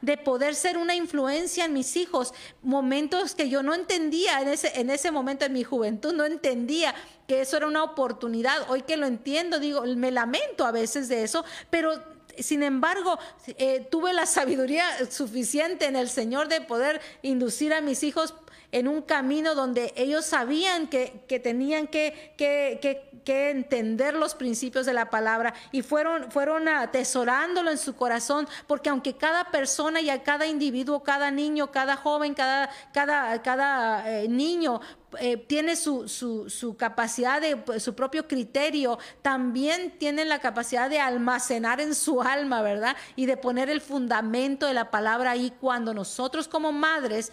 de 0.00 0.16
poder 0.16 0.54
ser 0.54 0.78
una 0.78 0.94
influencia 0.94 1.66
en 1.66 1.74
mis 1.74 1.94
hijos. 1.94 2.32
Momentos 2.62 3.34
que 3.34 3.50
yo 3.50 3.62
no 3.62 3.74
entendía 3.74 4.40
en 4.40 4.48
ese, 4.48 4.80
en 4.80 4.88
ese 4.88 5.10
momento 5.10 5.44
en 5.44 5.52
mi 5.52 5.62
juventud, 5.62 6.14
no 6.14 6.24
entendía 6.24 6.94
que 7.28 7.42
eso 7.42 7.58
era 7.58 7.66
una 7.66 7.84
oportunidad. 7.84 8.70
Hoy 8.70 8.80
que 8.80 8.96
lo 8.96 9.04
entiendo, 9.04 9.58
digo, 9.58 9.82
me 9.84 10.10
lamento 10.10 10.64
a 10.64 10.72
veces 10.72 11.10
de 11.10 11.22
eso, 11.22 11.44
pero 11.68 12.02
sin 12.38 12.62
embargo, 12.62 13.18
eh, 13.58 13.86
tuve 13.90 14.14
la 14.14 14.24
sabiduría 14.24 14.86
suficiente 15.10 15.84
en 15.84 15.96
el 15.96 16.08
Señor 16.08 16.48
de 16.48 16.62
poder 16.62 17.02
inducir 17.20 17.74
a 17.74 17.82
mis 17.82 18.02
hijos 18.02 18.34
en 18.72 18.88
un 18.88 19.02
camino 19.02 19.54
donde 19.54 19.92
ellos 19.96 20.24
sabían 20.24 20.88
que, 20.88 21.40
tenían 21.42 21.86
que, 21.86 22.34
que, 22.36 23.10
entender 23.50 24.14
los 24.14 24.34
principios 24.34 24.86
de 24.86 24.92
la 24.92 25.08
palabra 25.08 25.54
y 25.70 25.82
fueron, 25.82 26.32
fueron 26.32 26.66
atesorándolo 26.66 27.70
en 27.70 27.78
su 27.78 27.94
corazón, 27.94 28.48
porque 28.66 28.90
aunque 28.90 29.16
cada 29.16 29.50
persona 29.52 30.00
y 30.00 30.10
a 30.10 30.24
cada 30.24 30.46
individuo, 30.46 31.04
cada 31.04 31.30
niño, 31.30 31.70
cada 31.70 31.96
joven, 31.96 32.34
cada, 32.34 32.70
cada, 32.92 33.40
cada 33.42 34.10
eh, 34.10 34.28
niño 34.28 34.80
eh, 35.18 35.36
tiene 35.36 35.74
su, 35.74 36.08
su, 36.08 36.76
capacidad 36.76 37.40
de 37.40 37.56
pues, 37.56 37.82
su 37.82 37.94
propio 37.94 38.28
criterio, 38.28 38.98
también 39.22 39.98
tienen 39.98 40.28
la 40.28 40.38
capacidad 40.38 40.88
de 40.88 41.00
almacenar 41.00 41.80
en 41.80 41.96
su 41.96 42.22
alma, 42.22 42.62
¿verdad? 42.62 42.96
Y 43.16 43.26
de 43.26 43.36
poner 43.36 43.70
el 43.70 43.80
fundamento 43.80 44.66
de 44.66 44.74
la 44.74 44.90
palabra 44.90 45.32
ahí 45.32 45.52
cuando 45.60 45.94
nosotros 45.94 46.46
como 46.46 46.70
madres 46.70 47.32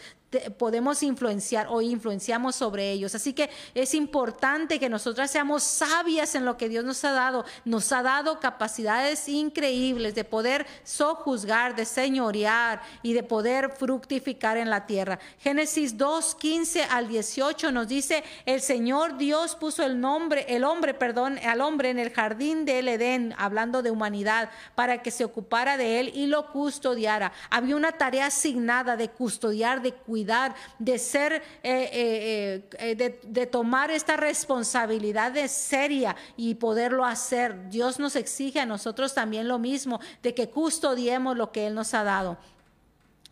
podemos 0.57 1.03
influenciar 1.03 1.67
o 1.69 1.81
influenciamos 1.81 2.55
sobre 2.55 2.91
ellos. 2.91 3.15
Así 3.15 3.33
que 3.33 3.49
es 3.73 3.93
importante 3.93 4.79
que 4.79 4.89
nosotras 4.89 5.31
seamos 5.31 5.63
sabias 5.63 6.35
en 6.35 6.43
lo 6.43 6.57
que 6.57 6.67
Dios 6.67 6.83
nos 6.83 7.03
ha 7.05 7.11
dado. 7.11 7.45
Nos 7.63 7.91
ha 7.93 8.03
dado 8.03 8.39
capacidades 8.39 9.29
increíbles 9.29 10.15
de 10.15 10.25
poder 10.25 10.67
sojuzgar, 10.83 11.75
de 11.75 11.85
señorear 11.85 12.81
y 13.03 13.13
de 13.13 13.23
poder 13.23 13.71
fructificar 13.71 14.57
en 14.57 14.69
la 14.69 14.85
tierra. 14.85 15.19
Génesis 15.39 15.97
2, 15.97 16.35
15 16.35 16.83
al 16.83 17.07
18 17.07 17.71
nos 17.71 17.87
dice, 17.87 18.23
el 18.45 18.61
Señor 18.61 19.17
Dios 19.17 19.55
puso 19.55 19.83
el 19.83 19.99
nombre, 19.99 20.45
el 20.49 20.65
hombre, 20.65 20.93
perdón, 20.93 21.39
al 21.39 21.61
hombre 21.61 21.89
en 21.89 21.99
el 21.99 22.11
jardín 22.11 22.65
del 22.65 22.89
Edén, 22.89 23.33
hablando 23.37 23.81
de 23.81 23.91
humanidad, 23.91 24.49
para 24.75 25.01
que 25.01 25.11
se 25.11 25.23
ocupara 25.23 25.77
de 25.77 26.01
él 26.01 26.11
y 26.13 26.27
lo 26.27 26.51
custodiara. 26.51 27.31
Había 27.49 27.77
una 27.77 27.93
tarea 27.93 28.25
asignada 28.25 28.97
de 28.97 29.09
custodiar, 29.09 29.81
de 29.81 29.93
cuidar 29.93 30.16
de 30.25 30.99
ser, 30.99 31.33
eh, 31.33 31.41
eh, 31.63 32.69
eh, 32.79 32.95
de, 32.95 33.19
de 33.23 33.45
tomar 33.45 33.91
esta 33.91 34.17
responsabilidad 34.17 35.31
de 35.31 35.47
seria 35.47 36.15
y 36.35 36.55
poderlo 36.55 37.05
hacer. 37.05 37.69
Dios 37.69 37.99
nos 37.99 38.15
exige 38.15 38.59
a 38.59 38.65
nosotros 38.65 39.13
también 39.13 39.47
lo 39.47 39.59
mismo, 39.59 39.99
de 40.23 40.33
que 40.33 40.49
custodiemos 40.49 41.37
lo 41.37 41.51
que 41.51 41.67
Él 41.67 41.75
nos 41.75 41.93
ha 41.93 42.03
dado. 42.03 42.37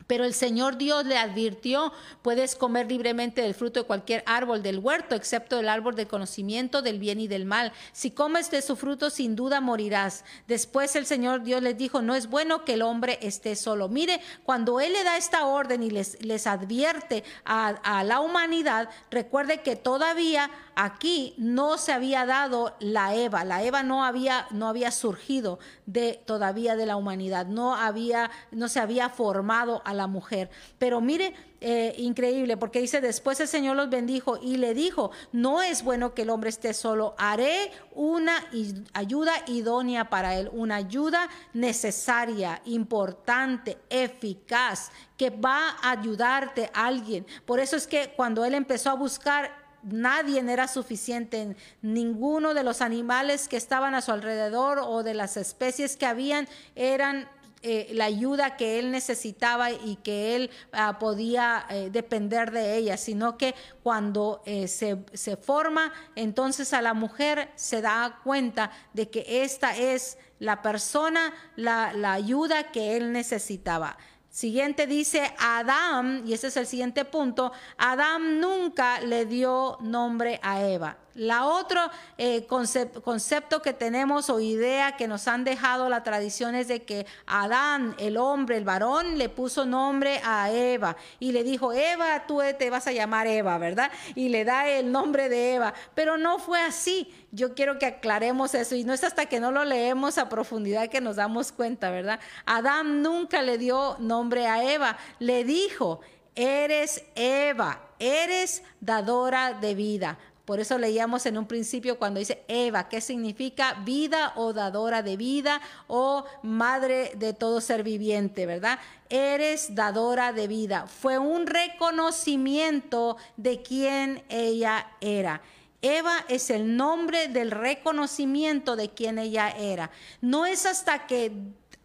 Pero 0.07 0.23
el 0.23 0.33
Señor 0.33 0.77
Dios 0.77 1.05
le 1.05 1.17
advirtió, 1.17 1.91
puedes 2.21 2.55
comer 2.55 2.87
libremente 2.89 3.41
del 3.41 3.55
fruto 3.55 3.79
de 3.79 3.87
cualquier 3.87 4.23
árbol 4.27 4.61
del 4.61 4.79
huerto, 4.79 5.15
excepto 5.15 5.59
el 5.59 5.67
árbol 5.67 5.95
del 5.95 6.07
conocimiento 6.07 6.81
del 6.81 6.99
bien 6.99 7.19
y 7.19 7.27
del 7.27 7.45
mal. 7.45 7.73
Si 7.91 8.11
comes 8.11 8.51
de 8.51 8.61
su 8.61 8.75
fruto, 8.75 9.09
sin 9.09 9.35
duda 9.35 9.61
morirás. 9.61 10.23
Después 10.47 10.95
el 10.95 11.05
Señor 11.05 11.43
Dios 11.43 11.61
les 11.63 11.77
dijo, 11.77 12.01
no 12.01 12.13
es 12.15 12.29
bueno 12.29 12.65
que 12.65 12.73
el 12.73 12.83
hombre 12.83 13.17
esté 13.21 13.55
solo. 13.55 13.89
Mire, 13.89 14.21
cuando 14.43 14.79
Él 14.79 14.93
le 14.93 15.03
da 15.03 15.17
esta 15.17 15.45
orden 15.45 15.81
y 15.81 15.89
les, 15.89 16.23
les 16.23 16.45
advierte 16.45 17.23
a, 17.43 17.69
a 17.69 18.03
la 18.03 18.19
humanidad, 18.19 18.89
recuerde 19.09 19.61
que 19.61 19.75
todavía 19.75 20.51
aquí 20.75 21.33
no 21.37 21.77
se 21.77 21.93
había 21.93 22.25
dado 22.25 22.75
la 22.79 23.15
Eva. 23.15 23.43
La 23.43 23.63
Eva 23.63 23.81
no 23.81 24.03
había, 24.03 24.47
no 24.51 24.67
había 24.67 24.91
surgido 24.91 25.59
de, 25.85 26.21
todavía 26.25 26.75
de 26.75 26.85
la 26.85 26.95
humanidad. 26.95 27.47
No 27.47 27.75
había, 27.75 28.29
no 28.51 28.67
se 28.67 28.79
había 28.79 29.09
formado 29.09 29.81
a 29.85 29.93
la 29.95 30.07
mujer. 30.07 30.49
Pero 30.77 31.01
mire, 31.01 31.33
eh, 31.61 31.95
increíble, 31.97 32.57
porque 32.57 32.79
dice, 32.81 33.01
después 33.01 33.39
el 33.39 33.47
Señor 33.47 33.75
los 33.75 33.89
bendijo 33.89 34.37
y 34.41 34.57
le 34.57 34.73
dijo, 34.73 35.11
no 35.31 35.63
es 35.63 35.83
bueno 35.83 36.13
que 36.13 36.21
el 36.21 36.29
hombre 36.29 36.49
esté 36.49 36.73
solo, 36.73 37.15
haré 37.17 37.71
una 37.93 38.45
ayuda 38.93 39.33
idónea 39.47 40.09
para 40.09 40.35
él, 40.35 40.49
una 40.53 40.75
ayuda 40.75 41.29
necesaria, 41.53 42.61
importante, 42.65 43.77
eficaz, 43.89 44.91
que 45.17 45.31
va 45.31 45.69
a 45.81 45.91
ayudarte 45.91 46.69
a 46.73 46.85
alguien. 46.85 47.25
Por 47.45 47.59
eso 47.59 47.75
es 47.75 47.87
que 47.87 48.13
cuando 48.15 48.45
él 48.45 48.53
empezó 48.53 48.91
a 48.91 48.95
buscar 48.95 49.65
nadie 49.85 50.39
era 50.39 50.67
suficiente, 50.67 51.55
ninguno 51.81 52.53
de 52.53 52.63
los 52.63 52.81
animales 52.81 53.47
que 53.47 53.57
estaban 53.57 53.95
a 53.95 54.01
su 54.01 54.11
alrededor 54.11 54.79
o 54.79 55.03
de 55.03 55.13
las 55.13 55.37
especies 55.37 55.95
que 55.95 56.05
habían 56.05 56.47
eran 56.75 57.29
eh, 57.67 57.89
la 57.93 58.05
ayuda 58.05 58.57
que 58.57 58.77
él 58.77 58.91
necesitaba 58.91 59.71
y 59.71 59.95
que 60.03 60.35
él 60.35 60.51
ah, 60.71 60.99
podía 60.99 61.65
eh, 61.71 61.89
depender 61.91 62.51
de 62.51 62.77
ella, 62.77 62.95
sino 62.95 63.39
que 63.39 63.55
cuando 63.81 64.43
eh, 64.45 64.67
se, 64.67 65.03
se, 65.13 65.35
forma, 65.35 65.91
entonces 66.15 66.73
a 66.73 66.83
la 66.83 66.93
mujer 66.93 67.49
se 67.55 67.81
da 67.81 68.19
cuenta 68.23 68.69
de 68.93 69.09
que 69.09 69.43
esta 69.43 69.75
es 69.75 70.19
la 70.37 70.61
persona, 70.61 71.33
la, 71.55 71.91
la 71.93 72.13
ayuda 72.13 72.71
que 72.71 72.97
él 72.97 73.11
necesitaba. 73.11 73.97
Siguiente 74.29 74.85
dice 74.85 75.33
Adán, 75.39 76.21
y 76.23 76.33
ese 76.33 76.49
es 76.49 76.57
el 76.57 76.67
siguiente 76.67 77.03
punto, 77.03 77.51
Adán 77.79 78.39
nunca 78.39 78.99
le 79.01 79.25
dio 79.25 79.79
nombre 79.81 80.39
a 80.43 80.61
Eva. 80.61 80.97
La 81.15 81.45
otro 81.45 81.79
eh, 82.17 82.45
concepto 82.45 83.61
que 83.61 83.71
tenemos 83.71 84.29
o 84.29 84.41
idea 84.41 84.97
que 84.97 85.07
nos 85.07 85.29
han 85.29 85.45
dejado 85.45 85.87
la 85.87 86.03
tradición 86.03 86.55
es 86.55 86.67
de 86.67 86.83
que 86.83 87.05
Adán, 87.25 87.95
el 87.99 88.17
hombre, 88.17 88.57
el 88.57 88.65
varón, 88.65 89.17
le 89.17 89.29
puso 89.29 89.65
nombre 89.65 90.19
a 90.25 90.51
Eva 90.51 90.97
y 91.19 91.31
le 91.31 91.45
dijo, 91.45 91.71
Eva, 91.71 92.27
tú 92.27 92.41
te 92.59 92.69
vas 92.69 92.87
a 92.87 92.91
llamar 92.91 93.27
Eva, 93.27 93.57
¿verdad? 93.57 93.91
Y 94.13 94.27
le 94.27 94.43
da 94.43 94.67
el 94.67 94.91
nombre 94.91 95.29
de 95.29 95.55
Eva. 95.55 95.73
Pero 95.93 96.17
no 96.17 96.37
fue 96.37 96.59
así. 96.59 97.13
Yo 97.31 97.53
quiero 97.55 97.79
que 97.79 97.85
aclaremos 97.85 98.53
eso 98.53 98.75
y 98.75 98.83
no 98.83 98.93
es 98.93 99.05
hasta 99.05 99.25
que 99.25 99.39
no 99.39 99.51
lo 99.51 99.63
leemos 99.63 100.17
a 100.17 100.27
profundidad 100.27 100.89
que 100.89 100.99
nos 100.99 101.15
damos 101.15 101.53
cuenta, 101.53 101.91
¿verdad? 101.91 102.19
Adán 102.45 103.01
nunca 103.01 103.41
le 103.41 103.57
dio 103.57 103.95
nombre 103.99 104.47
a 104.47 104.69
Eva, 104.69 104.97
le 105.19 105.45
dijo, 105.45 106.01
eres 106.35 107.03
Eva, 107.15 107.81
eres 107.99 108.63
dadora 108.81 109.53
de 109.53 109.75
vida. 109.75 110.17
Por 110.45 110.59
eso 110.59 110.77
leíamos 110.77 111.25
en 111.25 111.39
un 111.39 111.47
principio 111.47 111.97
cuando 111.97 112.19
dice 112.19 112.43
Eva, 112.47 112.87
¿qué 112.87 113.01
significa 113.01 113.81
vida 113.83 114.31
o 114.35 114.53
dadora 114.53 115.01
de 115.01 115.17
vida 115.17 115.59
o 115.87 116.23
madre 116.43 117.13
de 117.15 117.33
todo 117.33 117.61
ser 117.61 117.81
viviente, 117.81 118.45
verdad? 118.45 118.77
Eres 119.09 119.73
dadora 119.73 120.33
de 120.33 120.47
vida. 120.47 120.85
Fue 120.85 121.17
un 121.17 121.47
reconocimiento 121.47 123.17
de 123.37 123.63
quién 123.63 124.23
ella 124.29 124.91
era. 125.01 125.41
Eva 125.81 126.25
es 126.27 126.51
el 126.51 126.77
nombre 126.77 127.27
del 127.27 127.49
reconocimiento 127.49 128.75
de 128.75 128.89
quién 128.89 129.17
ella 129.17 129.49
era. 129.49 129.89
No 130.21 130.45
es 130.45 130.67
hasta 130.67 131.07
que 131.07 131.31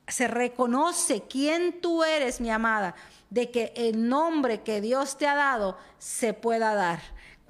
se 0.06 0.28
reconoce 0.28 1.22
quién 1.22 1.80
tú 1.80 2.04
eres, 2.04 2.42
mi 2.42 2.50
amada, 2.50 2.94
de 3.30 3.50
que 3.50 3.72
el 3.74 4.06
nombre 4.06 4.61
que 4.62 4.82
Dios 4.82 5.16
te 5.16 5.26
ha 5.26 5.34
dado 5.34 5.78
se 5.98 6.34
pueda 6.34 6.74
dar 6.74 7.00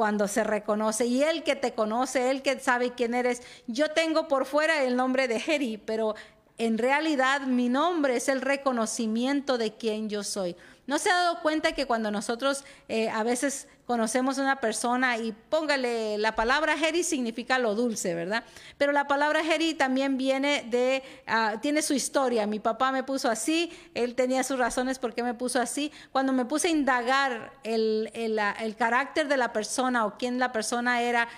cuando 0.01 0.29
se 0.29 0.45
reconoce. 0.45 1.05
Y 1.05 1.23
él 1.23 1.43
que 1.43 1.57
te 1.57 1.75
conoce, 1.75 2.31
él 2.31 2.41
que 2.41 2.59
sabe 2.59 2.93
quién 2.93 3.13
eres. 3.13 3.43
Yo 3.67 3.91
tengo 3.91 4.29
por 4.29 4.47
fuera 4.47 4.83
el 4.83 4.97
nombre 4.97 5.29
de 5.29 5.37
Heri, 5.47 5.77
pero 5.77 6.15
en 6.57 6.79
realidad 6.79 7.43
mi 7.43 7.69
nombre 7.69 8.17
es 8.17 8.31
el 8.31 8.41
reconocimiento 8.41 9.59
de 9.59 9.75
quién 9.75 10.09
yo 10.09 10.25
soy. 10.25 10.57
¿No 10.91 10.99
se 10.99 11.09
ha 11.09 11.15
dado 11.15 11.41
cuenta 11.41 11.71
que 11.71 11.87
cuando 11.87 12.11
nosotros 12.11 12.65
eh, 12.89 13.09
a 13.11 13.23
veces 13.23 13.69
conocemos 13.87 14.41
a 14.41 14.43
una 14.43 14.59
persona 14.59 15.19
y 15.19 15.31
póngale 15.31 16.19
la 16.19 16.35
palabra 16.35 16.75
Heri 16.75 17.05
significa 17.05 17.61
lo 17.61 17.77
dulce, 17.77 18.13
¿verdad? 18.13 18.43
Pero 18.77 18.91
la 18.91 19.07
palabra 19.07 19.41
Heri 19.41 19.75
también 19.75 20.19
viene 20.19 20.65
de, 20.69 21.05
ah, 21.29 21.59
tiene 21.63 21.83
su 21.83 21.95
historia. 21.95 22.45
Mi 22.49 22.59
papá 22.59 22.91
me 22.91 23.05
puso 23.05 23.31
así, 23.31 23.71
él 23.95 24.17
tenía 24.17 24.43
sus 24.43 24.59
razones 24.59 24.99
por 24.99 25.15
qué 25.15 25.23
me 25.23 25.35
puso 25.35 25.61
así. 25.61 25.93
Cuando 26.11 26.33
me 26.33 26.45
puse 26.45 26.67
a 26.67 26.71
indagar 26.73 27.53
el, 27.63 28.11
el 28.13 28.75
carácter 28.75 29.29
de 29.29 29.37
la 29.37 29.53
persona 29.53 30.07
o 30.07 30.19
quién 30.19 30.41
la 30.41 30.51
persona 30.51 31.03
era, 31.03 31.29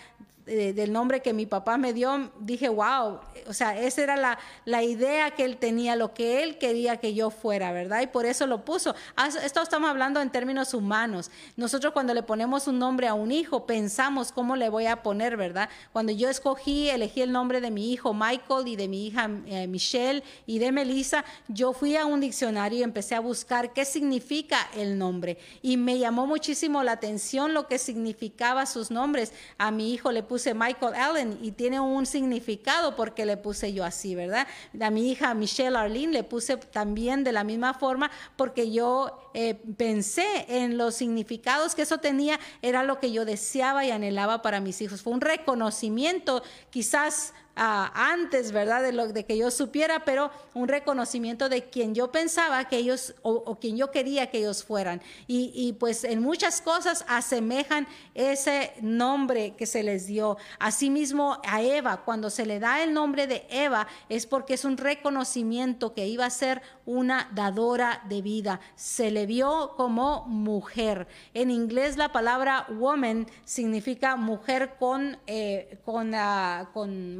del 0.47 0.93
nombre 0.93 1.20
que 1.20 1.32
mi 1.32 1.47
papá 1.47 1.78
me 1.78 1.93
dio, 1.93 2.32
dije, 2.40 2.68
wow, 2.68 3.20
o 3.47 3.53
sea, 3.53 3.78
esa 3.78 4.03
era 4.03 4.16
la, 4.16 4.38
la, 4.64 4.82
idea 4.82 5.30
que 5.30 5.45
él 5.45 5.57
tenía, 5.57 5.95
lo 5.95 6.14
que 6.14 6.43
él 6.43 6.59
quería 6.59 6.97
que 6.97 7.14
yo 7.14 7.30
fuera, 7.30 7.72
¿verdad? 7.72 8.03
Y 8.03 8.09
por 8.09 8.26
eso 8.26 8.47
lo 8.47 8.64
puso. 8.64 8.95
Esto 9.43 9.62
estamos 9.62 9.88
hablando 9.88 10.20
en 10.20 10.30
términos 10.30 10.74
humanos. 10.74 11.30
Nosotros 11.57 11.93
cuando 11.93 12.12
le 12.12 12.22
ponemos 12.22 12.66
un 12.66 12.78
nombre 12.78 13.07
a 13.07 13.14
un 13.14 13.30
hijo, 13.30 13.66
pensamos 13.66 14.32
cómo 14.32 14.57
le 14.57 14.68
voy 14.68 14.86
a 14.86 15.03
poner, 15.03 15.36
¿verdad? 15.36 15.68
Cuando 15.93 16.12
yo 16.12 16.28
escogí, 16.28 16.88
elegí 16.88 17.22
el 17.22 17.30
nombre 17.30 17.61
de 17.61 17.70
mi 17.70 17.93
hijo 17.93 18.12
Michael 18.12 18.66
y 18.66 18.76
de 18.76 18.88
mi 18.88 19.07
hija 19.07 19.30
eh, 19.47 19.66
Michelle 19.68 20.24
y 20.47 20.59
de 20.59 20.72
Melissa, 20.72 21.24
yo 21.49 21.72
fui 21.72 21.97
a 21.97 22.05
un 22.05 22.20
diccionario 22.20 22.80
y 22.80 22.82
empecé 22.82 23.14
a 23.14 23.20
buscar 23.20 23.72
qué 23.72 23.84
significa 23.84 24.59
el 24.76 24.99
nombre. 24.99 25.38
Y 25.62 25.76
me 25.76 25.99
llamó 25.99 26.26
muchísimo 26.26 26.82
la 26.82 26.93
atención 26.93 27.55
lo 27.55 27.68
que 27.68 27.78
significaba 27.78 28.66
sus 28.66 28.90
nombres. 28.90 29.32
A 29.59 29.70
mi 29.70 29.93
hijo 29.93 30.11
le 30.11 30.22
puse 30.22 30.41
Michael 30.55 30.95
Allen 30.95 31.38
y 31.40 31.53
tiene 31.53 31.80
un 31.80 32.07
significado 32.07 32.97
porque 32.97 33.24
le 33.24 33.36
puse 33.36 33.72
yo 33.72 33.84
así, 33.84 34.14
¿verdad? 34.14 34.47
A 34.80 34.90
mi 34.90 35.11
hija 35.11 35.34
Michelle 35.34 35.76
Arlene 35.76 36.12
le 36.12 36.24
puse 36.24 36.57
también 36.57 37.24
de 37.24 37.32
la 37.32 37.45
misma 37.45 37.74
forma 37.74 38.11
porque 38.36 38.70
yo 38.70 39.30
eh, 39.34 39.55
pensé 39.76 40.26
en 40.49 40.76
los 40.76 40.95
significados 40.95 41.74
que 41.74 41.82
eso 41.82 41.99
tenía, 41.99 42.38
era 42.61 42.82
lo 42.82 42.99
que 42.99 43.12
yo 43.12 43.24
deseaba 43.24 43.84
y 43.84 43.90
anhelaba 43.90 44.43
para 44.43 44.61
mis 44.61 44.80
hijos. 44.82 45.03
Fue 45.03 45.12
un 45.12 45.20
reconocimiento 45.20 46.43
quizás 46.70 47.32
antes, 47.55 48.53
¿verdad? 48.53 48.83
De, 48.83 48.93
lo, 48.93 49.13
que 49.13 49.37
yo 49.37 49.51
supiera, 49.51 50.05
pero 50.05 50.31
un 50.55 50.69
reconocimiento 50.69 51.49
de 51.49 51.65
quien 51.65 51.95
yo 51.95 52.11
pensaba 52.11 52.65
que 52.67 52.77
ellos 52.77 53.15
o, 53.23 53.57
quien 53.57 53.77
yo 53.77 53.91
quería 53.91 54.31
que 54.31 54.39
ellos 54.39 54.65
fueran. 54.65 55.03
Y, 55.27 55.75
pues 55.79 56.05
en 56.05 56.21
muchas 56.21 56.61
cosas 56.61 57.05
asemejan 57.09 57.87
ese 58.15 58.73
nombre 58.81 59.55
que 59.57 59.67
se 59.67 59.83
les 59.83 60.07
dio. 60.07 60.37
Asimismo 60.59 61.41
a 61.47 61.63
Eva, 61.63 62.03
cuando 62.05 62.31
se 62.31 62.47
le 62.47 62.59
da 62.59 62.83
el 62.83 62.93
nombre 62.93 63.27
de 63.27 63.47
Eva, 63.51 63.87
es 64.09 64.27
porque 64.27 64.55
es 64.55 64.65
un 64.65 64.77
reconocimiento 64.77 65.95
que 65.95 66.07
iba 66.07 66.27
a 66.27 66.31
ser 66.31 66.63
una 66.87 67.31
dadora 67.35 68.03
de 68.09 68.23
vida. 68.23 68.61
Se 68.75 69.11
le 69.11 69.27
vio 69.27 69.75
como 69.77 70.25
mujer. 70.27 71.07
En 71.35 71.51
inglés 71.51 71.97
la 71.97 72.13
palabra 72.13 72.67
woman 72.71 73.27
significa 73.45 74.17
mujer 74.17 74.75
con, 74.79 75.19
eh, 75.27 75.79
con, 75.85 76.15
uh, 76.15 76.67
con 76.73 77.19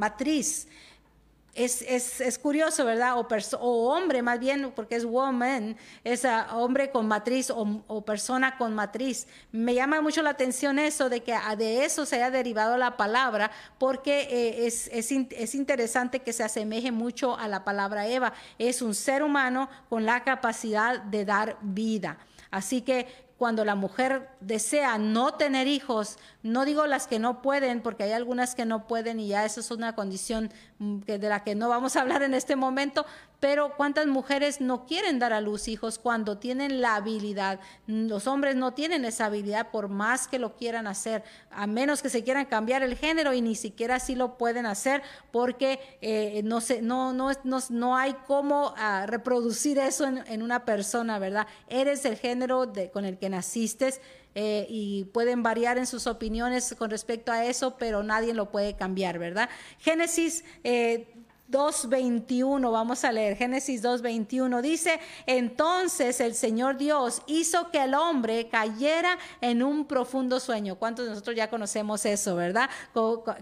Es, 1.54 1.82
es, 1.82 2.22
es, 2.22 2.38
curioso, 2.38 2.86
¿verdad? 2.86 3.18
O, 3.18 3.26
o, 3.58 3.94
hombre, 3.94 4.22
más 4.22 4.40
bien, 4.40 4.72
porque 4.74 4.96
es 4.96 5.04
woman, 5.04 5.76
es 6.02 6.26
hombre 6.50 6.90
con 6.90 7.06
matriz 7.06 7.50
o, 7.50 8.04
persona 8.06 8.56
con 8.56 8.74
matriz. 8.74 9.26
Me 9.50 9.74
llama 9.74 10.00
mucho 10.00 10.22
la 10.22 10.30
atención 10.30 10.78
eso 10.78 11.10
de 11.10 11.22
que 11.22 11.36
de 11.58 11.84
eso 11.84 12.06
se 12.06 12.16
haya 12.16 12.30
derivado 12.30 12.78
la 12.78 12.96
palabra, 12.96 13.50
porque 13.78 14.28
eh, 14.30 14.66
es, 14.66 14.88
es, 14.88 15.54
interesante 15.54 16.20
que 16.20 16.32
se 16.32 16.42
asemeje 16.42 16.90
mucho 16.90 17.36
a 17.36 17.48
la 17.48 17.64
palabra 17.64 18.08
Eva. 18.08 18.32
Es 18.58 18.80
un 18.80 18.94
ser 18.94 19.22
humano 19.22 19.68
con 19.90 20.06
la 20.06 20.24
capacidad 20.24 21.02
de 21.02 21.26
dar 21.26 21.58
vida. 21.60 22.16
Así 22.50 22.80
que 22.80 23.06
cuando 23.43 23.64
la 23.64 23.74
mujer 23.74 24.28
desea 24.38 24.99
no 24.99 25.34
tener 25.34 25.66
hijos, 25.66 26.16
no 26.45 26.64
digo 26.64 26.86
las 26.86 27.09
que 27.09 27.18
no 27.18 27.43
pueden, 27.43 27.82
porque 27.82 28.05
hay 28.05 28.12
algunas 28.12 28.55
que 28.55 28.64
no 28.64 28.86
pueden 28.86 29.18
y 29.18 29.26
ya 29.26 29.45
eso 29.45 29.59
es 29.59 29.72
una 29.72 29.97
condición 29.97 30.53
mm, 30.78 31.01
de 31.01 31.28
la 31.28 31.43
que 31.43 31.57
no 31.57 31.68
vamos 31.68 31.97
a 31.97 32.03
hablar 32.03 32.22
en 32.22 32.34
este 32.34 32.55
momento, 32.55 33.05
pero 33.43 33.74
¿cuántas 33.76 34.07
mujeres 34.07 34.61
no 34.61 34.86
quieren 34.86 35.18
dar 35.18 35.32
a 35.32 35.40
luz 35.40 35.66
hijos 35.66 35.99
cuando 35.99 36.38
tienen 36.38 36.80
la 36.80 36.95
habilidad? 36.95 37.59
Los 37.88 38.28
hombres 38.28 38.55
no 38.55 38.72
tienen 38.72 39.05
esa 39.05 39.26
habilidad 39.26 39.72
por 39.72 39.88
más 39.88 40.28
que 40.28 40.38
lo 40.38 40.55
quieran 40.55 40.86
hacer, 40.86 41.24
a 41.51 41.66
menos 41.66 42.03
que 42.03 42.09
se 42.09 42.22
quieran 42.22 42.45
cambiar 42.45 42.84
el 42.84 42.97
género 42.97 43.34
y 43.34 43.40
ni 43.40 43.57
siquiera 43.57 43.97
así 43.97 44.14
lo 44.14 44.38
pueden 44.38 44.64
hacer 44.64 45.03
porque 45.32 45.80
eh, 46.01 46.43
no, 46.45 46.61
se, 46.61 46.82
no, 46.82 47.12
no, 47.12 47.32
no, 47.43 47.59
no, 47.68 47.97
hay 47.97 48.14
cómo 48.28 48.74
ah, 48.76 49.07
reproducir 49.09 49.76
eso 49.76 50.07
en, 50.07 50.40
una 50.40 50.64
persona, 50.64 51.18
¿verdad? 51.18 51.49
Eres 51.66 52.05
el 52.05 52.16
género 52.16 52.72
con 52.93 53.05
el 53.05 53.18
que 53.18 53.28
naciste. 53.28 53.95
Eh, 54.34 54.66
y 54.70 55.05
pueden 55.12 55.43
variar 55.43 55.76
en 55.76 55.86
sus 55.86 56.07
opiniones 56.07 56.74
con 56.78 56.88
respecto 56.88 57.32
a 57.32 57.45
eso, 57.45 57.76
pero 57.76 58.03
nadie 58.03 58.32
lo 58.32 58.51
puede 58.51 58.74
cambiar, 58.76 59.18
¿verdad? 59.18 59.51
Génesis 59.78 60.43
eh, 60.64 61.21
2.21, 61.53 62.72
vamos 62.72 63.05
a 63.05 63.12
leer 63.12 63.36
Génesis 63.36 63.82
2.21, 63.82 64.61
dice, 64.62 64.98
entonces 65.26 66.20
el 66.20 66.34
Señor 66.34 66.78
Dios 66.78 67.22
hizo 67.26 67.70
que 67.70 67.84
el 67.84 67.94
hombre 67.94 68.48
cayera 68.48 69.18
en 69.40 69.62
un 69.62 69.86
profundo 69.86 70.40
sueño. 70.40 70.76
¿Cuántos 70.76 71.05
de 71.05 71.11
nosotros 71.11 71.36
ya 71.36 71.50
conocemos 71.50 72.05
eso, 72.07 72.34
verdad? 72.34 72.70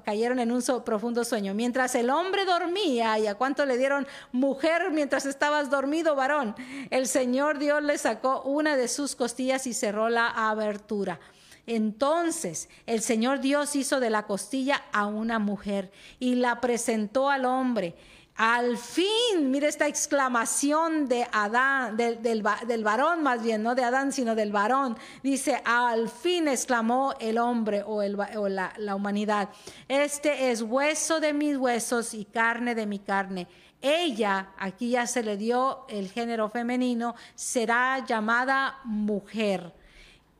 Cayeron 0.04 0.40
en 0.40 0.52
un 0.52 0.62
profundo 0.84 1.24
sueño. 1.24 1.54
Mientras 1.54 1.94
el 1.94 2.10
hombre 2.10 2.44
dormía, 2.44 3.18
¿y 3.18 3.26
a 3.26 3.36
cuánto 3.36 3.64
le 3.64 3.78
dieron 3.78 4.06
mujer 4.32 4.90
mientras 4.90 5.24
estabas 5.24 5.70
dormido, 5.70 6.16
varón? 6.16 6.56
El 6.90 7.06
Señor 7.06 7.58
Dios 7.58 7.82
le 7.82 7.96
sacó 7.96 8.42
una 8.42 8.76
de 8.76 8.88
sus 8.88 9.14
costillas 9.14 9.66
y 9.66 9.72
cerró 9.72 10.08
la 10.08 10.26
abertura. 10.26 11.20
Entonces 11.66 12.68
el 12.86 13.00
Señor 13.00 13.40
Dios 13.40 13.76
hizo 13.76 14.00
de 14.00 14.10
la 14.10 14.26
costilla 14.26 14.82
a 14.92 15.06
una 15.06 15.38
mujer 15.38 15.90
y 16.18 16.36
la 16.36 16.60
presentó 16.60 17.30
al 17.30 17.44
hombre. 17.44 17.94
Al 18.36 18.78
fin, 18.78 19.50
mire 19.50 19.68
esta 19.68 19.86
exclamación 19.86 21.08
de 21.08 21.26
Adán, 21.30 21.94
del, 21.98 22.42
varón 22.82 23.22
más 23.22 23.42
bien, 23.42 23.62
no 23.62 23.74
de 23.74 23.84
Adán, 23.84 24.12
sino 24.12 24.34
del 24.34 24.50
varón. 24.50 24.96
Dice, 25.22 25.60
al 25.62 26.08
fin 26.08 26.48
exclamó 26.48 27.14
el 27.20 27.36
hombre 27.36 27.82
o, 27.84 28.02
la, 28.48 28.72
la 28.78 28.94
humanidad. 28.94 29.50
Este 29.88 30.50
es 30.50 30.62
hueso 30.62 31.20
de 31.20 31.34
mis 31.34 31.58
huesos 31.58 32.14
y 32.14 32.24
carne 32.24 32.74
de 32.74 32.86
mi 32.86 32.98
carne. 32.98 33.46
Ella, 33.82 34.52
aquí 34.56 34.90
ya 34.90 35.06
se 35.06 35.22
le 35.22 35.36
dio 35.36 35.84
el 35.90 36.10
género 36.10 36.48
femenino, 36.48 37.14
será 37.34 38.02
llamada 38.06 38.78
mujer 38.84 39.74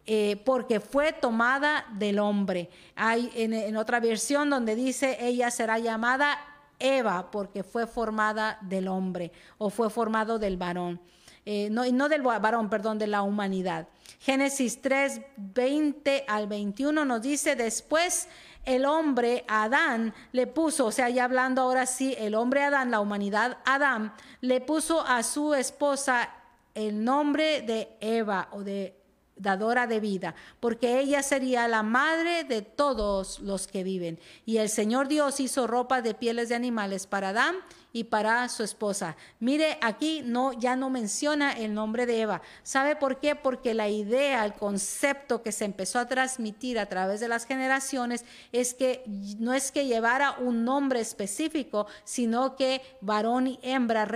eh, 0.07 0.41
porque 0.45 0.81
fue 0.81 1.13
tomada 1.13 1.87
del 1.93 2.19
hombre. 2.19 2.71
Hay 2.97 3.31
en, 3.35 3.77
otra 3.77 4.01
versión 4.01 4.51
donde 4.51 4.75
dice, 4.75 5.19
ella 5.21 5.51
será 5.51 5.79
llamada 5.79 6.39
Eva 6.79 7.31
porque 7.31 7.63
fue 7.63 7.87
formada 7.87 8.59
del 8.63 8.89
hombre 8.89 9.33
o 9.59 9.71
fue 9.71 9.91
formado 9.91 10.39
del 10.39 10.57
varón. 10.57 11.01
eh, 11.45 11.69
no, 11.71 11.85
no 11.87 12.09
del 12.09 12.23
varón, 12.23 12.69
perdón, 12.69 12.99
de 12.99 13.07
la 13.07 13.23
humanidad. 13.23 13.89
Génesis 14.21 14.83
3, 14.83 15.21
20 15.37 16.25
al 16.29 16.47
21 16.47 17.05
nos 17.05 17.23
dice, 17.23 17.57
después 17.57 18.29
el 18.65 18.85
hombre 18.85 19.45
Adán 19.49 20.13
le 20.33 20.47
puso, 20.47 20.87
o 20.87 20.93
sea, 20.93 21.09
ya 21.09 21.25
hablando 21.25 21.63
ahora 21.63 21.87
sí, 21.87 22.15
el 22.19 22.35
hombre 22.35 22.63
Adán, 22.63 22.91
la 22.91 23.01
humanidad 23.01 23.59
Adán, 23.65 24.13
le 24.41 24.61
puso 24.61 25.01
a 25.07 25.23
su 25.23 25.55
esposa 25.55 26.31
el 26.75 27.03
nombre 27.03 27.63
de 27.63 27.97
Eva 28.01 28.49
o 28.53 28.63
de 28.63 29.00
dadora 29.41 29.86
de 29.86 30.01
vida, 30.01 30.34
porque 30.61 31.01
ella 31.01 31.22
sería 31.22 31.68
la 31.68 31.82
madre 31.82 32.45
de 32.45 32.62
todos 32.62 33.41
los 33.41 33.66
que 33.66 33.84
viven. 33.84 34.18
Y 34.47 34.59
el 34.59 34.68
Señor 34.68 35.09
Dios 35.09 35.41
hizo 35.41 35.66
ropa 35.66 36.03
de 36.03 36.14
pieles 36.14 36.49
de 36.49 36.55
animales 36.55 37.07
para 37.07 37.30
Adán 37.30 37.57
y 37.93 38.05
para 38.05 38.49
su 38.49 38.62
esposa. 38.62 39.16
Mire, 39.41 39.78
aquí 39.80 40.22
no 40.24 40.53
ya 40.53 40.76
no 40.76 40.91
menciona 40.91 41.53
el 41.53 41.74
nombre 41.74 42.07
de 42.07 42.20
Eva. 42.20 42.43
¿Sabe 42.62 42.97
por 42.97 43.18
qué? 43.18 43.34
Porque 43.34 43.74
la 43.74 43.88
idea, 43.88 44.45
el 44.45 44.55
concepto 44.55 45.43
que 45.43 45.53
se 45.53 45.64
empezó 45.64 45.99
a 45.99 46.07
transmitir 46.07 46.78
a 46.78 46.86
través 46.86 47.20
de 47.20 47.28
las 47.28 47.47
generaciones 47.47 48.24
es 48.53 48.74
que 48.74 49.03
no 49.38 49.53
es 49.55 49.72
que 49.72 49.86
llevara 49.86 50.36
un 50.38 50.64
nombre 50.64 51.01
específico, 51.01 51.86
sino 52.05 52.57
que 52.57 52.80
varón 53.01 53.47
y 53.49 53.59
hembra 53.62 54.09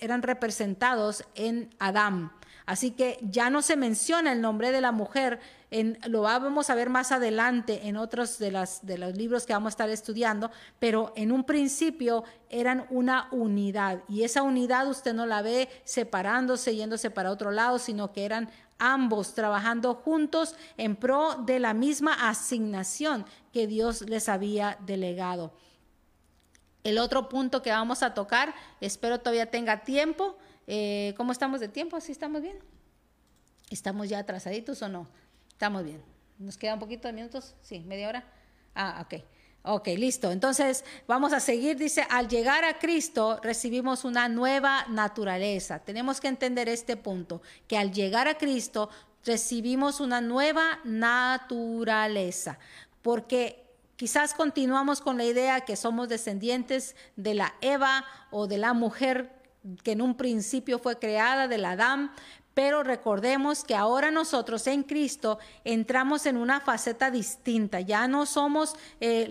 eran 0.00 0.22
representados 0.22 1.24
en 1.34 1.70
Adán. 1.78 2.32
Así 2.70 2.92
que 2.92 3.18
ya 3.20 3.50
no 3.50 3.62
se 3.62 3.76
menciona 3.76 4.30
el 4.30 4.40
nombre 4.40 4.70
de 4.70 4.80
la 4.80 4.92
mujer, 4.92 5.40
en, 5.72 5.98
lo 6.06 6.22
vamos 6.22 6.70
a 6.70 6.76
ver 6.76 6.88
más 6.88 7.10
adelante 7.10 7.88
en 7.88 7.96
otros 7.96 8.38
de, 8.38 8.52
de 8.82 8.96
los 8.96 9.16
libros 9.16 9.44
que 9.44 9.52
vamos 9.52 9.72
a 9.72 9.74
estar 9.74 9.90
estudiando, 9.90 10.52
pero 10.78 11.12
en 11.16 11.32
un 11.32 11.42
principio 11.42 12.22
eran 12.48 12.86
una 12.90 13.26
unidad 13.32 14.04
y 14.08 14.22
esa 14.22 14.42
unidad 14.42 14.86
usted 14.86 15.14
no 15.14 15.26
la 15.26 15.42
ve 15.42 15.68
separándose, 15.82 16.76
yéndose 16.76 17.10
para 17.10 17.32
otro 17.32 17.50
lado, 17.50 17.80
sino 17.80 18.12
que 18.12 18.24
eran 18.24 18.48
ambos 18.78 19.34
trabajando 19.34 19.94
juntos 19.96 20.54
en 20.76 20.94
pro 20.94 21.42
de 21.44 21.58
la 21.58 21.74
misma 21.74 22.28
asignación 22.28 23.26
que 23.52 23.66
Dios 23.66 24.02
les 24.02 24.28
había 24.28 24.78
delegado. 24.86 25.52
El 26.84 26.98
otro 26.98 27.28
punto 27.28 27.62
que 27.62 27.72
vamos 27.72 28.04
a 28.04 28.14
tocar, 28.14 28.54
espero 28.80 29.18
todavía 29.18 29.50
tenga 29.50 29.82
tiempo, 29.82 30.38
eh, 30.72 31.14
¿Cómo 31.16 31.32
estamos 31.32 31.58
de 31.58 31.66
tiempo? 31.66 32.00
¿Sí 32.00 32.12
estamos 32.12 32.42
bien? 32.42 32.56
¿Estamos 33.70 34.08
ya 34.08 34.20
atrasaditos 34.20 34.80
o 34.82 34.88
no? 34.88 35.08
Estamos 35.48 35.82
bien. 35.82 36.00
¿Nos 36.38 36.56
queda 36.56 36.74
un 36.74 36.80
poquito 36.80 37.08
de 37.08 37.12
minutos? 37.12 37.56
Sí, 37.60 37.80
media 37.80 38.08
hora. 38.08 38.24
Ah, 38.76 39.04
ok. 39.04 39.20
Ok, 39.64 39.88
listo. 39.88 40.30
Entonces 40.30 40.84
vamos 41.08 41.32
a 41.32 41.40
seguir. 41.40 41.76
Dice, 41.76 42.06
al 42.08 42.28
llegar 42.28 42.64
a 42.64 42.78
Cristo 42.78 43.40
recibimos 43.42 44.04
una 44.04 44.28
nueva 44.28 44.86
naturaleza. 44.88 45.80
Tenemos 45.80 46.20
que 46.20 46.28
entender 46.28 46.68
este 46.68 46.96
punto, 46.96 47.42
que 47.66 47.76
al 47.76 47.90
llegar 47.90 48.28
a 48.28 48.38
Cristo 48.38 48.90
recibimos 49.24 49.98
una 49.98 50.20
nueva 50.20 50.78
naturaleza, 50.84 52.60
porque 53.02 53.66
quizás 53.96 54.34
continuamos 54.34 55.00
con 55.00 55.18
la 55.18 55.24
idea 55.24 55.62
que 55.62 55.74
somos 55.74 56.08
descendientes 56.08 56.94
de 57.16 57.34
la 57.34 57.56
Eva 57.60 58.04
o 58.30 58.46
de 58.46 58.56
la 58.56 58.72
mujer 58.72 59.39
que 59.82 59.92
en 59.92 60.02
un 60.02 60.16
principio 60.16 60.78
fue 60.78 60.98
creada 60.98 61.48
del 61.48 61.64
Adán, 61.64 62.12
pero 62.54 62.82
recordemos 62.82 63.62
que 63.62 63.74
ahora 63.76 64.10
nosotros 64.10 64.66
en 64.66 64.82
Cristo 64.82 65.38
entramos 65.64 66.26
en 66.26 66.36
una 66.36 66.60
faceta 66.60 67.10
distinta. 67.10 67.80
Ya 67.80 68.08
no 68.08 68.26
somos, 68.26 68.74
eh, 69.00 69.26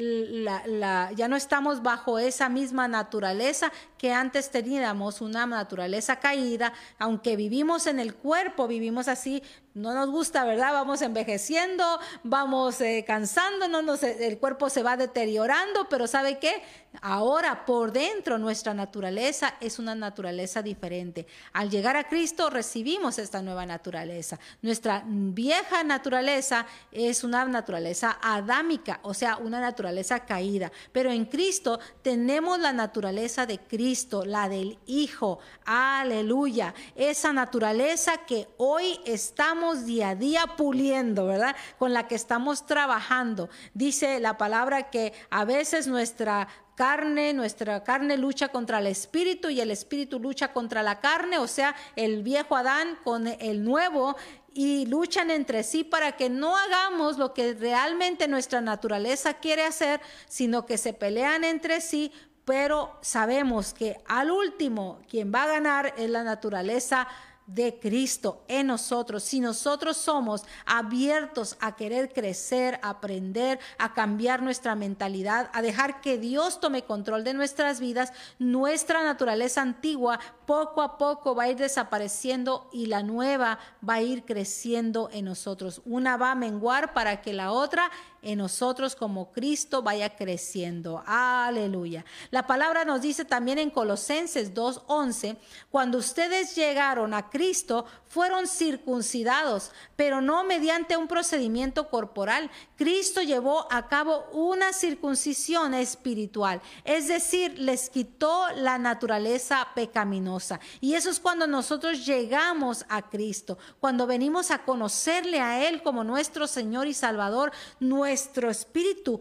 la, 0.66 1.12
ya 1.12 1.28
no 1.28 1.36
estamos 1.36 1.84
bajo 1.84 2.18
esa 2.18 2.50
misma 2.50 2.88
naturaleza 2.88 3.72
que 4.00 4.12
antes 4.14 4.50
teníamos, 4.50 5.22
una 5.22 5.46
naturaleza 5.46 6.16
caída. 6.16 6.74
Aunque 6.98 7.36
vivimos 7.36 7.86
en 7.86 8.00
el 8.00 8.16
cuerpo, 8.16 8.68
vivimos 8.68 9.08
así 9.08 9.44
no 9.80 9.94
nos 9.94 10.10
gusta, 10.10 10.44
¿verdad? 10.44 10.74
Vamos 10.74 11.02
envejeciendo, 11.02 11.84
vamos 12.24 12.82
eh, 12.82 13.04
cansándonos, 13.06 14.04
el 14.04 14.38
cuerpo 14.38 14.70
se 14.70 14.84
va 14.84 14.98
deteriorando, 14.98 15.88
pero 15.90 16.08
¿sabe 16.08 16.40
qué? 16.40 16.62
Ahora 17.02 17.66
por 17.66 17.92
dentro 17.92 18.40
nuestra 18.40 18.74
naturaleza 18.74 19.56
es 19.62 19.80
una 19.80 19.96
naturaleza 19.96 20.62
diferente. 20.64 21.28
Al 21.54 21.70
llegar 21.70 21.96
a 21.96 22.10
Cristo 22.10 22.50
recibimos 22.50 23.20
esta 23.20 23.42
nueva 23.42 23.66
naturaleza. 23.66 24.40
Nuestra 24.62 25.04
vieja 25.06 25.84
naturaleza 25.84 26.66
es 26.92 27.24
una 27.24 27.46
naturaleza 27.46 28.18
adámica, 28.22 29.00
o 29.04 29.14
sea, 29.14 29.38
una 29.38 29.62
naturaleza 29.62 30.26
caída. 30.26 30.72
Pero 30.92 31.12
en 31.12 31.26
Cristo 31.26 31.80
tenemos 32.02 32.60
la 32.60 32.74
naturaleza 32.74 33.46
de 33.46 33.60
Cristo, 33.60 33.89
la 34.26 34.50
del 34.50 34.78
Hijo. 34.86 35.40
Aleluya. 35.66 36.76
Esa 36.96 37.34
naturaleza 37.34 38.18
que 38.18 38.48
hoy 38.58 39.00
estamos 39.04 39.86
día 39.86 40.10
a 40.10 40.16
día 40.16 40.46
puliendo, 40.58 41.26
¿verdad? 41.26 41.56
Con 41.80 41.94
la 41.94 42.08
que 42.08 42.14
estamos 42.14 42.68
trabajando. 42.68 43.50
Dice 43.74 44.20
la 44.20 44.38
palabra 44.38 44.92
que 44.92 45.14
a 45.32 45.44
veces 45.44 45.88
nuestra 45.88 46.48
carne, 46.76 47.34
nuestra 47.34 47.84
carne 47.84 48.16
lucha 48.16 48.50
contra 48.50 48.78
el 48.78 48.88
espíritu 48.88 49.50
y 49.50 49.60
el 49.60 49.72
espíritu 49.72 50.20
lucha 50.20 50.54
contra 50.54 50.84
la 50.84 51.00
carne, 51.00 51.40
o 51.40 51.48
sea, 51.48 51.76
el 51.96 52.22
viejo 52.22 52.56
Adán 52.56 53.00
con 53.04 53.26
el 53.28 53.64
nuevo 53.64 54.16
y 54.54 54.86
luchan 54.86 55.32
entre 55.32 55.64
sí 55.64 55.84
para 55.84 56.14
que 56.14 56.30
no 56.30 56.56
hagamos 56.56 57.18
lo 57.18 57.34
que 57.34 57.54
realmente 57.54 58.28
nuestra 58.28 58.62
naturaleza 58.62 59.36
quiere 59.36 59.64
hacer, 59.64 60.00
sino 60.28 60.66
que 60.66 60.78
se 60.78 60.94
pelean 60.94 61.44
entre 61.44 61.82
sí, 61.82 62.12
pero 62.50 62.98
sabemos 63.02 63.76
que 63.76 64.02
al 64.08 64.32
último 64.32 64.98
quien 65.08 65.32
va 65.32 65.44
a 65.44 65.48
ganar 65.48 65.94
es 65.98 66.10
la 66.10 66.24
naturaleza 66.24 67.08
de 67.46 67.80
Cristo 67.80 68.44
en 68.48 68.68
nosotros, 68.68 69.24
si 69.24 69.40
nosotros 69.40 69.98
somos 69.98 70.44
abiertos 70.66 71.58
a 71.60 71.76
querer 71.76 72.14
crecer, 72.14 72.80
aprender, 72.84 73.60
a 73.78 73.94
cambiar 73.94 74.44
nuestra 74.44 74.76
mentalidad, 74.76 75.50
a 75.54 75.62
dejar 75.62 76.02
que 76.02 76.18
Dios 76.18 76.60
tome 76.60 76.84
control 76.84 77.24
de 77.24 77.34
nuestras 77.34 77.80
vidas, 77.80 78.14
nuestra 78.38 79.04
naturaleza 79.04 79.62
antigua 79.62 80.20
poco 80.46 80.82
a 80.82 80.98
poco 80.98 81.34
va 81.36 81.44
a 81.44 81.50
ir 81.50 81.58
desapareciendo 81.58 82.70
y 82.72 82.86
la 82.86 83.02
nueva 83.02 83.58
va 83.88 83.96
a 83.96 84.02
ir 84.02 84.26
creciendo 84.26 85.10
en 85.12 85.26
nosotros. 85.26 85.82
Una 85.86 86.18
va 86.18 86.32
a 86.32 86.36
menguar 86.36 86.94
para 86.94 87.22
que 87.22 87.34
la 87.34 87.52
otra 87.52 87.90
en 88.22 88.40
nosotros 88.40 88.96
como 88.96 89.32
Cristo 89.32 89.82
vaya 89.82 90.16
creciendo. 90.16 91.04
Aleluya. 91.06 92.06
La 92.32 92.48
palabra 92.48 92.86
nos 92.86 93.02
dice 93.02 93.26
también 93.26 93.58
en 93.58 93.70
Colosenses 93.70 94.54
2.11, 94.54 95.38
cuando 95.70 95.98
ustedes 95.98 96.56
llegaron 96.56 97.14
a 97.14 97.30
Cristo, 97.30 97.86
fueron 98.08 98.48
circuncidados, 98.48 99.72
pero 99.96 100.22
no 100.22 100.44
mediante 100.44 100.98
un 100.98 101.08
procedimiento 101.08 101.90
corporal. 101.90 102.50
Cristo 102.80 103.22
llevó 103.22 103.68
a 103.70 103.90
cabo 103.90 104.24
una 104.32 104.72
circuncisión 104.72 105.74
espiritual, 105.74 106.62
es 106.86 107.10
decir, 107.10 107.60
les 107.60 107.90
quitó 107.90 108.46
la 108.56 108.78
naturaleza 108.78 109.68
pecaminosa. 109.76 110.62
Y 110.80 110.94
eso 110.94 111.10
es 111.10 111.20
cuando 111.20 111.46
nosotros 111.46 112.06
llegamos 112.06 112.86
a 112.88 113.10
Cristo, 113.10 113.58
cuando 113.82 114.08
venimos 114.08 114.50
a 114.50 114.64
conocerle 114.64 115.42
a 115.42 115.68
Él 115.68 115.84
como 115.84 116.06
nuestro 116.06 116.48
Señor 116.48 116.88
y 116.88 116.94
Salvador, 116.94 117.52
nuestro 117.82 118.50
espíritu 118.50 119.20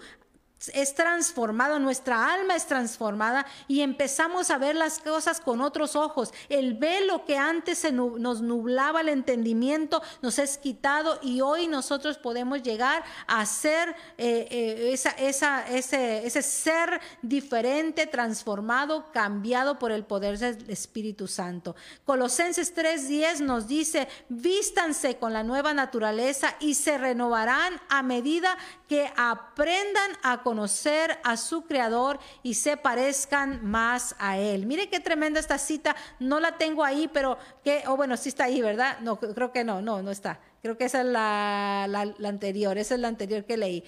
es 0.74 0.94
transformado, 0.94 1.78
nuestra 1.78 2.32
alma 2.32 2.56
es 2.56 2.66
transformada 2.66 3.46
y 3.68 3.80
empezamos 3.80 4.50
a 4.50 4.58
ver 4.58 4.74
las 4.74 4.98
cosas 4.98 5.40
con 5.40 5.60
otros 5.60 5.94
ojos. 5.94 6.32
El 6.48 6.74
velo 6.74 7.24
que 7.24 7.38
antes 7.38 7.90
nos 7.92 8.40
nublaba 8.40 9.00
el 9.00 9.08
entendimiento 9.08 10.02
nos 10.20 10.38
es 10.38 10.58
quitado 10.58 11.18
y 11.22 11.40
hoy 11.40 11.68
nosotros 11.68 12.18
podemos 12.18 12.62
llegar 12.62 13.04
a 13.26 13.46
ser 13.46 13.94
eh, 14.16 14.48
eh, 14.50 14.92
ese, 14.92 16.26
ese 16.26 16.42
ser 16.42 17.00
diferente, 17.22 18.06
transformado, 18.06 19.10
cambiado 19.12 19.78
por 19.78 19.92
el 19.92 20.04
poder 20.04 20.38
del 20.38 20.70
Espíritu 20.70 21.28
Santo. 21.28 21.76
Colosenses 22.04 22.74
3:10 22.74 23.40
nos 23.40 23.68
dice, 23.68 24.08
vístanse 24.28 25.16
con 25.18 25.32
la 25.32 25.44
nueva 25.44 25.72
naturaleza 25.72 26.56
y 26.60 26.74
se 26.74 26.98
renovarán 26.98 27.80
a 27.88 28.02
medida 28.02 28.56
que 28.88 29.12
aprendan 29.16 30.12
a 30.22 30.42
conocer 30.42 31.18
a 31.22 31.36
su 31.36 31.66
creador 31.66 32.18
y 32.42 32.54
se 32.54 32.76
parezcan 32.76 33.64
más 33.64 34.16
a 34.18 34.38
él. 34.38 34.66
Mire 34.66 34.88
qué 34.88 34.98
tremenda 34.98 35.38
esta 35.38 35.58
cita, 35.58 35.94
no 36.18 36.40
la 36.40 36.56
tengo 36.56 36.84
ahí, 36.84 37.08
pero 37.12 37.38
que, 37.62 37.84
oh, 37.86 37.96
bueno, 37.96 38.16
sí 38.16 38.30
está 38.30 38.44
ahí, 38.44 38.62
¿verdad? 38.62 38.98
No, 39.00 39.20
creo 39.20 39.52
que 39.52 39.62
no, 39.62 39.82
no, 39.82 40.02
no 40.02 40.10
está. 40.10 40.40
Creo 40.60 40.76
que 40.76 40.86
esa 40.86 41.02
es 41.02 41.06
la, 41.06 41.86
la, 41.88 42.28
anterior, 42.28 42.78
esa 42.78 42.96
es 42.96 43.00
la 43.00 43.08
anterior 43.08 43.44
que 43.44 43.56
leí. 43.56 43.84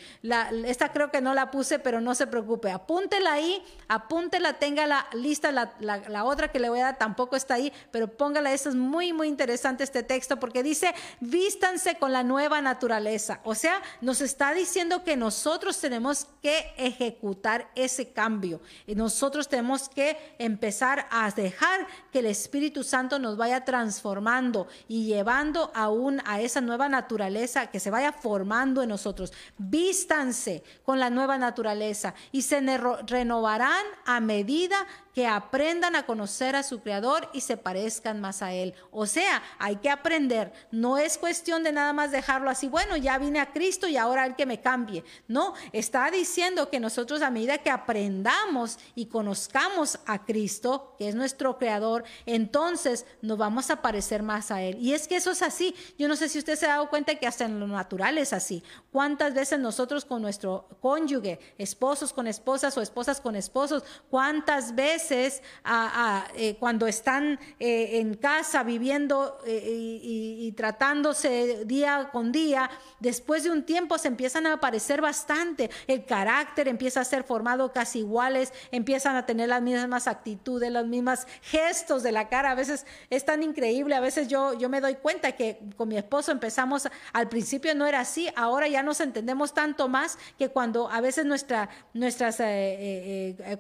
Esta 0.65 0.93
creo 0.93 1.11
que 1.11 1.21
no 1.21 1.35
la 1.35 1.51
puse, 1.51 1.81
pero 1.81 2.01
no 2.01 2.15
se 2.15 2.29
preocupe. 2.29 2.71
Apúntela 2.71 3.33
ahí, 3.33 3.61
apúntela, 3.89 4.55
tenga 4.59 4.87
la 4.87 5.07
lista, 5.13 5.51
la, 5.51 6.25
otra 6.25 6.53
que 6.53 6.61
le 6.61 6.69
voy 6.69 6.79
a 6.79 6.85
dar 6.85 6.99
tampoco 6.99 7.35
está 7.35 7.55
ahí, 7.55 7.73
pero 7.91 8.07
póngala, 8.09 8.53
eso 8.53 8.69
es 8.69 8.77
muy, 8.77 9.13
muy 9.13 9.27
interesante 9.27 9.83
este 9.83 10.05
texto 10.05 10.39
porque 10.39 10.63
dice, 10.63 10.95
vístanse 11.19 11.97
con 11.97 12.13
la 12.13 12.23
nueva 12.23 12.61
naturaleza. 12.61 13.41
O 13.43 13.57
sea, 13.57 13.83
nos 14.01 14.21
está 14.21 14.55
diciendo 14.55 15.03
que 15.03 15.17
nosotros 15.17 15.81
tenemos 15.81 16.29
que 16.41 16.73
ejecutar 16.77 17.69
ese 17.75 18.13
cambio. 18.13 18.61
Y 18.87 18.95
nosotros 18.95 19.49
tenemos 19.49 19.89
que 19.89 20.17
empezar 20.39 21.09
a 21.11 21.31
dejar 21.33 21.87
que 22.13 22.21
el 22.21 22.27
Espíritu 22.27 22.85
Santo 22.85 23.19
nos 23.19 23.37
vaya 23.37 23.65
transformando 23.65 24.69
y 24.87 25.07
llevando 25.07 25.73
aún 25.75 26.23
a 26.25 26.41
esa 26.41 26.60
nueva 26.61 26.89
naturaleza 26.89 27.69
que 27.69 27.81
se 27.81 27.91
vaya 27.91 28.13
formando 28.13 28.83
en 28.83 28.89
nosotros. 28.89 29.33
Vístanse 29.59 30.63
con 30.83 30.99
la 30.99 31.11
nueva 31.11 31.39
naturaleza 31.39 32.15
y 32.33 32.43
se 32.43 32.61
renovarán 33.07 33.85
a 34.05 34.21
medida 34.21 34.87
aprendan 35.27 35.97
a 35.97 36.07
conocer 36.07 36.57
a 36.57 36.63
su 36.63 36.81
Creador 36.81 37.29
y 37.33 37.41
se 37.41 37.57
parezcan 37.57 38.21
más 38.21 38.43
a 38.43 38.53
Él. 38.53 38.75
O 38.91 39.07
sea, 39.07 39.43
hay 39.59 39.77
que 39.77 39.91
aprender. 39.91 40.53
No 40.71 40.99
es 40.99 41.19
cuestión 41.19 41.63
de 41.63 41.73
nada 41.73 41.93
más 41.93 42.11
dejarlo 42.11 42.51
así, 42.51 42.69
bueno, 42.69 42.97
ya 42.97 43.19
vine 43.19 43.41
a 43.41 43.53
Cristo 43.53 43.89
y 43.89 43.97
ahora 43.97 44.27
el 44.27 44.37
que 44.37 44.47
me 44.47 44.61
cambie. 44.61 45.05
No, 45.29 45.55
está 45.73 46.11
diciendo 46.11 46.71
que 46.71 46.81
nosotros 46.81 47.23
a 47.23 47.31
medida 47.31 47.59
que 47.59 47.71
aprendamos 47.71 48.79
y 48.95 49.07
conozcamos 49.07 49.99
a 50.07 50.25
Cristo, 50.25 50.95
que 50.99 51.09
es 51.09 51.15
nuestro 51.15 51.59
Creador, 51.59 52.05
entonces 52.27 53.07
nos 53.23 53.39
vamos 53.39 53.71
a 53.71 53.83
parecer 53.83 54.23
más 54.23 54.51
a 54.51 54.63
Él. 54.63 54.77
Y 54.81 54.95
es 54.95 55.09
que 55.09 55.17
eso 55.17 55.31
es 55.31 55.43
así. 55.43 55.75
Yo 55.99 56.09
no 56.09 56.17
sé 56.17 56.29
si 56.29 56.39
usted 56.39 56.57
se 56.57 56.67
ha 56.67 56.71
dado 56.71 56.91
cuenta 56.91 57.15
que 57.15 57.27
hasta 57.27 57.45
en 57.45 57.61
lo 57.61 57.67
natural 57.67 58.19
es 58.19 58.33
así. 58.33 58.63
¿Cuántas 58.93 59.35
veces 59.35 59.59
nosotros 59.59 60.05
con 60.05 60.23
nuestro 60.23 60.69
cónyuge, 60.81 61.39
esposos 61.59 62.13
con 62.13 62.27
esposas 62.27 62.77
o 62.77 62.81
esposas 62.81 63.21
con 63.21 63.37
esposos, 63.37 63.85
cuántas 64.11 64.75
veces 64.75 65.10
eh, 65.11 66.57
cuando 66.59 66.87
están 66.87 67.39
eh, 67.59 67.99
en 68.01 68.15
casa 68.15 68.63
viviendo 68.63 69.39
eh, 69.47 69.63
y, 70.03 70.53
tratándose 70.53 71.65
día 71.65 72.11
con 72.13 72.33
día, 72.33 72.71
después 72.99 73.45
de 73.45 73.51
un 73.51 73.65
tiempo 73.65 73.99
se 73.99 74.09
empiezan 74.09 74.47
a 74.47 74.55
aparecer 74.55 75.01
bastante, 75.01 75.71
el 75.87 76.05
carácter 76.05 76.69
empieza 76.69 77.01
a 77.01 77.05
ser 77.05 77.25
formado 77.25 77.73
casi 77.73 78.01
iguales, 78.01 78.53
empiezan 78.71 79.17
a 79.17 79.27
tener 79.27 79.49
las 79.49 79.63
mismas 79.63 80.07
actitudes, 80.07 80.71
los 80.71 80.87
mismos 80.87 81.21
gestos 81.43 82.03
de 82.03 82.13
la 82.13 82.29
cara, 82.29 82.51
a 82.51 82.55
veces 82.55 82.87
es 83.09 83.25
tan 83.25 83.43
increíble, 83.43 83.95
a 83.95 84.01
veces 84.01 84.29
yo, 84.29 84.55
yo 84.55 84.69
me 84.69 84.81
doy 84.81 84.97
cuenta 84.97 85.33
que 85.33 85.59
con 85.77 85.89
mi 85.89 85.97
esposo 85.97 86.33
empezamos, 86.33 86.89
al 87.13 87.29
principio 87.29 87.75
no 87.75 87.87
era 87.87 88.01
así, 88.01 88.29
ahora 88.37 88.69
ya 88.69 88.83
nos 88.83 89.01
entendemos 89.01 89.55
tanto 89.55 89.89
más 89.89 90.19
que 90.39 90.49
cuando 90.49 90.91
a 90.91 91.01
veces 91.01 91.25
nuestra, 91.25 91.69
nuestras 91.95 92.43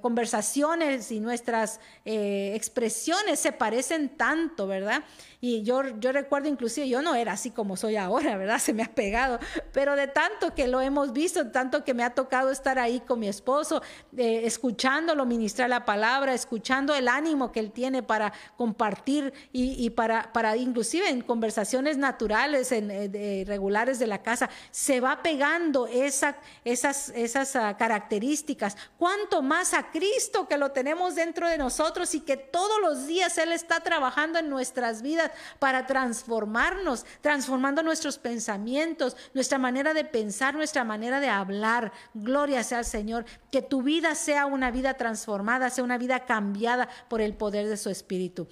conversaciones 0.00 1.10
y 1.10 1.20
nuestras 1.20 1.29
eh, 2.04 2.52
expresiones 2.54 3.40
se 3.40 3.52
parecen 3.52 4.16
tanto, 4.16 4.66
¿verdad? 4.66 5.02
Y 5.42 5.62
yo, 5.62 5.82
yo 5.98 6.12
recuerdo 6.12 6.48
inclusive, 6.48 6.86
yo 6.86 7.00
no 7.00 7.14
era 7.14 7.32
así 7.32 7.50
como 7.50 7.74
soy 7.76 7.96
ahora, 7.96 8.36
¿verdad? 8.36 8.58
Se 8.58 8.74
me 8.74 8.82
ha 8.82 8.94
pegado, 8.94 9.38
pero 9.72 9.96
de 9.96 10.06
tanto 10.06 10.54
que 10.54 10.68
lo 10.68 10.82
hemos 10.82 11.14
visto, 11.14 11.50
tanto 11.50 11.82
que 11.82 11.94
me 11.94 12.04
ha 12.04 12.10
tocado 12.10 12.50
estar 12.50 12.78
ahí 12.78 13.00
con 13.00 13.20
mi 13.20 13.28
esposo, 13.28 13.82
eh, 14.16 14.42
escuchándolo 14.44 15.24
ministrar 15.24 15.70
la 15.70 15.86
palabra, 15.86 16.34
escuchando 16.34 16.94
el 16.94 17.08
ánimo 17.08 17.52
que 17.52 17.60
él 17.60 17.72
tiene 17.72 18.02
para 18.02 18.34
compartir 18.58 19.32
y, 19.50 19.88
para, 19.90 20.30
para 20.32 20.56
inclusive 20.58 21.08
en 21.08 21.22
conversaciones 21.22 21.96
naturales, 21.96 22.70
en, 22.72 22.90
eh, 22.90 23.44
regulares 23.46 23.98
de 23.98 24.06
la 24.06 24.22
casa, 24.22 24.50
se 24.70 25.00
va 25.00 25.22
pegando 25.22 25.86
esa, 25.86 26.36
esas, 26.66 27.08
esas 27.10 27.56
ah, 27.56 27.78
características. 27.78 28.76
Cuanto 28.98 29.40
más 29.40 29.72
a 29.72 29.90
Cristo 29.90 30.46
que 30.46 30.58
lo 30.58 30.72
tenemos 30.72 31.14
dentro 31.14 31.48
de 31.48 31.56
nosotros 31.56 32.14
y 32.14 32.20
que 32.20 32.36
todos 32.36 32.78
los 32.82 33.06
días 33.06 33.38
Él 33.38 33.52
está 33.52 33.80
trabajando 33.80 34.38
en 34.38 34.50
nuestras 34.50 35.00
vidas 35.00 35.29
para 35.58 35.86
transformarnos, 35.86 37.04
transformando 37.20 37.82
nuestros 37.82 38.18
pensamientos, 38.18 39.16
nuestra 39.34 39.58
manera 39.58 39.94
de 39.94 40.04
pensar, 40.04 40.54
nuestra 40.54 40.84
manera 40.84 41.20
de 41.20 41.28
hablar. 41.28 41.92
Gloria 42.14 42.62
sea 42.62 42.78
al 42.78 42.84
Señor. 42.84 43.24
Que 43.50 43.62
tu 43.62 43.82
vida 43.82 44.14
sea 44.14 44.46
una 44.46 44.70
vida 44.70 44.94
transformada, 44.94 45.70
sea 45.70 45.84
una 45.84 45.98
vida 45.98 46.24
cambiada 46.26 46.88
por 47.08 47.20
el 47.20 47.34
poder 47.34 47.68
de 47.68 47.76
su 47.76 47.90
Espíritu. 47.90 48.48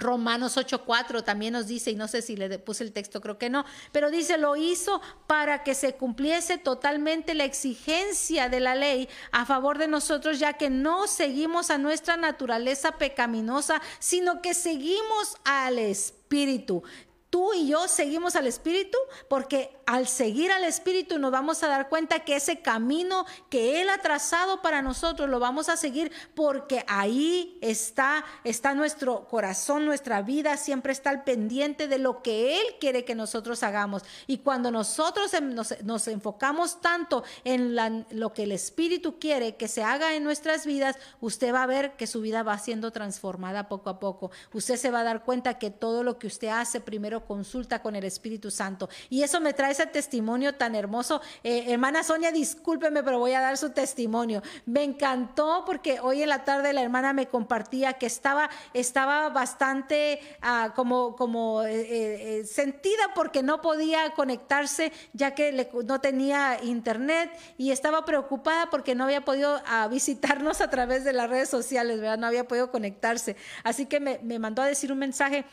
Romanos 0.00 0.56
8:4 0.56 1.22
también 1.22 1.52
nos 1.52 1.66
dice, 1.66 1.90
y 1.90 1.96
no 1.96 2.08
sé 2.08 2.22
si 2.22 2.36
le 2.36 2.58
puse 2.58 2.84
el 2.84 2.92
texto, 2.92 3.20
creo 3.20 3.38
que 3.38 3.50
no, 3.50 3.64
pero 3.92 4.10
dice, 4.10 4.38
lo 4.38 4.56
hizo 4.56 5.00
para 5.26 5.62
que 5.62 5.74
se 5.74 5.94
cumpliese 5.94 6.58
totalmente 6.58 7.34
la 7.34 7.44
exigencia 7.44 8.48
de 8.48 8.60
la 8.60 8.74
ley 8.74 9.08
a 9.32 9.46
favor 9.46 9.78
de 9.78 9.88
nosotros, 9.88 10.38
ya 10.38 10.54
que 10.54 10.70
no 10.70 11.06
seguimos 11.06 11.70
a 11.70 11.78
nuestra 11.78 12.16
naturaleza 12.16 12.92
pecaminosa, 12.92 13.80
sino 13.98 14.42
que 14.42 14.54
seguimos 14.54 15.36
al 15.44 15.78
Espíritu 15.78 16.82
tú 17.30 17.52
y 17.54 17.68
yo 17.68 17.88
seguimos 17.88 18.36
al 18.36 18.46
Espíritu 18.46 18.98
porque 19.28 19.76
al 19.86 20.08
seguir 20.08 20.50
al 20.50 20.64
Espíritu 20.64 21.18
nos 21.18 21.30
vamos 21.30 21.62
a 21.62 21.68
dar 21.68 21.88
cuenta 21.88 22.20
que 22.20 22.36
ese 22.36 22.60
camino 22.60 23.24
que 23.48 23.80
Él 23.80 23.88
ha 23.88 23.98
trazado 23.98 24.60
para 24.60 24.82
nosotros 24.82 25.28
lo 25.28 25.38
vamos 25.38 25.68
a 25.68 25.76
seguir 25.76 26.10
porque 26.34 26.84
ahí 26.88 27.56
está, 27.60 28.24
está 28.42 28.74
nuestro 28.74 29.28
corazón, 29.28 29.84
nuestra 29.84 30.22
vida, 30.22 30.56
siempre 30.56 30.92
está 30.92 31.10
al 31.10 31.24
pendiente 31.24 31.88
de 31.88 31.98
lo 31.98 32.22
que 32.22 32.60
Él 32.60 32.66
quiere 32.80 33.04
que 33.04 33.14
nosotros 33.14 33.62
hagamos. 33.62 34.02
Y 34.26 34.38
cuando 34.38 34.70
nosotros 34.70 35.32
em, 35.34 35.54
nos, 35.54 36.08
enfocamos 36.08 36.80
tanto 36.80 37.22
en 37.44 37.76
lo 38.10 38.32
que 38.32 38.42
el 38.42 38.52
Espíritu 38.52 39.18
quiere 39.18 39.56
que 39.56 39.68
se 39.68 39.82
haga 39.82 40.14
en 40.14 40.24
nuestras 40.24 40.66
vidas, 40.66 40.96
usted 41.20 41.54
va 41.54 41.62
a 41.62 41.66
ver 41.66 41.96
que 41.96 42.06
su 42.06 42.20
vida 42.20 42.42
va 42.42 42.58
siendo 42.58 42.90
transformada 42.90 43.68
poco 43.68 43.90
a 43.90 44.00
poco. 44.00 44.30
Usted 44.52 44.76
se 44.76 44.90
va 44.90 45.00
a 45.00 45.04
dar 45.04 45.24
cuenta 45.24 45.58
que 45.58 45.70
todo 45.70 46.02
lo 46.02 46.18
que 46.18 46.26
usted 46.26 46.48
hace 46.48 46.80
primero 46.80 47.15
consulta 47.24 47.80
con 47.80 47.96
el 47.96 48.04
Espíritu 48.04 48.50
Santo. 48.50 48.88
Y 49.08 49.22
eso 49.22 49.40
me 49.40 49.52
trae 49.52 49.72
ese 49.72 49.86
testimonio 49.86 50.54
tan 50.54 50.74
hermoso. 50.74 51.20
Eh, 51.42 51.64
hermana 51.68 52.02
Sonia, 52.02 52.32
discúlpeme, 52.32 53.02
pero 53.02 53.18
voy 53.18 53.32
a 53.32 53.40
dar 53.40 53.56
su 53.56 53.70
testimonio. 53.70 54.42
Me 54.64 54.82
encantó 54.82 55.64
porque 55.64 56.00
hoy 56.00 56.22
en 56.22 56.28
la 56.28 56.44
tarde 56.44 56.72
la 56.72 56.82
hermana 56.82 57.12
me 57.12 57.26
compartía 57.26 57.94
que 57.94 58.06
estaba, 58.06 58.50
estaba 58.74 59.28
bastante 59.28 60.20
ah, 60.42 60.72
como, 60.74 61.16
como 61.16 61.62
eh, 61.62 62.40
eh, 62.40 62.44
sentida 62.44 63.14
porque 63.14 63.42
no 63.42 63.60
podía 63.60 64.10
conectarse 64.10 64.92
ya 65.12 65.34
que 65.34 65.68
no 65.84 66.00
tenía 66.00 66.58
internet 66.62 67.30
y 67.58 67.70
estaba 67.70 68.04
preocupada 68.04 68.70
porque 68.70 68.94
no 68.94 69.04
había 69.04 69.24
podido 69.24 69.60
ah, 69.66 69.88
visitarnos 69.88 70.60
a 70.60 70.70
través 70.70 71.04
de 71.04 71.12
las 71.12 71.28
redes 71.30 71.48
sociales, 71.48 72.00
¿verdad? 72.00 72.18
No 72.18 72.26
había 72.26 72.48
podido 72.48 72.70
conectarse. 72.70 73.36
Así 73.62 73.86
que 73.86 74.00
me, 74.00 74.18
me 74.22 74.38
mandó 74.38 74.62
a 74.62 74.66
decir 74.66 74.92
un 74.92 74.98
mensaje 74.98 75.44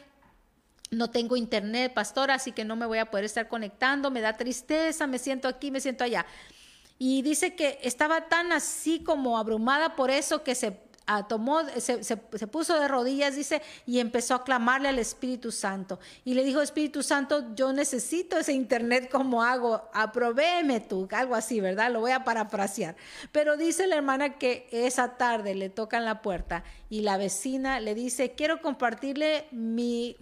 no 0.94 1.10
tengo 1.10 1.36
internet, 1.36 1.94
pastor, 1.94 2.32
así 2.32 2.52
que 2.52 2.64
no 2.64 2.76
me 2.76 2.86
voy 2.86 2.98
a 2.98 3.10
poder 3.10 3.26
estar 3.26 3.48
conectando, 3.48 4.12
me 4.12 4.22
da 4.22 4.34
tristeza, 4.34 5.08
me 5.08 5.20
siento 5.20 5.48
aquí, 5.48 5.72
me 5.72 5.82
siento 5.82 6.04
allá. 6.04 6.26
Y 7.00 7.22
dice 7.22 7.56
que 7.56 7.80
estaba 7.84 8.30
tan 8.30 8.52
así 8.52 9.04
como 9.04 9.38
abrumada 9.38 9.96
por 9.96 10.12
eso 10.12 10.44
que 10.44 10.56
se 10.56 10.80
tomó, 11.28 11.62
se, 11.78 12.18
puso 12.18 12.80
de 12.80 12.88
rodillas, 12.88 13.36
dice, 13.36 13.62
y 13.86 14.00
empezó 14.00 14.36
a 14.36 14.44
clamarle 14.44 14.90
al 14.90 15.00
Espíritu 15.00 15.52
Santo. 15.52 16.00
Y 16.24 16.34
le 16.34 16.44
dijo, 16.44 16.62
Espíritu 16.62 17.04
Santo, 17.04 17.54
yo 17.56 17.74
necesito 17.74 18.38
ese 18.38 18.54
internet, 18.54 19.10
como 19.12 19.44
hago? 19.44 19.90
Aprovéme 19.94 20.80
tú, 20.80 21.08
algo 21.12 21.36
así, 21.36 21.60
¿verdad? 21.60 21.92
Lo 21.92 22.00
voy 22.00 22.12
a 22.12 22.24
parafrasear. 22.24 22.96
Pero 23.32 23.58
dice 23.58 23.88
la 23.88 23.96
hermana 23.96 24.38
que 24.38 24.68
esa 24.72 25.18
tarde 25.18 25.56
le 25.56 25.70
tocan 25.70 26.06
la 26.06 26.22
puerta 26.22 26.64
y 26.90 27.02
la 27.02 27.18
vecina 27.18 27.80
le 27.80 27.96
dice, 27.96 28.32
quiero 28.32 28.62
compartirle 28.62 29.48
mi, 29.52 30.16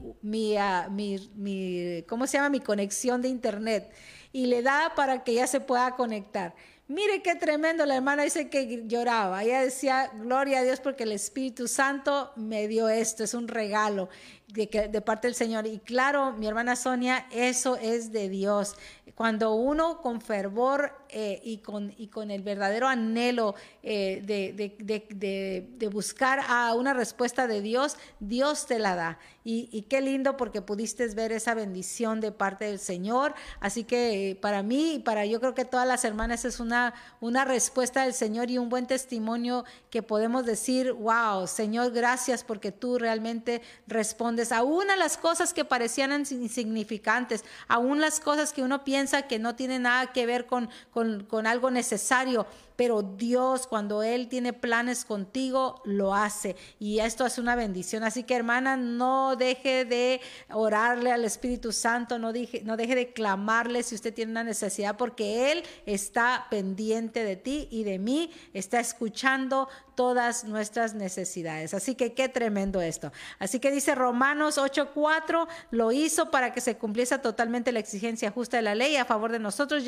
ah, 0.57 0.87
mi, 0.89 1.29
mi 1.35 2.03
¿cómo 2.07 2.27
se 2.27 2.37
llama? 2.37 2.49
Mi 2.49 2.59
conexión 2.59 3.21
de 3.21 3.27
internet. 3.27 3.91
Y 4.33 4.45
le 4.45 4.61
da 4.61 4.93
para 4.95 5.23
que 5.23 5.33
ella 5.33 5.47
se 5.47 5.59
pueda 5.59 5.95
conectar. 5.95 6.55
Mire 6.91 7.21
qué 7.21 7.35
tremendo, 7.35 7.85
la 7.85 7.95
hermana 7.95 8.23
dice 8.23 8.49
que 8.49 8.83
lloraba. 8.85 9.45
Ella 9.45 9.61
decía, 9.61 10.11
gloria 10.13 10.59
a 10.59 10.63
Dios 10.63 10.81
porque 10.81 11.03
el 11.03 11.13
Espíritu 11.13 11.69
Santo 11.69 12.33
me 12.35 12.67
dio 12.67 12.89
esto, 12.89 13.23
es 13.23 13.33
un 13.33 13.47
regalo 13.47 14.09
de, 14.49 14.89
de 14.91 15.01
parte 15.01 15.29
del 15.29 15.35
Señor. 15.35 15.65
Y 15.67 15.79
claro, 15.79 16.33
mi 16.33 16.47
hermana 16.47 16.75
Sonia, 16.75 17.27
eso 17.31 17.77
es 17.77 18.11
de 18.11 18.27
Dios. 18.27 18.75
Cuando 19.15 19.53
uno 19.53 20.01
con 20.01 20.21
fervor 20.21 20.93
eh, 21.09 21.41
y, 21.43 21.57
con, 21.57 21.93
y 21.97 22.07
con 22.07 22.31
el 22.31 22.41
verdadero 22.41 22.87
anhelo 22.87 23.55
eh, 23.83 24.21
de, 24.23 25.87
buscar 25.89 26.39
a 26.47 26.73
una 26.73 26.93
respuesta 26.93 27.47
de 27.47 27.61
Dios, 27.61 27.97
Dios 28.19 28.65
te 28.65 28.79
la 28.79 28.95
da. 28.95 29.19
Y, 29.43 29.81
qué 29.89 30.01
lindo 30.01 30.37
porque 30.37 30.61
pudiste 30.61 31.07
ver 31.07 31.31
esa 31.31 31.55
bendición 31.55 32.21
de 32.21 32.31
parte 32.31 32.65
del 32.65 32.79
Señor. 32.79 33.33
Así 33.59 33.83
que 33.83 34.31
eh, 34.31 34.35
para 34.35 34.61
mí 34.61 34.95
y 34.95 34.99
para 34.99 35.25
yo 35.25 35.39
creo 35.39 35.55
que 35.55 35.65
todas 35.65 35.87
las 35.87 36.05
hermanas 36.05 36.45
es 36.45 36.59
una, 36.59 36.93
una 37.19 37.43
respuesta 37.43 38.03
del 38.03 38.13
Señor 38.13 38.51
y 38.51 38.59
un 38.59 38.69
buen 38.69 38.85
testimonio 38.85 39.65
que 39.89 40.03
podemos 40.03 40.45
decir, 40.45 40.93
wow, 40.93 41.47
Señor, 41.47 41.91
gracias 41.91 42.43
porque 42.43 42.71
tú 42.71 42.99
realmente 42.99 43.61
respondes 43.87 44.51
aún 44.51 44.89
a 44.91 44.95
las 44.95 45.17
cosas 45.17 45.53
que 45.53 45.65
parecían 45.65 46.11
insignificantes, 46.11 47.43
aún 47.67 47.99
las 47.99 48.19
cosas 48.19 48.53
que 48.53 48.61
uno 48.61 48.83
piensa 48.83 49.00
que 49.27 49.39
no 49.39 49.55
tienen 49.55 49.83
nada 49.83 50.11
que 50.13 50.25
ver 50.25 50.45
con, 50.45 50.69
con, 50.91 51.25
con 51.25 51.47
algo 51.47 51.71
necesario 51.71 52.45
pero 52.81 53.03
Dios 53.03 53.67
cuando 53.67 54.01
Él 54.01 54.27
tiene 54.27 54.53
planes 54.53 55.05
contigo, 55.05 55.83
lo 55.85 56.15
hace. 56.15 56.55
Y 56.79 56.97
esto 56.97 57.27
es 57.27 57.37
una 57.37 57.55
bendición. 57.55 58.03
Así 58.03 58.23
que 58.23 58.35
hermana, 58.35 58.75
no 58.75 59.35
deje 59.35 59.85
de 59.85 60.19
orarle 60.49 61.11
al 61.11 61.23
Espíritu 61.23 61.73
Santo, 61.73 62.17
no, 62.17 62.33
no 62.63 62.77
deje 62.77 62.95
de 62.95 63.13
clamarle 63.13 63.83
si 63.83 63.93
usted 63.93 64.11
tiene 64.11 64.31
una 64.31 64.43
necesidad, 64.43 64.97
porque 64.97 65.51
Él 65.51 65.63
está 65.85 66.47
pendiente 66.49 67.23
de 67.23 67.35
ti 67.35 67.67
y 67.69 67.83
de 67.83 67.99
mí, 67.99 68.31
está 68.51 68.79
escuchando 68.79 69.69
todas 69.95 70.45
nuestras 70.45 70.95
necesidades. 70.95 71.75
Así 71.75 71.93
que 71.93 72.13
qué 72.13 72.27
tremendo 72.27 72.81
esto. 72.81 73.11
Así 73.37 73.59
que 73.59 73.69
dice 73.69 73.93
Romanos 73.93 74.57
8:4, 74.57 75.47
lo 75.69 75.91
hizo 75.91 76.31
para 76.31 76.53
que 76.53 76.61
se 76.61 76.77
cumpliese 76.77 77.19
totalmente 77.19 77.71
la 77.71 77.79
exigencia 77.79 78.31
justa 78.31 78.57
de 78.57 78.63
la 78.63 78.73
ley 78.73 78.95
a 78.95 79.05
favor 79.05 79.31
de 79.31 79.37
nosotros, 79.37 79.83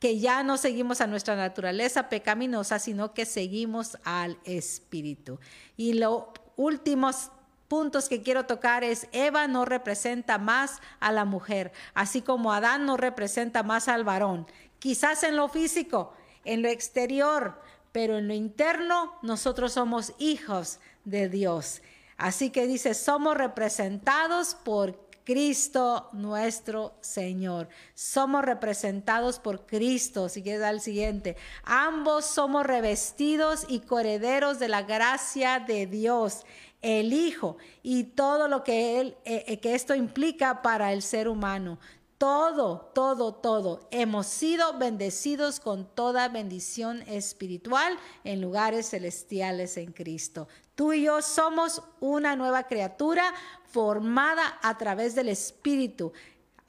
que 0.00 0.18
ya 0.18 0.42
no 0.42 0.56
seguimos 0.56 1.02
a 1.02 1.06
nuestra 1.06 1.36
naturaleza 1.36 2.08
pecaminosa, 2.08 2.37
sino 2.78 3.14
que 3.14 3.26
seguimos 3.26 3.98
al 4.04 4.38
Espíritu. 4.44 5.38
Y 5.76 5.94
los 5.94 6.24
últimos 6.56 7.30
puntos 7.68 8.08
que 8.08 8.22
quiero 8.22 8.46
tocar 8.46 8.84
es 8.84 9.08
Eva 9.12 9.46
no 9.46 9.64
representa 9.64 10.38
más 10.38 10.80
a 11.00 11.12
la 11.12 11.24
mujer, 11.24 11.72
así 11.94 12.22
como 12.22 12.52
Adán 12.52 12.86
no 12.86 12.96
representa 12.96 13.62
más 13.62 13.88
al 13.88 14.04
varón. 14.04 14.46
Quizás 14.78 15.22
en 15.22 15.36
lo 15.36 15.48
físico, 15.48 16.12
en 16.44 16.62
lo 16.62 16.68
exterior, 16.68 17.60
pero 17.92 18.18
en 18.18 18.28
lo 18.28 18.34
interno 18.34 19.14
nosotros 19.22 19.72
somos 19.72 20.14
hijos 20.18 20.80
de 21.04 21.28
Dios. 21.28 21.82
Así 22.16 22.50
que 22.50 22.66
dice, 22.66 22.94
somos 22.94 23.36
representados 23.36 24.54
por 24.54 25.07
Cristo 25.28 26.08
nuestro 26.14 26.94
Señor. 27.02 27.68
Somos 27.94 28.42
representados 28.46 29.38
por 29.38 29.66
Cristo. 29.66 30.30
Si 30.30 30.42
quieres 30.42 30.62
al 30.62 30.80
siguiente. 30.80 31.36
Ambos 31.64 32.24
somos 32.24 32.64
revestidos 32.64 33.66
y 33.68 33.80
coherederos 33.80 34.58
de 34.58 34.68
la 34.68 34.84
gracia 34.84 35.60
de 35.60 35.86
Dios, 35.86 36.46
el 36.80 37.12
Hijo, 37.12 37.58
y 37.82 38.04
todo 38.04 38.48
lo 38.48 38.64
que, 38.64 39.02
él, 39.02 39.18
eh, 39.26 39.44
eh, 39.48 39.60
que 39.60 39.74
esto 39.74 39.94
implica 39.94 40.62
para 40.62 40.94
el 40.94 41.02
ser 41.02 41.28
humano. 41.28 41.78
Todo, 42.16 42.90
todo, 42.94 43.34
todo. 43.34 43.86
Hemos 43.90 44.28
sido 44.28 44.78
bendecidos 44.78 45.60
con 45.60 45.84
toda 45.94 46.30
bendición 46.30 47.02
espiritual 47.02 47.98
en 48.24 48.40
lugares 48.40 48.88
celestiales 48.88 49.76
en 49.76 49.92
Cristo. 49.92 50.48
Tú 50.78 50.92
y 50.92 51.02
yo 51.02 51.22
somos 51.22 51.82
una 51.98 52.36
nueva 52.36 52.68
criatura 52.68 53.34
formada 53.64 54.60
a 54.62 54.78
través 54.78 55.16
del 55.16 55.28
Espíritu, 55.28 56.12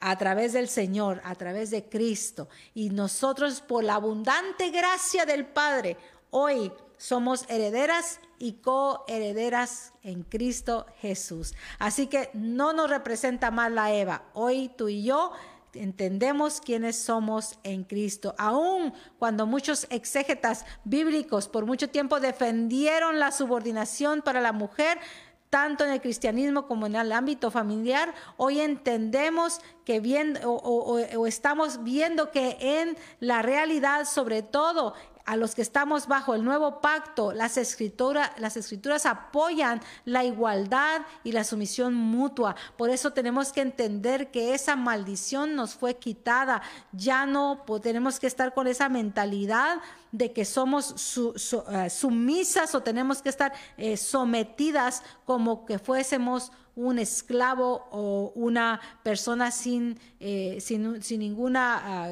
a 0.00 0.18
través 0.18 0.52
del 0.52 0.68
Señor, 0.68 1.20
a 1.22 1.36
través 1.36 1.70
de 1.70 1.84
Cristo. 1.84 2.48
Y 2.74 2.90
nosotros 2.90 3.60
por 3.60 3.84
la 3.84 3.94
abundante 3.94 4.70
gracia 4.70 5.26
del 5.26 5.46
Padre, 5.46 5.96
hoy 6.30 6.72
somos 6.96 7.44
herederas 7.48 8.18
y 8.40 8.54
coherederas 8.54 9.92
en 10.02 10.24
Cristo 10.24 10.86
Jesús. 10.98 11.54
Así 11.78 12.08
que 12.08 12.30
no 12.34 12.72
nos 12.72 12.90
representa 12.90 13.52
más 13.52 13.70
la 13.70 13.92
Eva. 13.94 14.24
Hoy 14.34 14.72
tú 14.76 14.88
y 14.88 15.04
yo 15.04 15.30
entendemos 15.74 16.60
quiénes 16.60 16.96
somos 16.96 17.58
en 17.62 17.84
Cristo. 17.84 18.34
Aun 18.38 18.92
cuando 19.18 19.46
muchos 19.46 19.86
exégetas 19.90 20.64
bíblicos 20.84 21.48
por 21.48 21.66
mucho 21.66 21.88
tiempo 21.88 22.20
defendieron 22.20 23.18
la 23.18 23.30
subordinación 23.30 24.22
para 24.22 24.40
la 24.40 24.52
mujer, 24.52 24.98
tanto 25.50 25.84
en 25.84 25.90
el 25.90 26.00
cristianismo 26.00 26.66
como 26.66 26.86
en 26.86 26.94
el 26.94 27.10
ámbito 27.10 27.50
familiar, 27.50 28.14
hoy 28.36 28.60
entendemos 28.60 29.60
que 29.84 29.98
bien 29.98 30.38
o, 30.44 31.26
estamos 31.26 31.82
viendo 31.82 32.30
que 32.30 32.56
en 32.60 32.96
la 33.18 33.42
realidad, 33.42 34.04
sobre 34.04 34.42
todo 34.42 34.94
a 35.24 35.36
los 35.36 35.54
que 35.54 35.62
estamos 35.62 36.06
bajo 36.06 36.34
el 36.34 36.44
nuevo 36.44 36.80
pacto, 36.80 37.32
las, 37.32 37.56
escrituras, 37.56 38.30
las 38.38 38.56
escrituras 38.56 39.06
apoyan 39.06 39.80
la 40.04 40.24
igualdad 40.24 41.02
y 41.24 41.32
la 41.32 41.44
sumisión 41.44 41.94
mutua. 41.94 42.56
Por 42.76 42.90
eso 42.90 43.12
tenemos 43.12 43.52
que 43.52 43.60
entender 43.60 44.30
que 44.30 44.54
esa 44.54 44.76
maldición 44.76 45.54
nos 45.54 45.74
fue 45.74 45.96
quitada. 45.96 46.62
Ya 46.92 47.26
no 47.26 47.64
tenemos 47.82 48.20
que 48.20 48.26
estar 48.26 48.54
con 48.54 48.66
esa 48.66 48.88
mentalidad 48.88 49.80
de 50.12 50.32
que 50.32 50.44
somos 50.44 51.16
eh, 51.16 51.90
sumisas 51.90 52.74
o 52.74 52.82
tenemos 52.82 53.22
que 53.22 53.28
estar 53.28 53.52
eh, 53.76 53.96
sometidas 53.96 55.02
como 55.24 55.64
que 55.66 55.78
fuésemos 55.78 56.52
un 56.76 56.98
esclavo 56.98 57.88
o 57.90 58.32
una 58.34 58.80
persona 59.02 59.50
sin, 59.50 59.98
eh, 60.18 60.58
sin, 60.60 61.00
ninguna 61.18 61.82
ah, 61.84 62.10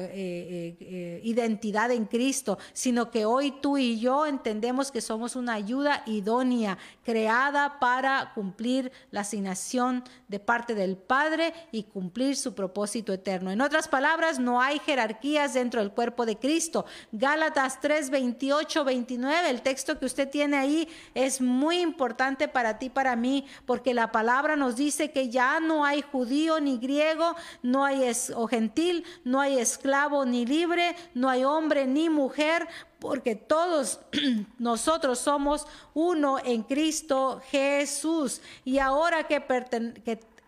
identidad 1.23 1.89
en 1.91 2.05
Cristo, 2.05 2.59
sino 2.73 3.09
que 3.09 3.25
hoy 3.25 3.51
tú 3.61 3.77
y 3.77 3.99
yo 3.99 4.27
entendemos 4.27 4.91
que 4.91 5.01
somos 5.01 5.35
una 5.35 5.53
ayuda 5.53 6.03
idónea, 6.05 6.77
creada 7.03 7.79
para 7.79 8.33
cumplir 8.35 8.91
la 9.09 9.21
asignación 9.21 10.03
de 10.27 10.39
parte 10.39 10.75
del 10.75 10.97
Padre 10.97 11.53
y 11.71 11.83
cumplir 11.83 12.35
su 12.35 12.53
propósito 12.53 13.11
eterno. 13.11 13.49
En 13.49 13.61
otras 13.61 13.87
palabras, 13.87 14.39
no 14.39 14.61
hay 14.61 14.77
jerarquías 14.79 15.55
dentro 15.55 15.81
del 15.81 15.91
cuerpo 15.91 16.27
de 16.27 16.37
Cristo. 16.37 16.85
Gálatas 17.11 17.79
3, 17.81 17.88
28, 18.09 18.83
29, 18.83 19.49
el 19.49 19.61
texto 19.61 19.97
que 19.97 20.05
usted 20.05 20.29
tiene 20.29 20.57
ahí 20.57 20.87
es 21.13 21.41
muy 21.41 21.79
importante 21.79 22.47
para 22.47 22.77
ti, 22.77 22.89
para 22.89 23.15
mí, 23.15 23.45
porque 23.65 23.93
la 23.93 24.11
palabra 24.11 24.55
nos 24.55 24.75
dice 24.75 25.11
que 25.11 25.29
ya 25.29 25.59
no 25.59 25.85
hay 25.85 26.01
judío 26.01 26.59
ni 26.59 26.77
griego, 26.77 27.35
no 27.63 27.83
hay 27.83 28.09
o 28.35 28.47
gentil, 28.47 29.03
no 29.23 29.41
hay 29.41 29.57
esclavo 29.57 30.25
ni 30.25 30.45
libre, 30.45 30.95
no 31.13 31.29
hay 31.29 31.43
hombre 31.43 31.87
ni 31.87 32.09
mujer, 32.09 32.67
porque 32.99 33.35
todos 33.35 34.01
nosotros 34.59 35.19
somos 35.19 35.65
uno 35.93 36.37
en 36.43 36.63
Cristo 36.63 37.41
Jesús. 37.49 38.41
Y 38.65 38.77
ahora 38.79 39.25
que, 39.25 39.41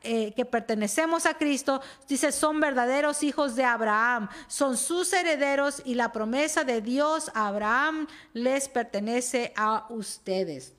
eh, 0.03 0.33
que 0.35 0.45
pertenecemos 0.45 1.25
a 1.25 1.35
Cristo, 1.35 1.81
dice, 2.07 2.31
son 2.31 2.59
verdaderos 2.59 3.21
hijos 3.23 3.55
de 3.55 3.63
Abraham, 3.63 4.29
son 4.47 4.77
sus 4.77 5.13
herederos 5.13 5.81
y 5.85 5.93
la 5.93 6.11
promesa 6.11 6.63
de 6.63 6.81
Dios 6.81 7.29
a 7.35 7.47
Abraham 7.47 8.07
les 8.33 8.67
pertenece 8.67 9.53
a 9.55 9.85
ustedes. 9.89 10.73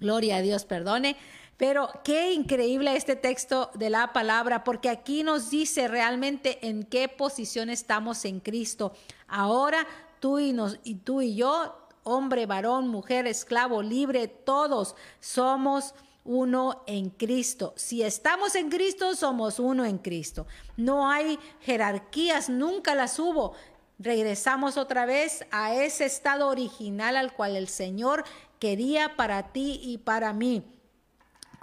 Gloria 0.00 0.36
a 0.36 0.40
Dios, 0.40 0.64
perdone. 0.64 1.16
Pero 1.56 1.90
qué 2.02 2.32
increíble 2.32 2.96
este 2.96 3.14
texto 3.14 3.70
de 3.74 3.88
la 3.88 4.12
palabra, 4.12 4.64
porque 4.64 4.88
aquí 4.88 5.22
nos 5.22 5.50
dice 5.50 5.86
realmente 5.86 6.66
en 6.66 6.82
qué 6.82 7.08
posición 7.08 7.70
estamos 7.70 8.24
en 8.24 8.40
Cristo. 8.40 8.94
Ahora 9.28 9.86
tú 10.18 10.38
y, 10.38 10.52
nos, 10.52 10.80
y 10.82 10.96
tú 10.96 11.20
y 11.20 11.36
yo, 11.36 11.76
hombre, 12.02 12.46
varón, 12.46 12.88
mujer, 12.88 13.26
esclavo, 13.26 13.82
libre, 13.82 14.26
todos 14.26 14.96
somos 15.20 15.94
uno 16.24 16.84
en 16.86 17.10
Cristo. 17.10 17.74
Si 17.76 18.02
estamos 18.02 18.54
en 18.54 18.70
Cristo, 18.70 19.14
somos 19.14 19.58
uno 19.58 19.84
en 19.84 19.98
Cristo. 19.98 20.46
No 20.76 21.10
hay 21.10 21.38
jerarquías, 21.60 22.48
nunca 22.48 22.94
las 22.94 23.18
hubo. 23.18 23.54
Regresamos 23.98 24.76
otra 24.76 25.06
vez 25.06 25.44
a 25.50 25.74
ese 25.74 26.04
estado 26.04 26.48
original 26.48 27.16
al 27.16 27.34
cual 27.34 27.56
el 27.56 27.68
Señor 27.68 28.24
quería 28.58 29.16
para 29.16 29.52
ti 29.52 29.80
y 29.82 29.98
para 29.98 30.32
mí 30.32 30.64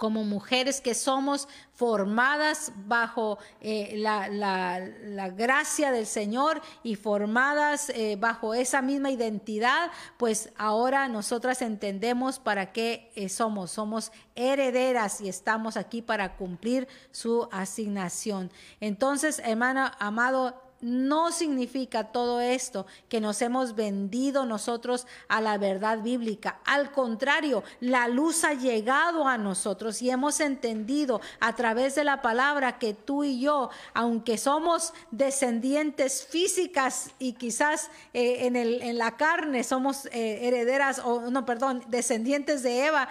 como 0.00 0.24
mujeres 0.24 0.80
que 0.80 0.94
somos 0.94 1.46
formadas 1.74 2.72
bajo 2.86 3.38
eh, 3.60 3.92
la, 3.98 4.80
gracia 5.36 5.92
del 5.92 6.06
Señor 6.06 6.62
y 6.82 6.96
formadas 6.96 7.90
eh, 7.90 8.16
bajo 8.18 8.54
esa 8.54 8.80
misma 8.80 9.10
identidad, 9.10 9.90
pues 10.16 10.48
ahora 10.56 11.06
nosotras 11.06 11.60
entendemos 11.60 12.38
para 12.38 12.72
qué 12.72 13.12
eh, 13.14 13.28
somos. 13.28 13.72
Somos 13.72 14.10
herederas 14.34 15.20
y 15.20 15.28
estamos 15.28 15.76
aquí 15.76 16.00
para 16.00 16.34
cumplir 16.36 16.88
su 17.10 17.46
asignación. 17.52 18.50
Entonces, 18.80 19.38
hermano 19.44 19.90
amado, 19.98 20.69
no 20.80 21.32
significa 21.32 22.04
todo 22.04 22.40
esto 22.40 22.86
que 23.08 23.20
nos 23.20 23.42
hemos 23.42 23.74
vendido 23.74 24.46
nosotros 24.46 25.06
a 25.28 25.40
la 25.40 25.58
verdad 25.58 26.00
bíblica. 26.00 26.60
Al 26.64 26.92
contrario, 26.92 27.62
la 27.80 28.08
luz 28.08 28.44
ha 28.44 28.54
llegado 28.54 29.26
a 29.26 29.38
nosotros 29.38 30.00
y 30.02 30.10
hemos 30.10 30.40
entendido 30.40 31.20
a 31.40 31.54
través 31.54 31.94
de 31.94 32.04
la 32.04 32.22
palabra 32.22 32.78
que 32.78 32.94
tú 32.94 33.24
y 33.24 33.40
yo, 33.40 33.70
aunque 33.94 34.38
somos 34.38 34.92
descendientes 35.10 36.24
físicas 36.24 37.10
y 37.18 37.34
quizás 37.34 37.90
eh, 38.12 38.46
en, 38.46 38.56
el, 38.56 38.82
en, 38.82 38.98
la 38.98 39.16
carne 39.16 39.64
somos 39.64 40.06
eh, 40.06 40.40
herederas, 40.42 41.00
o 41.00 41.30
no, 41.30 41.44
perdón, 41.44 41.82
descendientes 41.88 42.62
de 42.62 42.86
Eva, 42.86 43.08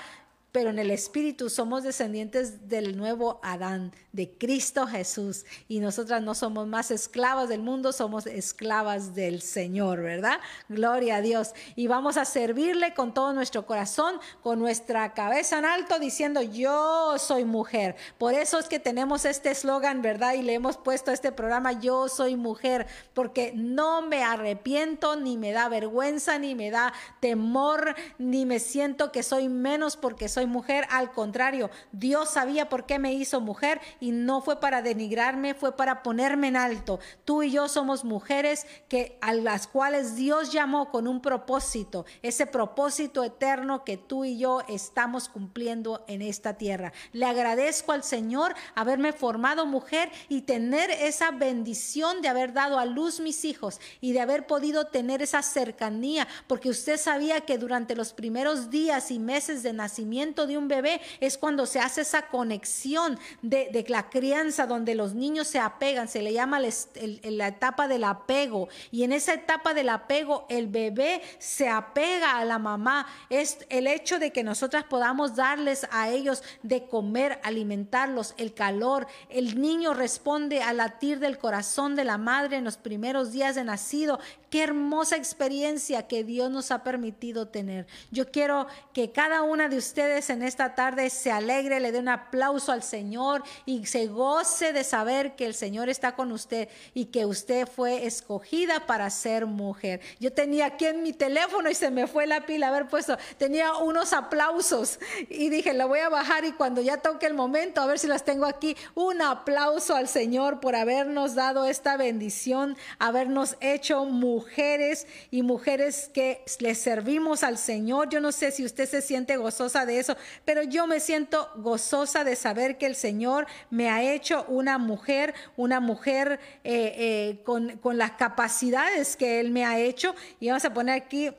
pero 0.52 0.72
en 0.72 0.80
el 0.80 0.90
Espíritu 0.90 1.50
somos 1.50 1.84
descendientes 1.84 2.68
del 2.68 2.98
nuevo 2.98 3.40
Adán, 3.44 3.94
de 4.14 4.32
Cristo 4.32 4.88
Jesús. 4.88 5.46
Y 5.68 5.80
nosotras 5.80 6.24
no 6.24 6.34
somos 6.34 6.66
más 6.66 6.90
esclavas 6.90 7.50
del 7.50 7.62
mundo, 7.62 7.92
somos 7.92 8.26
esclavas 8.26 9.14
del 9.14 9.42
Señor, 9.42 10.02
¿verdad? 10.02 10.40
Gloria 10.68 11.18
a 11.18 11.22
Dios. 11.22 11.54
Y 11.76 11.86
vamos 11.86 12.18
a 12.18 12.26
servirle 12.26 12.96
con 12.96 13.14
todo 13.14 13.32
nuestro 13.34 13.68
corazón, 13.68 14.20
con 14.42 14.58
nuestra 14.58 15.14
cabeza 15.14 15.60
en 15.60 15.66
alto, 15.66 16.00
diciendo, 16.00 16.42
yo 16.42 17.18
soy 17.20 17.46
mujer. 17.46 17.96
Por 18.18 18.34
eso 18.34 18.58
es 18.58 18.68
que 18.68 18.80
tenemos 18.80 19.26
este 19.26 19.52
eslogan, 19.52 20.02
¿verdad? 20.02 20.34
Y 20.34 20.42
le 20.42 20.56
hemos 20.56 20.78
puesto 20.78 21.12
a 21.12 21.14
este 21.14 21.32
programa, 21.32 21.74
yo 21.74 22.08
soy 22.08 22.36
mujer, 22.36 22.88
porque 23.14 23.54
no 23.56 24.02
me 24.02 24.24
arrepiento, 24.24 25.16
ni 25.16 25.38
me 25.38 25.52
da 25.52 25.70
vergüenza, 25.70 26.40
ni 26.40 26.56
me 26.56 26.72
da 26.72 26.92
temor, 27.20 27.96
ni 28.18 28.48
me 28.48 28.60
siento 28.60 29.12
que 29.12 29.22
soy 29.22 29.48
menos 29.48 29.96
porque 29.96 30.28
soy 30.28 30.39
mujer, 30.46 30.86
al 30.90 31.12
contrario, 31.12 31.70
Dios 31.92 32.30
sabía 32.30 32.70
por 32.70 32.86
qué 32.86 33.00
me 33.00 33.14
hizo 33.14 33.42
mujer 33.42 33.80
y 34.00 34.12
no 34.12 34.42
fue 34.42 34.60
para 34.60 34.82
denigrarme, 34.82 35.54
fue 35.54 35.76
para 35.76 36.04
ponerme 36.04 36.48
en 36.48 36.58
alto. 36.58 37.00
Tú 37.26 37.44
y 37.44 37.52
yo 37.52 37.68
somos 37.68 38.04
mujeres 38.04 38.66
que 38.88 39.18
a 39.22 39.34
las 39.34 39.68
cuales 39.68 40.16
Dios 40.16 40.52
llamó 40.52 40.92
con 40.92 41.08
un 41.08 41.22
propósito, 41.22 42.06
ese 42.22 42.46
propósito 42.46 43.24
eterno 43.24 43.84
que 43.84 43.98
tú 43.98 44.26
y 44.26 44.38
yo 44.38 44.62
estamos 44.68 45.30
cumpliendo 45.30 46.04
en 46.08 46.22
esta 46.22 46.56
tierra. 46.56 46.94
Le 47.12 47.26
agradezco 47.26 47.92
al 47.92 48.04
Señor 48.04 48.56
haberme 48.76 49.14
formado 49.14 49.66
mujer 49.66 50.12
y 50.28 50.42
tener 50.42 50.92
esa 50.92 51.32
bendición 51.32 52.22
de 52.22 52.28
haber 52.28 52.54
dado 52.54 52.80
a 52.80 52.86
luz 52.86 53.20
mis 53.20 53.46
hijos 53.46 53.80
y 54.02 54.14
de 54.14 54.22
haber 54.22 54.48
podido 54.48 54.88
tener 54.88 55.22
esa 55.22 55.42
cercanía, 55.42 56.28
porque 56.48 56.70
usted 56.70 56.98
sabía 56.98 57.42
que 57.42 57.58
durante 57.58 57.96
los 57.96 58.14
primeros 58.14 58.70
días 58.70 59.12
y 59.12 59.20
meses 59.20 59.64
de 59.64 59.74
nacimiento 59.74 60.29
de 60.36 60.58
un 60.58 60.68
bebé 60.68 61.02
es 61.20 61.38
cuando 61.38 61.66
se 61.66 61.80
hace 61.80 62.02
esa 62.02 62.28
conexión 62.28 63.20
de, 63.42 63.86
la 63.88 64.10
crianza, 64.10 64.68
donde 64.68 64.96
los 64.96 65.14
niños 65.14 65.48
se 65.48 65.60
apegan, 65.60 66.08
se 66.08 66.22
le 66.22 66.34
llama 66.34 66.60
la 66.60 67.48
etapa 67.48 67.88
del 67.88 68.04
apego. 68.04 68.70
Y 68.92 69.04
en 69.04 69.14
esa 69.14 69.34
etapa 69.34 69.74
del 69.74 69.90
apego, 69.90 70.46
el 70.50 70.68
bebé 70.68 71.22
se 71.40 71.70
apega 71.70 72.38
a 72.38 72.46
la 72.46 72.60
mamá. 72.60 73.08
Es 73.30 73.58
el 73.70 73.88
hecho 73.88 74.20
de 74.20 74.32
que 74.32 74.44
nosotras 74.44 74.84
podamos 74.84 75.36
darles 75.36 75.88
a 75.92 76.10
ellos 76.10 76.44
de 76.64 76.86
comer, 76.88 77.40
alimentarlos, 77.44 78.36
el 78.38 78.54
calor. 78.54 79.08
El 79.30 79.60
niño 79.60 79.94
responde 79.94 80.62
al 80.62 80.78
latir 80.78 81.20
del 81.20 81.38
corazón 81.38 81.96
de 81.96 82.04
la 82.04 82.18
madre 82.18 82.58
en 82.58 82.64
los 82.64 82.78
primeros 82.78 83.32
días 83.32 83.56
de 83.56 83.64
nacido. 83.64 84.20
Qué 84.50 84.64
hermosa 84.64 85.16
experiencia 85.16 86.08
que 86.08 86.24
Dios 86.24 86.50
nos 86.50 86.72
ha 86.72 86.84
permitido 86.84 87.48
tener. 87.48 87.86
Yo 88.10 88.32
quiero 88.32 88.66
que 88.94 89.12
cada 89.12 89.44
una 89.44 89.70
de 89.70 89.78
ustedes 89.78 90.32
en 90.32 90.42
esta 90.42 90.74
tarde 90.74 91.12
se 91.12 91.32
alegre, 91.32 91.80
le 91.80 91.92
dé 91.92 92.00
un 92.00 92.10
aplauso 92.10 92.72
al 92.72 92.82
Señor 92.82 93.44
y 93.68 93.86
se 93.86 94.08
goce 94.08 94.74
de 94.74 94.84
saber 94.84 95.36
que 95.36 95.46
el 95.46 95.54
Señor 95.54 95.88
está 95.88 96.16
con 96.16 96.32
usted 96.32 96.68
y 96.96 97.06
que 97.06 97.28
usted 97.28 97.68
fue 97.68 98.08
escogida 98.08 98.88
para 98.88 99.12
ser 99.12 99.46
mujer. 99.46 100.02
Yo 100.20 100.34
tenía 100.34 100.66
aquí 100.66 100.86
en 100.86 101.04
mi 101.04 101.14
teléfono 101.14 101.70
y 101.70 101.76
se 101.76 101.92
me 101.92 102.08
fue 102.08 102.26
la 102.26 102.48
pila 102.48 102.70
haber 102.70 102.88
puesto, 102.88 103.18
tenía 103.38 103.76
unos 103.76 104.14
aplausos 104.14 105.00
y 105.30 105.50
dije, 105.50 105.74
la 105.74 105.86
voy 105.86 106.00
a 106.00 106.10
bajar 106.10 106.44
y 106.46 106.54
cuando 106.54 106.82
ya 106.82 106.98
toque 106.98 107.28
el 107.28 107.36
momento, 107.36 107.82
a 107.82 107.86
ver 107.86 108.00
si 108.00 108.08
las 108.08 108.26
tengo 108.26 108.48
aquí, 108.48 108.76
un 108.96 109.22
aplauso 109.22 109.96
al 109.96 110.08
Señor 110.08 110.60
por 110.60 110.76
habernos 110.76 111.36
dado 111.36 111.68
esta 111.68 111.98
bendición, 111.98 112.76
habernos 112.98 113.56
hecho 113.60 114.06
mujer 114.06 114.39
mujeres 114.40 115.06
y 115.32 115.42
mujeres 115.42 116.10
que 116.14 116.42
le 116.60 116.74
servimos 116.74 117.44
al 117.44 117.58
Señor. 117.58 118.08
Yo 118.08 118.22
no 118.22 118.32
sé 118.32 118.52
si 118.52 118.64
usted 118.64 118.88
se 118.88 119.02
siente 119.02 119.36
gozosa 119.36 119.86
de 119.86 120.00
eso, 120.00 120.16
pero 120.46 120.64
yo 120.64 120.88
me 120.88 121.02
siento 121.02 121.50
gozosa 121.58 122.24
de 122.24 122.38
saber 122.38 122.78
que 122.78 122.86
el 122.86 122.96
Señor 122.96 123.48
me 123.70 123.90
ha 123.90 124.02
hecho 124.02 124.46
una 124.48 124.78
mujer, 124.78 125.34
una 125.58 125.82
mujer 125.82 126.40
eh, 126.64 126.94
eh, 126.98 127.42
con, 127.44 127.78
con 127.80 127.98
las 127.98 128.12
capacidades 128.12 129.18
que 129.18 129.42
Él 129.42 129.52
me 129.52 129.66
ha 129.66 129.78
hecho. 129.78 130.16
Y 130.40 130.48
vamos 130.48 130.64
a 130.64 130.74
poner 130.74 130.96
aquí 130.96 131.32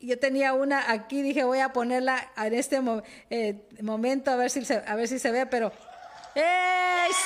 yo 0.00 0.18
tenía 0.18 0.52
una 0.52 0.90
aquí, 0.90 1.22
dije 1.22 1.44
voy 1.44 1.60
a 1.60 1.72
ponerla 1.72 2.32
en 2.36 2.54
este 2.54 2.80
eh, 3.30 3.54
momento 3.80 4.32
a 4.32 4.36
ver 4.36 4.50
si 4.50 4.60
a 4.72 4.96
ver 4.96 5.06
si 5.06 5.20
se 5.20 5.30
ve, 5.30 5.46
pero 5.46 5.70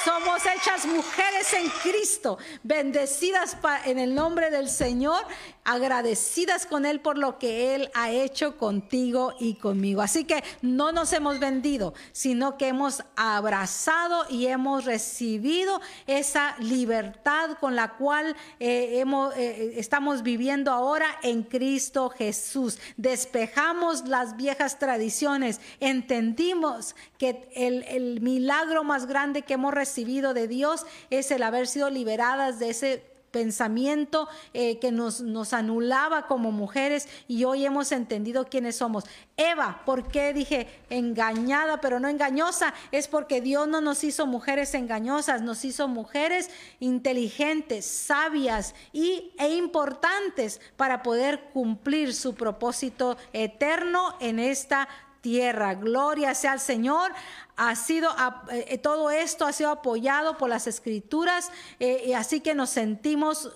somos 0.05 0.45
hechas 0.47 0.85
mujeres 0.87 1.53
en 1.53 1.69
Cristo, 1.83 2.39
bendecidas 2.63 3.57
en 3.85 3.99
el 3.99 4.15
nombre 4.15 4.51
del 4.51 4.69
Señor, 4.69 5.25
agradecidas 5.67 6.65
con 6.65 6.87
Él 6.87 7.01
por 7.01 7.19
lo 7.19 7.39
que 7.39 7.75
Él 7.75 7.91
ha 7.93 8.11
hecho 8.11 8.57
contigo 8.57 9.35
y 9.41 9.55
conmigo. 9.55 10.01
Así 10.01 10.25
que 10.25 10.43
no 10.63 10.93
nos 10.93 11.13
hemos 11.13 11.41
vendido, 11.41 11.93
sino 12.13 12.57
que 12.57 12.69
hemos 12.69 13.03
abrazado 13.17 14.25
y 14.31 14.47
hemos 14.47 14.85
recibido 14.85 15.81
esa 16.07 16.57
libertad 16.61 17.59
con 17.59 17.75
la 17.75 17.97
cual 17.97 18.37
eh, 18.61 19.01
hemos, 19.01 19.37
eh, 19.37 19.75
estamos 19.77 20.23
viviendo 20.23 20.71
ahora 20.71 21.07
en 21.23 21.43
Cristo 21.43 22.11
Jesús. 22.11 22.79
Despejamos 22.97 24.07
las 24.07 24.37
viejas 24.37 24.79
tradiciones, 24.79 25.61
entendimos 25.81 26.95
que 27.19 27.51
el, 27.57 27.83
el 27.89 28.21
milagro 28.21 28.85
más 28.85 29.07
grande 29.07 29.43
que 29.43 29.55
hemos 29.55 29.75
recibido 29.75 30.33
de 30.33 30.47
Dios 30.47 30.87
es 31.11 31.33
el 31.33 31.43
haber 31.43 31.67
sido 31.67 31.91
liberadas 31.91 32.61
de 32.61 32.71
ese 32.71 33.16
pensamiento 33.31 34.29
eh, 34.55 34.79
que 34.79 34.93
nos, 34.93 35.21
nos 35.21 35.53
anulaba 35.53 36.27
como 36.27 36.53
mujeres 36.53 37.09
y 37.29 37.45
hoy 37.45 37.67
hemos 37.67 37.93
entendido 37.93 38.47
quiénes 38.47 38.77
somos. 38.77 39.05
Eva, 39.37 39.83
¿por 39.85 40.09
qué 40.09 40.33
dije 40.33 40.67
engañada 40.89 41.81
pero 41.81 42.01
no 42.01 42.09
engañosa? 42.09 42.73
Es 42.93 43.09
porque 43.09 43.41
Dios 43.41 43.69
no 43.69 43.81
nos 43.81 44.05
hizo 44.05 44.27
mujeres 44.27 44.75
engañosas, 44.75 45.43
nos 45.43 45.65
hizo 45.65 45.89
mujeres 45.89 46.51
inteligentes, 46.81 47.85
sabias 47.85 48.75
y, 48.93 49.33
e 49.39 49.55
importantes 49.55 50.61
para 50.77 51.03
poder 51.03 51.51
cumplir 51.53 52.15
su 52.15 52.35
propósito 52.35 53.17
eterno 53.33 54.17
en 54.21 54.39
esta 54.39 54.89
tierra. 55.21 55.75
Gloria 55.75 56.35
sea 56.35 56.53
al 56.53 56.61
Señor 56.61 57.13
ha 57.57 57.75
sido, 57.75 58.11
eh, 58.51 58.67
eh, 58.69 58.79
todo 58.79 59.11
esto 59.11 59.47
ha 59.47 59.53
sido 59.53 59.71
apoyado 59.71 60.37
por 60.37 60.51
las 60.51 60.67
escrituras, 60.67 61.51
eh, 61.81 62.05
y 62.07 62.13
así 62.13 62.41
que 62.41 62.55
nos 62.55 62.71
sentimos 62.71 63.53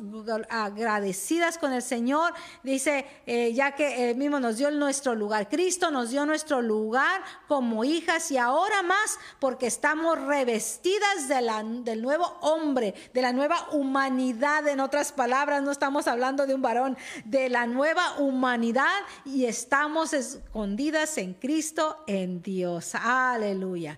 agradecidas 0.49 1.59
con 1.59 1.73
el 1.73 1.83
Señor. 1.83 2.33
Dice, 2.63 3.07
ya 3.55 3.73
que 3.75 4.11
Él 4.11 4.17
mismo 4.17 4.41
nos 4.41 4.57
dio 4.57 4.71
nuestro 4.71 5.15
lugar, 5.15 5.49
Cristo 5.49 5.91
nos 5.91 6.11
dio 6.11 6.25
nuestro 6.25 6.63
lugar 6.63 7.23
como 7.47 7.85
hijas 7.85 8.31
y 8.31 8.39
ahora 8.39 8.83
más 8.83 9.19
porque 9.39 9.67
estamos 9.67 10.19
revestidas 10.25 11.29
del 11.29 12.03
nuevo 12.03 12.39
hombre, 12.41 12.95
de 13.13 13.23
la 13.23 13.33
nueva 13.33 13.69
humanidad. 13.73 14.67
En 14.69 14.81
otras 14.81 15.13
palabras, 15.13 15.63
no 15.63 15.71
estamos 15.71 16.07
hablando 16.07 16.47
de 16.47 16.55
un 16.55 16.63
varón, 16.63 16.97
de 17.25 17.49
la 17.49 17.67
nueva 17.67 18.19
humanidad 18.19 18.89
y 19.25 19.45
estamos 19.45 20.13
escondidas 20.15 21.19
en 21.19 21.35
Cristo, 21.35 22.03
en 22.07 22.43
Dios. 22.43 22.95
Aleluya. 22.95 23.90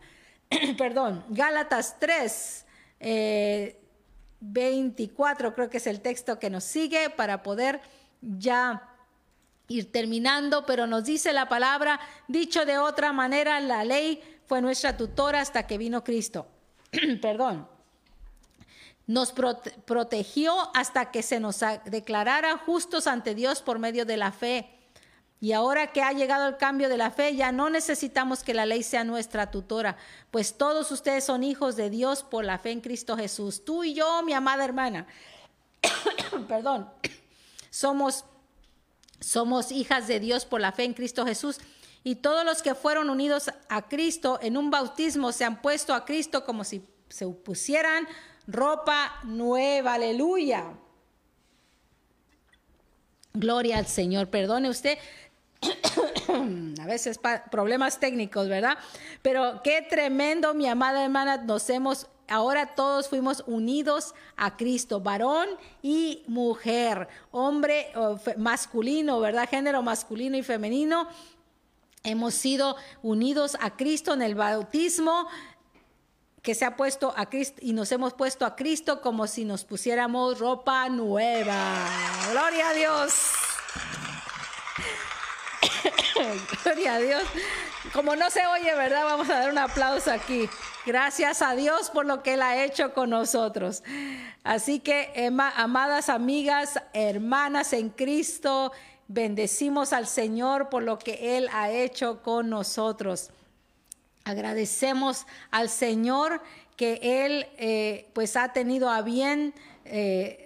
perdón, 0.79 1.25
Gálatas 1.29 1.97
3, 1.99 2.67
24 4.41 5.49
eh, 5.49 5.53
creo 5.55 5.71
que 5.71 5.77
es 5.79 5.87
el 5.87 6.01
texto 6.01 6.39
que 6.39 6.51
nos 6.51 6.65
sigue 6.65 7.11
para 7.11 7.43
poder 7.43 7.81
ya 8.21 8.89
ir 9.69 9.91
terminando, 9.91 10.67
pero 10.67 10.87
nos 10.87 11.05
dice 11.05 11.33
la 11.33 11.49
palabra, 11.49 12.01
dicho 12.29 12.65
de 12.65 12.79
otra 12.79 13.13
manera, 13.13 13.61
la 13.61 13.85
ley 13.85 14.23
fue 14.47 14.61
nuestra 14.61 14.97
tutora 14.97 15.41
hasta 15.41 15.67
que 15.67 15.79
vino 15.79 16.05
Cristo. 16.05 16.47
perdón. 17.23 17.69
Nos 19.07 19.33
protegió 19.33 20.55
hasta 20.77 21.11
que 21.11 21.23
se 21.23 21.41
nos 21.41 21.61
declarara 21.87 22.57
justos 22.59 23.09
ante 23.09 23.35
Dios 23.35 23.61
por 23.61 23.81
medio 23.81 24.07
de 24.07 24.17
la 24.17 24.31
fe 24.31 24.82
y 25.43 25.55
ahora 25.55 25.89
que 25.89 26.03
ha 26.03 26.13
llegado 26.13 26.47
el 26.47 26.57
cambio 26.57 26.89
de 26.89 26.97
la 26.97 27.11
fe, 27.11 27.35
ya 27.35 27.51
no 27.51 27.69
necesitamos 27.69 28.45
que 28.45 28.55
la 28.55 28.65
ley 28.65 28.85
sea 28.85 29.03
nuestra 29.03 29.51
tutora, 29.51 29.97
pues 30.31 30.57
todos 30.57 30.93
ustedes 30.93 31.25
son 31.25 31.43
hijos 31.43 31.75
de 31.75 31.91
Dios 31.91 32.23
por 32.23 32.45
la 32.45 32.61
fe 32.61 32.71
en 32.71 32.81
Cristo 32.81 33.17
Jesús. 33.17 33.65
Tú 33.65 33.83
y 33.83 33.93
yo, 33.93 34.23
mi 34.23 34.35
amada 34.35 34.65
hermana, 34.65 35.09
perdón, 36.49 36.89
somos, 37.71 38.25
somos 39.19 39.73
hijas 39.73 40.07
de 40.07 40.21
Dios 40.21 40.45
por 40.45 40.61
la 40.61 40.71
fe 40.71 40.85
en 40.85 40.95
Cristo 40.95 41.27
Jesús. 41.27 41.59
Y 42.05 42.15
todos 42.15 42.45
los 42.45 42.63
que 42.63 42.77
fueron 42.77 43.11
unidos 43.11 43.51
a 43.69 43.89
Cristo 43.89 44.39
en 44.43 44.57
un 44.57 44.71
bautismo 44.71 45.33
se 45.33 45.45
han 45.45 45.61
puesto 45.61 45.93
a 45.93 46.05
Cristo 46.05 46.45
como 46.45 46.63
si 46.63 46.87
se 47.09 47.27
pusieran 47.27 48.07
ropa 48.47 49.19
nueva. 49.25 49.95
Aleluya. 49.95 50.73
Gloria 53.35 53.79
al 53.79 53.87
Señor. 53.87 54.29
Perdone 54.29 54.69
usted 54.69 54.99
a 56.81 56.87
veces 56.87 57.21
problemas 57.51 58.01
técnicos, 58.01 58.49
¿verdad? 58.49 58.79
Pero 59.23 59.61
qué 59.63 59.83
tremendo, 59.83 60.55
mi 60.55 60.67
amada 60.67 61.05
hermana, 61.05 61.39
nos 61.39 61.69
hemos, 61.71 62.09
ahora 62.29 62.75
todos 62.75 63.09
fuimos 63.09 63.45
unidos 63.47 64.15
a 64.37 64.57
Cristo, 64.57 65.01
varón 65.01 65.49
y 65.83 66.23
mujer, 66.27 67.09
hombre 67.31 67.93
masculino, 68.37 69.21
¿verdad? 69.21 69.49
Género 69.49 69.83
masculino 69.83 70.37
y 70.37 70.43
femenino. 70.43 71.09
hemos 72.05 72.35
sido 72.35 72.77
unidos 73.03 73.57
a 73.61 73.77
Cristo 73.77 74.13
en 74.15 74.23
el 74.23 74.35
bautismo 74.35 75.29
que 76.43 76.57
se 76.57 76.65
ha 76.65 76.77
puesto 76.77 77.15
a 77.17 77.27
Cristo 77.31 77.61
y 77.63 77.73
nos 77.73 77.93
hemos 77.93 78.15
puesto 78.15 78.45
a 78.45 78.57
Cristo 78.57 79.01
como 79.01 79.29
si 79.29 79.45
nos 79.45 79.65
pusiéramos 79.65 80.41
ropa 80.41 80.89
nueva. 80.89 81.87
Gloria 82.33 82.71
a 82.71 82.75
Dios. 82.75 83.13
Gloria 86.65 86.95
a 86.95 86.99
Dios. 86.99 87.23
Como 87.93 88.17
no 88.17 88.31
se 88.31 88.47
oye, 88.47 88.75
¿verdad? 88.75 89.05
Vamos 89.05 89.29
a 89.31 89.41
dar 89.41 89.51
un 89.51 89.59
aplauso 89.59 90.11
aquí. 90.11 90.49
Gracias 90.87 91.43
a 91.43 91.55
Dios 91.55 91.91
por 91.91 92.07
lo 92.07 92.23
que 92.23 92.35
Él 92.35 92.43
ha 92.43 92.65
hecho 92.65 92.93
con 92.95 93.11
nosotros. 93.11 93.83
Así 94.45 94.81
que, 94.81 95.13
amadas 95.57 96.09
amigas, 96.09 96.81
hermanas 96.93 97.73
en 97.73 97.91
Cristo, 97.91 98.73
bendecimos 99.09 99.93
al 99.93 100.07
Señor 100.07 100.69
por 100.69 100.83
lo 100.83 100.99
que 100.99 101.37
Él 101.37 101.49
ha 101.53 101.71
hecho 101.71 102.23
con 102.23 102.51
nosotros. 102.51 103.31
Agradecemos 104.25 105.27
al 105.51 105.69
Señor 105.69 106.43
que 106.77 107.01
Él 107.03 107.47
eh, 107.59 108.09
pues 108.13 108.37
ha 108.37 108.53
tenido 108.53 108.89
a 108.89 109.03
bien 109.03 109.55
eh, 109.85 110.42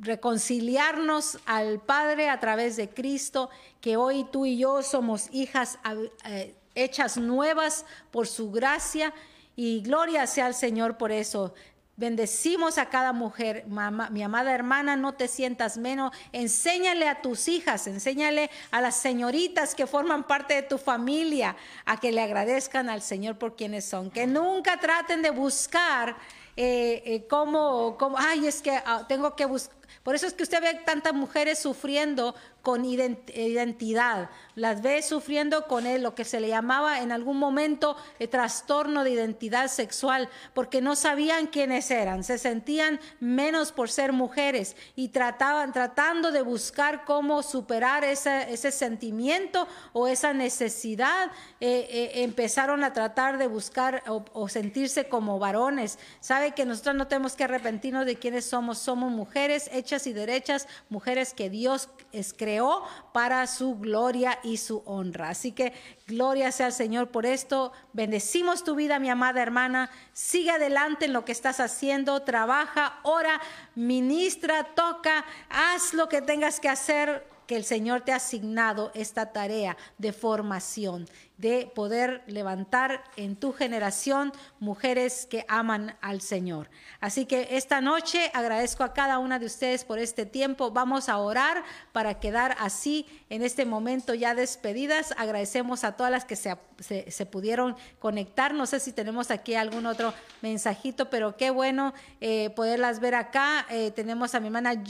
reconciliarnos 0.00 1.38
al 1.46 1.80
Padre 1.80 2.28
a 2.28 2.40
través 2.40 2.76
de 2.76 2.88
Cristo, 2.88 3.50
que 3.80 3.96
hoy 3.96 4.24
tú 4.30 4.46
y 4.46 4.58
yo 4.58 4.82
somos 4.82 5.28
hijas 5.32 5.78
eh, 6.24 6.54
hechas 6.74 7.16
nuevas 7.16 7.84
por 8.10 8.26
su 8.26 8.50
gracia 8.50 9.12
y 9.56 9.80
gloria 9.80 10.26
sea 10.26 10.46
al 10.46 10.54
Señor 10.54 10.98
por 10.98 11.12
eso. 11.12 11.54
Bendecimos 11.98 12.76
a 12.76 12.90
cada 12.90 13.14
mujer, 13.14 13.64
mi 14.10 14.22
amada 14.22 14.52
hermana, 14.52 14.96
no 14.96 15.14
te 15.14 15.28
sientas 15.28 15.78
menos. 15.78 16.12
Enséñale 16.30 17.08
a 17.08 17.22
tus 17.22 17.48
hijas, 17.48 17.86
enséñale 17.86 18.50
a 18.70 18.82
las 18.82 18.96
señoritas 18.96 19.74
que 19.74 19.86
forman 19.86 20.24
parte 20.24 20.52
de 20.52 20.62
tu 20.62 20.76
familia 20.76 21.56
a 21.86 21.98
que 21.98 22.12
le 22.12 22.20
agradezcan 22.20 22.90
al 22.90 23.00
Señor 23.00 23.38
por 23.38 23.56
quienes 23.56 23.86
son. 23.86 24.10
Que 24.10 24.26
nunca 24.26 24.78
traten 24.78 25.22
de 25.22 25.30
buscar 25.30 26.16
eh, 26.54 27.02
eh, 27.06 27.26
cómo, 27.28 27.96
ay, 28.18 28.46
es 28.46 28.60
que 28.60 28.72
ah, 28.72 29.06
tengo 29.08 29.34
que 29.34 29.46
buscar. 29.46 29.75
Por 30.06 30.14
eso 30.14 30.28
es 30.28 30.34
que 30.34 30.44
usted 30.44 30.62
ve 30.62 30.82
tantas 30.86 31.14
mujeres 31.14 31.58
sufriendo 31.58 32.36
con 32.66 32.84
identidad, 32.84 34.28
las 34.56 34.82
ve 34.82 35.00
sufriendo 35.00 35.68
con 35.68 35.86
él, 35.86 36.02
lo 36.02 36.16
que 36.16 36.24
se 36.24 36.40
le 36.40 36.48
llamaba 36.48 37.00
en 37.00 37.12
algún 37.12 37.38
momento 37.38 37.96
el 38.18 38.28
trastorno 38.28 39.04
de 39.04 39.12
identidad 39.12 39.68
sexual, 39.68 40.28
porque 40.52 40.80
no 40.80 40.96
sabían 40.96 41.46
quiénes 41.46 41.92
eran, 41.92 42.24
se 42.24 42.38
sentían 42.38 42.98
menos 43.20 43.70
por 43.70 43.88
ser 43.88 44.12
mujeres 44.12 44.74
y 44.96 45.10
trataban, 45.10 45.72
tratando 45.72 46.32
de 46.32 46.42
buscar 46.42 47.04
cómo 47.04 47.44
superar 47.44 48.02
ese, 48.02 48.52
ese 48.52 48.72
sentimiento 48.72 49.68
o 49.92 50.08
esa 50.08 50.32
necesidad, 50.32 51.30
eh, 51.60 51.86
eh, 51.88 52.24
empezaron 52.24 52.82
a 52.82 52.92
tratar 52.92 53.38
de 53.38 53.46
buscar 53.46 54.02
o, 54.08 54.24
o 54.32 54.48
sentirse 54.48 55.08
como 55.08 55.38
varones. 55.38 56.00
Sabe 56.18 56.50
que 56.50 56.64
nosotros 56.64 56.96
no 56.96 57.06
tenemos 57.06 57.36
que 57.36 57.44
arrepentirnos 57.44 58.06
de 58.06 58.16
quiénes 58.16 58.44
somos, 58.44 58.78
somos 58.78 59.12
mujeres 59.12 59.70
hechas 59.72 60.08
y 60.08 60.12
derechas, 60.12 60.66
mujeres 60.88 61.32
que 61.32 61.48
Dios 61.48 61.88
es 62.18 62.32
creó 62.32 62.82
para 63.12 63.46
su 63.46 63.76
gloria 63.76 64.38
y 64.42 64.56
su 64.56 64.82
honra. 64.86 65.30
Así 65.30 65.52
que 65.52 65.72
gloria 66.06 66.50
sea 66.52 66.66
al 66.66 66.72
Señor 66.72 67.10
por 67.10 67.26
esto. 67.26 67.72
Bendecimos 67.92 68.64
tu 68.64 68.74
vida, 68.74 68.98
mi 68.98 69.10
amada 69.10 69.42
hermana. 69.42 69.90
Sigue 70.12 70.50
adelante 70.50 71.04
en 71.04 71.12
lo 71.12 71.24
que 71.24 71.32
estás 71.32 71.60
haciendo. 71.60 72.22
Trabaja, 72.22 73.00
ora, 73.02 73.40
ministra, 73.74 74.64
toca, 74.74 75.24
haz 75.50 75.94
lo 75.94 76.08
que 76.08 76.22
tengas 76.22 76.60
que 76.60 76.68
hacer 76.68 77.35
que 77.46 77.56
el 77.56 77.64
Señor 77.64 78.02
te 78.02 78.12
ha 78.12 78.16
asignado 78.16 78.90
esta 78.94 79.32
tarea 79.32 79.76
de 79.98 80.12
formación 80.12 81.06
de 81.38 81.70
poder 81.74 82.22
levantar 82.26 83.04
en 83.16 83.36
tu 83.36 83.52
generación 83.52 84.32
mujeres 84.58 85.26
que 85.26 85.44
aman 85.48 85.96
al 86.00 86.22
Señor. 86.22 86.70
Así 87.00 87.26
que 87.26 87.48
esta 87.50 87.80
noche 87.80 88.30
agradezco 88.32 88.84
a 88.84 88.94
cada 88.94 89.18
una 89.18 89.38
de 89.38 89.46
ustedes 89.46 89.84
por 89.84 89.98
este 89.98 90.24
tiempo. 90.24 90.70
Vamos 90.70 91.08
a 91.08 91.18
orar 91.18 91.62
para 91.92 92.18
quedar 92.20 92.56
así 92.58 93.06
en 93.28 93.42
este 93.42 93.66
momento 93.66 94.14
ya 94.14 94.34
despedidas. 94.34 95.12
Agradecemos 95.18 95.84
a 95.84 95.92
todas 95.92 96.10
las 96.10 96.24
que 96.24 96.36
se, 96.36 96.56
se, 96.78 97.26
pudieron 97.26 97.76
conectar. 97.98 98.54
No 98.54 98.64
sé 98.64 98.80
si 98.80 98.92
tenemos 98.92 99.30
aquí 99.30 99.54
algún 99.54 99.84
otro 99.84 100.14
mensajito, 100.40 101.10
pero 101.10 101.36
qué 101.36 101.50
bueno 101.50 101.92
eh, 102.20 102.50
poderlas 102.56 103.00
ver 103.00 103.14
acá. 103.14 103.66
Eh, 103.68 103.90
tenemos 103.90 104.34
a 104.34 104.40
mi 104.40 104.46
hermana 104.46 104.82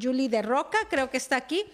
Julie 0.00 0.28
de 0.28 0.42
Roca, 0.42 0.78
creo 0.90 1.08
que 1.08 1.16
está 1.16 1.36
aquí. 1.36 1.64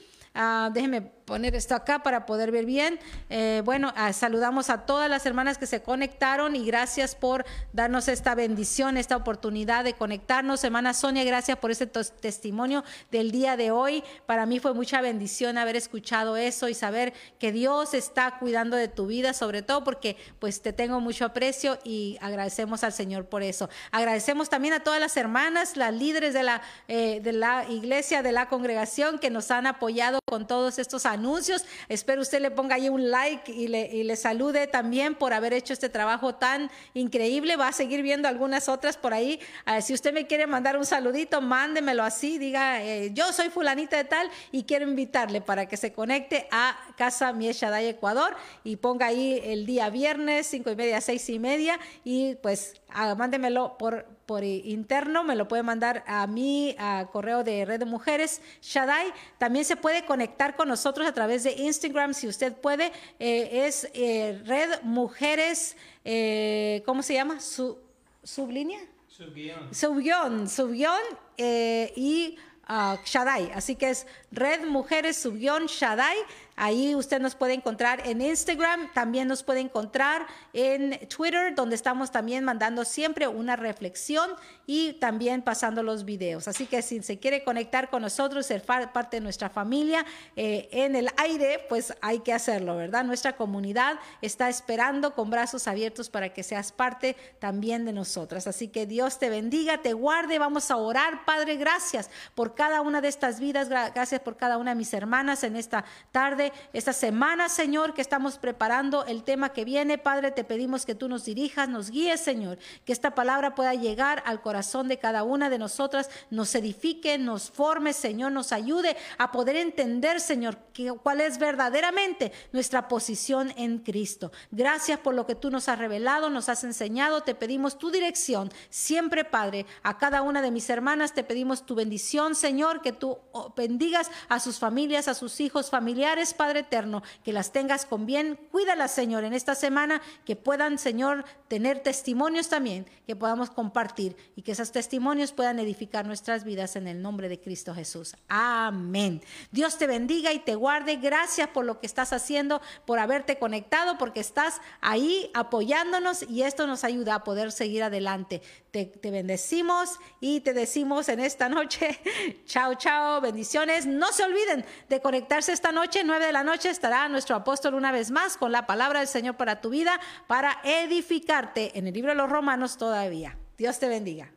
Uh, 0.40 0.70
déjenme 0.72 1.02
poner 1.30 1.54
esto 1.54 1.76
acá 1.76 2.02
para 2.02 2.26
poder 2.26 2.50
ver 2.50 2.66
bien. 2.66 2.98
Eh, 3.28 3.62
bueno, 3.64 3.92
ah, 3.94 4.12
saludamos 4.12 4.68
a 4.68 4.78
todas 4.78 5.08
las 5.08 5.24
hermanas 5.26 5.58
que 5.58 5.66
se 5.68 5.80
conectaron 5.80 6.56
y 6.56 6.66
gracias 6.66 7.14
por 7.14 7.46
darnos 7.72 8.08
esta 8.08 8.34
bendición, 8.34 8.96
esta 8.96 9.16
oportunidad 9.16 9.84
de 9.84 9.92
conectarnos. 9.92 10.64
Hermana 10.64 10.92
Sonia, 10.92 11.22
gracias 11.22 11.56
por 11.56 11.70
ese 11.70 11.86
testimonio 11.86 12.82
del 13.12 13.30
día 13.30 13.56
de 13.56 13.70
hoy. 13.70 14.02
Para 14.26 14.44
mí 14.44 14.58
fue 14.58 14.74
mucha 14.74 15.00
bendición 15.00 15.56
haber 15.56 15.76
escuchado 15.76 16.36
eso 16.36 16.68
y 16.68 16.74
saber 16.74 17.12
que 17.38 17.52
Dios 17.52 17.94
está 17.94 18.36
cuidando 18.40 18.76
de 18.76 18.88
tu 18.88 19.06
vida, 19.06 19.32
sobre 19.32 19.62
todo 19.62 19.84
porque 19.84 20.16
pues 20.40 20.62
te 20.62 20.72
tengo 20.72 20.98
mucho 20.98 21.26
aprecio 21.26 21.78
y 21.84 22.18
agradecemos 22.20 22.82
al 22.82 22.92
Señor 22.92 23.26
por 23.26 23.44
eso. 23.44 23.70
Agradecemos 23.92 24.48
también 24.48 24.74
a 24.74 24.80
todas 24.80 24.98
las 24.98 25.16
hermanas, 25.16 25.76
las 25.76 25.94
líderes 25.94 26.34
de 26.34 26.42
la, 26.42 26.60
eh, 26.88 27.20
de 27.22 27.32
la 27.32 27.66
iglesia, 27.68 28.20
de 28.20 28.32
la 28.32 28.48
congregación 28.48 29.20
que 29.20 29.30
nos 29.30 29.52
han 29.52 29.68
apoyado 29.68 30.18
con 30.24 30.48
todos 30.48 30.80
estos 30.80 31.06
anuncios. 31.20 31.64
Espero 31.88 32.22
usted 32.22 32.40
le 32.40 32.50
ponga 32.50 32.76
ahí 32.76 32.88
un 32.88 33.10
like 33.10 33.52
y 33.52 33.68
le, 33.68 34.16
salude 34.16 34.66
también 34.66 35.14
por 35.14 35.32
haber 35.32 35.52
hecho 35.52 35.72
este 35.72 35.88
trabajo 35.88 36.34
tan 36.34 36.70
increíble. 36.94 37.56
Va 37.56 37.68
a 37.68 37.72
seguir 37.72 38.02
viendo 38.02 38.26
algunas 38.26 38.68
otras 38.68 38.96
por 38.96 39.12
ahí. 39.14 39.38
Ah, 39.66 39.80
si 39.80 39.92
usted 39.94 40.12
me 40.12 40.26
quiere 40.26 40.46
mandar 40.46 40.76
un 40.76 40.86
saludito, 40.86 41.40
mándemelo 41.40 42.02
así. 42.02 42.38
Diga, 42.38 42.82
eh, 42.82 43.10
yo 43.12 43.32
soy 43.32 43.50
fulanita 43.50 43.96
de 43.96 44.04
tal 44.04 44.28
y 44.50 44.64
quiero 44.64 44.88
invitarle 44.88 45.40
para 45.40 45.66
que 45.66 45.76
se 45.76 45.92
conecte 45.92 46.48
a 46.50 46.78
Casa 46.96 47.32
Mieshaday 47.32 47.88
Ecuador 47.88 48.34
y 48.64 48.76
ponga 48.76 49.06
ahí 49.06 49.40
el 49.44 49.66
día 49.66 49.90
viernes, 49.90 50.46
cinco 50.46 50.70
y 50.70 50.76
media, 50.76 51.00
seis 51.00 51.28
y 51.28 51.38
media 51.38 51.78
y 52.04 52.36
pues 52.36 52.74
ah, 52.88 53.14
mándemelo 53.14 53.76
por 53.78 54.06
por 54.30 54.44
interno, 54.44 55.24
me 55.24 55.34
lo 55.34 55.48
puede 55.48 55.64
mandar 55.64 56.04
a 56.06 56.24
mí, 56.28 56.76
a 56.78 57.08
correo 57.10 57.42
de 57.42 57.64
Red 57.64 57.80
de 57.80 57.84
Mujeres, 57.84 58.40
Shaddai. 58.62 59.12
También 59.38 59.64
se 59.64 59.74
puede 59.74 60.04
conectar 60.04 60.54
con 60.54 60.68
nosotros 60.68 61.04
a 61.08 61.12
través 61.12 61.42
de 61.42 61.50
Instagram, 61.50 62.14
si 62.14 62.28
usted 62.28 62.54
puede. 62.54 62.92
Eh, 63.18 63.66
es 63.66 63.88
eh, 63.92 64.40
Red 64.46 64.82
Mujeres, 64.82 65.76
eh, 66.04 66.80
¿cómo 66.86 67.02
se 67.02 67.14
llama? 67.14 67.40
Su, 67.40 67.76
¿Sublínea? 68.22 68.78
Subguión. 69.08 69.74
Subguión, 69.74 70.48
subguión 70.48 71.02
y 71.36 72.38
uh, 72.68 72.98
Shaddai. 73.04 73.50
Así 73.50 73.74
que 73.74 73.90
es 73.90 74.06
Red 74.30 74.64
Mujeres 74.64 75.16
Subguión 75.16 75.66
Shaddai. 75.66 76.16
Ahí 76.62 76.94
usted 76.94 77.22
nos 77.22 77.34
puede 77.36 77.54
encontrar 77.54 78.06
en 78.06 78.20
Instagram, 78.20 78.92
también 78.92 79.26
nos 79.28 79.42
puede 79.42 79.60
encontrar 79.60 80.26
en 80.52 81.08
Twitter, 81.08 81.54
donde 81.54 81.74
estamos 81.74 82.12
también 82.12 82.44
mandando 82.44 82.84
siempre 82.84 83.26
una 83.28 83.56
reflexión 83.56 84.28
y 84.72 84.92
también 84.92 85.42
pasando 85.42 85.82
los 85.82 86.04
videos. 86.04 86.46
Así 86.46 86.64
que 86.66 86.80
si 86.80 87.02
se 87.02 87.18
quiere 87.18 87.42
conectar 87.42 87.90
con 87.90 88.02
nosotros, 88.02 88.46
ser 88.46 88.62
parte 88.62 89.16
de 89.16 89.20
nuestra 89.20 89.50
familia 89.50 90.06
eh, 90.36 90.68
en 90.70 90.94
el 90.94 91.08
aire, 91.16 91.66
pues 91.68 91.92
hay 92.00 92.20
que 92.20 92.32
hacerlo, 92.32 92.76
¿verdad? 92.76 93.02
Nuestra 93.02 93.34
comunidad 93.34 93.98
está 94.22 94.48
esperando 94.48 95.16
con 95.16 95.28
brazos 95.28 95.66
abiertos 95.66 96.08
para 96.08 96.32
que 96.32 96.44
seas 96.44 96.70
parte 96.70 97.16
también 97.40 97.84
de 97.84 97.92
nosotras. 97.92 98.46
Así 98.46 98.68
que 98.68 98.86
Dios 98.86 99.18
te 99.18 99.28
bendiga, 99.28 99.78
te 99.78 99.92
guarde. 99.92 100.38
Vamos 100.38 100.70
a 100.70 100.76
orar, 100.76 101.24
Padre, 101.24 101.56
gracias 101.56 102.08
por 102.36 102.54
cada 102.54 102.80
una 102.80 103.00
de 103.00 103.08
estas 103.08 103.40
vidas, 103.40 103.68
gracias 103.68 104.20
por 104.20 104.36
cada 104.36 104.56
una 104.56 104.70
de 104.70 104.76
mis 104.76 104.94
hermanas 104.94 105.42
en 105.42 105.56
esta 105.56 105.84
tarde 106.12 106.52
esta 106.72 106.92
semana, 106.92 107.48
Señor, 107.48 107.92
que 107.92 108.02
estamos 108.02 108.38
preparando 108.38 109.04
el 109.06 109.24
tema 109.24 109.52
que 109.52 109.64
viene. 109.64 109.98
Padre, 109.98 110.30
te 110.30 110.44
pedimos 110.44 110.86
que 110.86 110.94
tú 110.94 111.08
nos 111.08 111.24
dirijas, 111.24 111.68
nos 111.68 111.90
guíes, 111.90 112.20
Señor, 112.20 112.56
que 112.84 112.92
esta 112.92 113.16
palabra 113.16 113.56
pueda 113.56 113.74
llegar 113.74 114.22
al 114.26 114.40
corazón 114.40 114.59
de 114.60 114.98
cada 114.98 115.24
una 115.24 115.50
de 115.50 115.58
nosotras, 115.58 116.10
nos 116.30 116.54
edifique, 116.54 117.18
nos 117.18 117.50
forme, 117.50 117.92
Señor, 117.92 118.32
nos 118.32 118.52
ayude 118.52 118.96
a 119.18 119.32
poder 119.32 119.56
entender, 119.56 120.20
Señor, 120.20 120.58
cuál 121.02 121.22
es 121.22 121.38
verdaderamente 121.38 122.30
nuestra 122.52 122.88
posición 122.88 123.52
en 123.56 123.78
Cristo. 123.78 124.32
Gracias 124.50 124.98
por 125.00 125.14
lo 125.14 125.26
que 125.26 125.34
tú 125.34 125.50
nos 125.50 125.68
has 125.68 125.78
revelado, 125.78 126.30
nos 126.30 126.48
has 126.48 126.62
enseñado. 126.62 127.22
Te 127.22 127.34
pedimos 127.34 127.78
tu 127.78 127.90
dirección 127.90 128.50
siempre, 128.68 129.24
Padre, 129.24 129.66
a 129.82 129.98
cada 129.98 130.22
una 130.22 130.42
de 130.42 130.50
mis 130.50 130.68
hermanas. 130.68 131.14
Te 131.14 131.24
pedimos 131.24 131.64
tu 131.64 131.74
bendición, 131.74 132.34
Señor 132.34 132.50
Señor, 132.50 132.82
que 132.82 132.92
tú 132.92 133.16
oh, 133.30 133.54
bendigas 133.56 134.10
a 134.28 134.40
sus 134.40 134.58
familias, 134.58 135.06
a 135.06 135.14
sus 135.14 135.40
hijos, 135.40 135.70
familiares, 135.70 136.34
Padre 136.34 136.60
eterno, 136.60 137.02
que 137.24 137.32
las 137.32 137.52
tengas 137.52 137.86
con 137.86 138.06
bien. 138.06 138.38
Cuídalas, 138.50 138.92
Señor, 138.92 139.22
en 139.22 139.32
esta 139.32 139.54
semana, 139.54 140.02
que 140.26 140.34
puedan, 140.36 140.78
Señor, 140.78 141.24
tener 141.46 141.80
testimonios 141.82 142.48
también, 142.48 142.86
que 143.06 143.14
podamos 143.14 143.50
compartir 143.50 144.16
y 144.34 144.42
que 144.42 144.49
esos 144.52 144.72
testimonios 144.72 145.32
puedan 145.32 145.58
edificar 145.58 146.06
nuestras 146.06 146.44
vidas 146.44 146.76
en 146.76 146.88
el 146.88 147.02
nombre 147.02 147.28
de 147.28 147.40
Cristo 147.40 147.74
Jesús. 147.74 148.16
Amén. 148.28 149.22
Dios 149.50 149.78
te 149.78 149.86
bendiga 149.86 150.32
y 150.32 150.38
te 150.40 150.54
guarde. 150.54 150.96
Gracias 150.96 151.48
por 151.48 151.64
lo 151.64 151.80
que 151.80 151.86
estás 151.86 152.12
haciendo, 152.12 152.60
por 152.86 152.98
haberte 152.98 153.38
conectado, 153.38 153.98
porque 153.98 154.20
estás 154.20 154.60
ahí 154.80 155.30
apoyándonos 155.34 156.22
y 156.28 156.42
esto 156.42 156.66
nos 156.66 156.84
ayuda 156.84 157.16
a 157.16 157.24
poder 157.24 157.52
seguir 157.52 157.82
adelante. 157.82 158.42
Te, 158.70 158.92
bendecimos 159.02 159.98
y 160.20 160.40
te 160.40 160.54
decimos 160.54 161.08
en 161.08 161.20
esta 161.20 161.48
noche, 161.48 162.00
chao, 162.46 162.74
chao, 162.74 163.20
bendiciones. 163.20 163.86
No 163.86 164.12
se 164.12 164.24
olviden 164.24 164.64
de 164.88 165.00
conectarse 165.00 165.52
esta 165.52 165.72
noche, 165.72 166.02
nueve 166.04 166.26
de 166.26 166.32
la 166.32 166.44
noche, 166.44 166.70
estará 166.70 167.08
nuestro 167.08 167.36
apóstol 167.36 167.74
una 167.74 167.92
vez 167.92 168.10
más 168.10 168.36
con 168.36 168.52
la 168.52 168.66
palabra 168.66 169.00
del 169.00 169.08
Señor 169.08 169.36
para 169.36 169.60
tu 169.60 169.70
vida, 169.70 170.00
para 170.26 170.60
edificarte 170.64 171.78
en 171.78 171.86
el 171.86 171.94
libro 171.94 172.10
de 172.10 172.16
los 172.16 172.30
Romanos 172.30 172.76
todavía. 172.76 173.36
Dios 173.58 173.78
te 173.78 173.88
bendiga. 173.88 174.30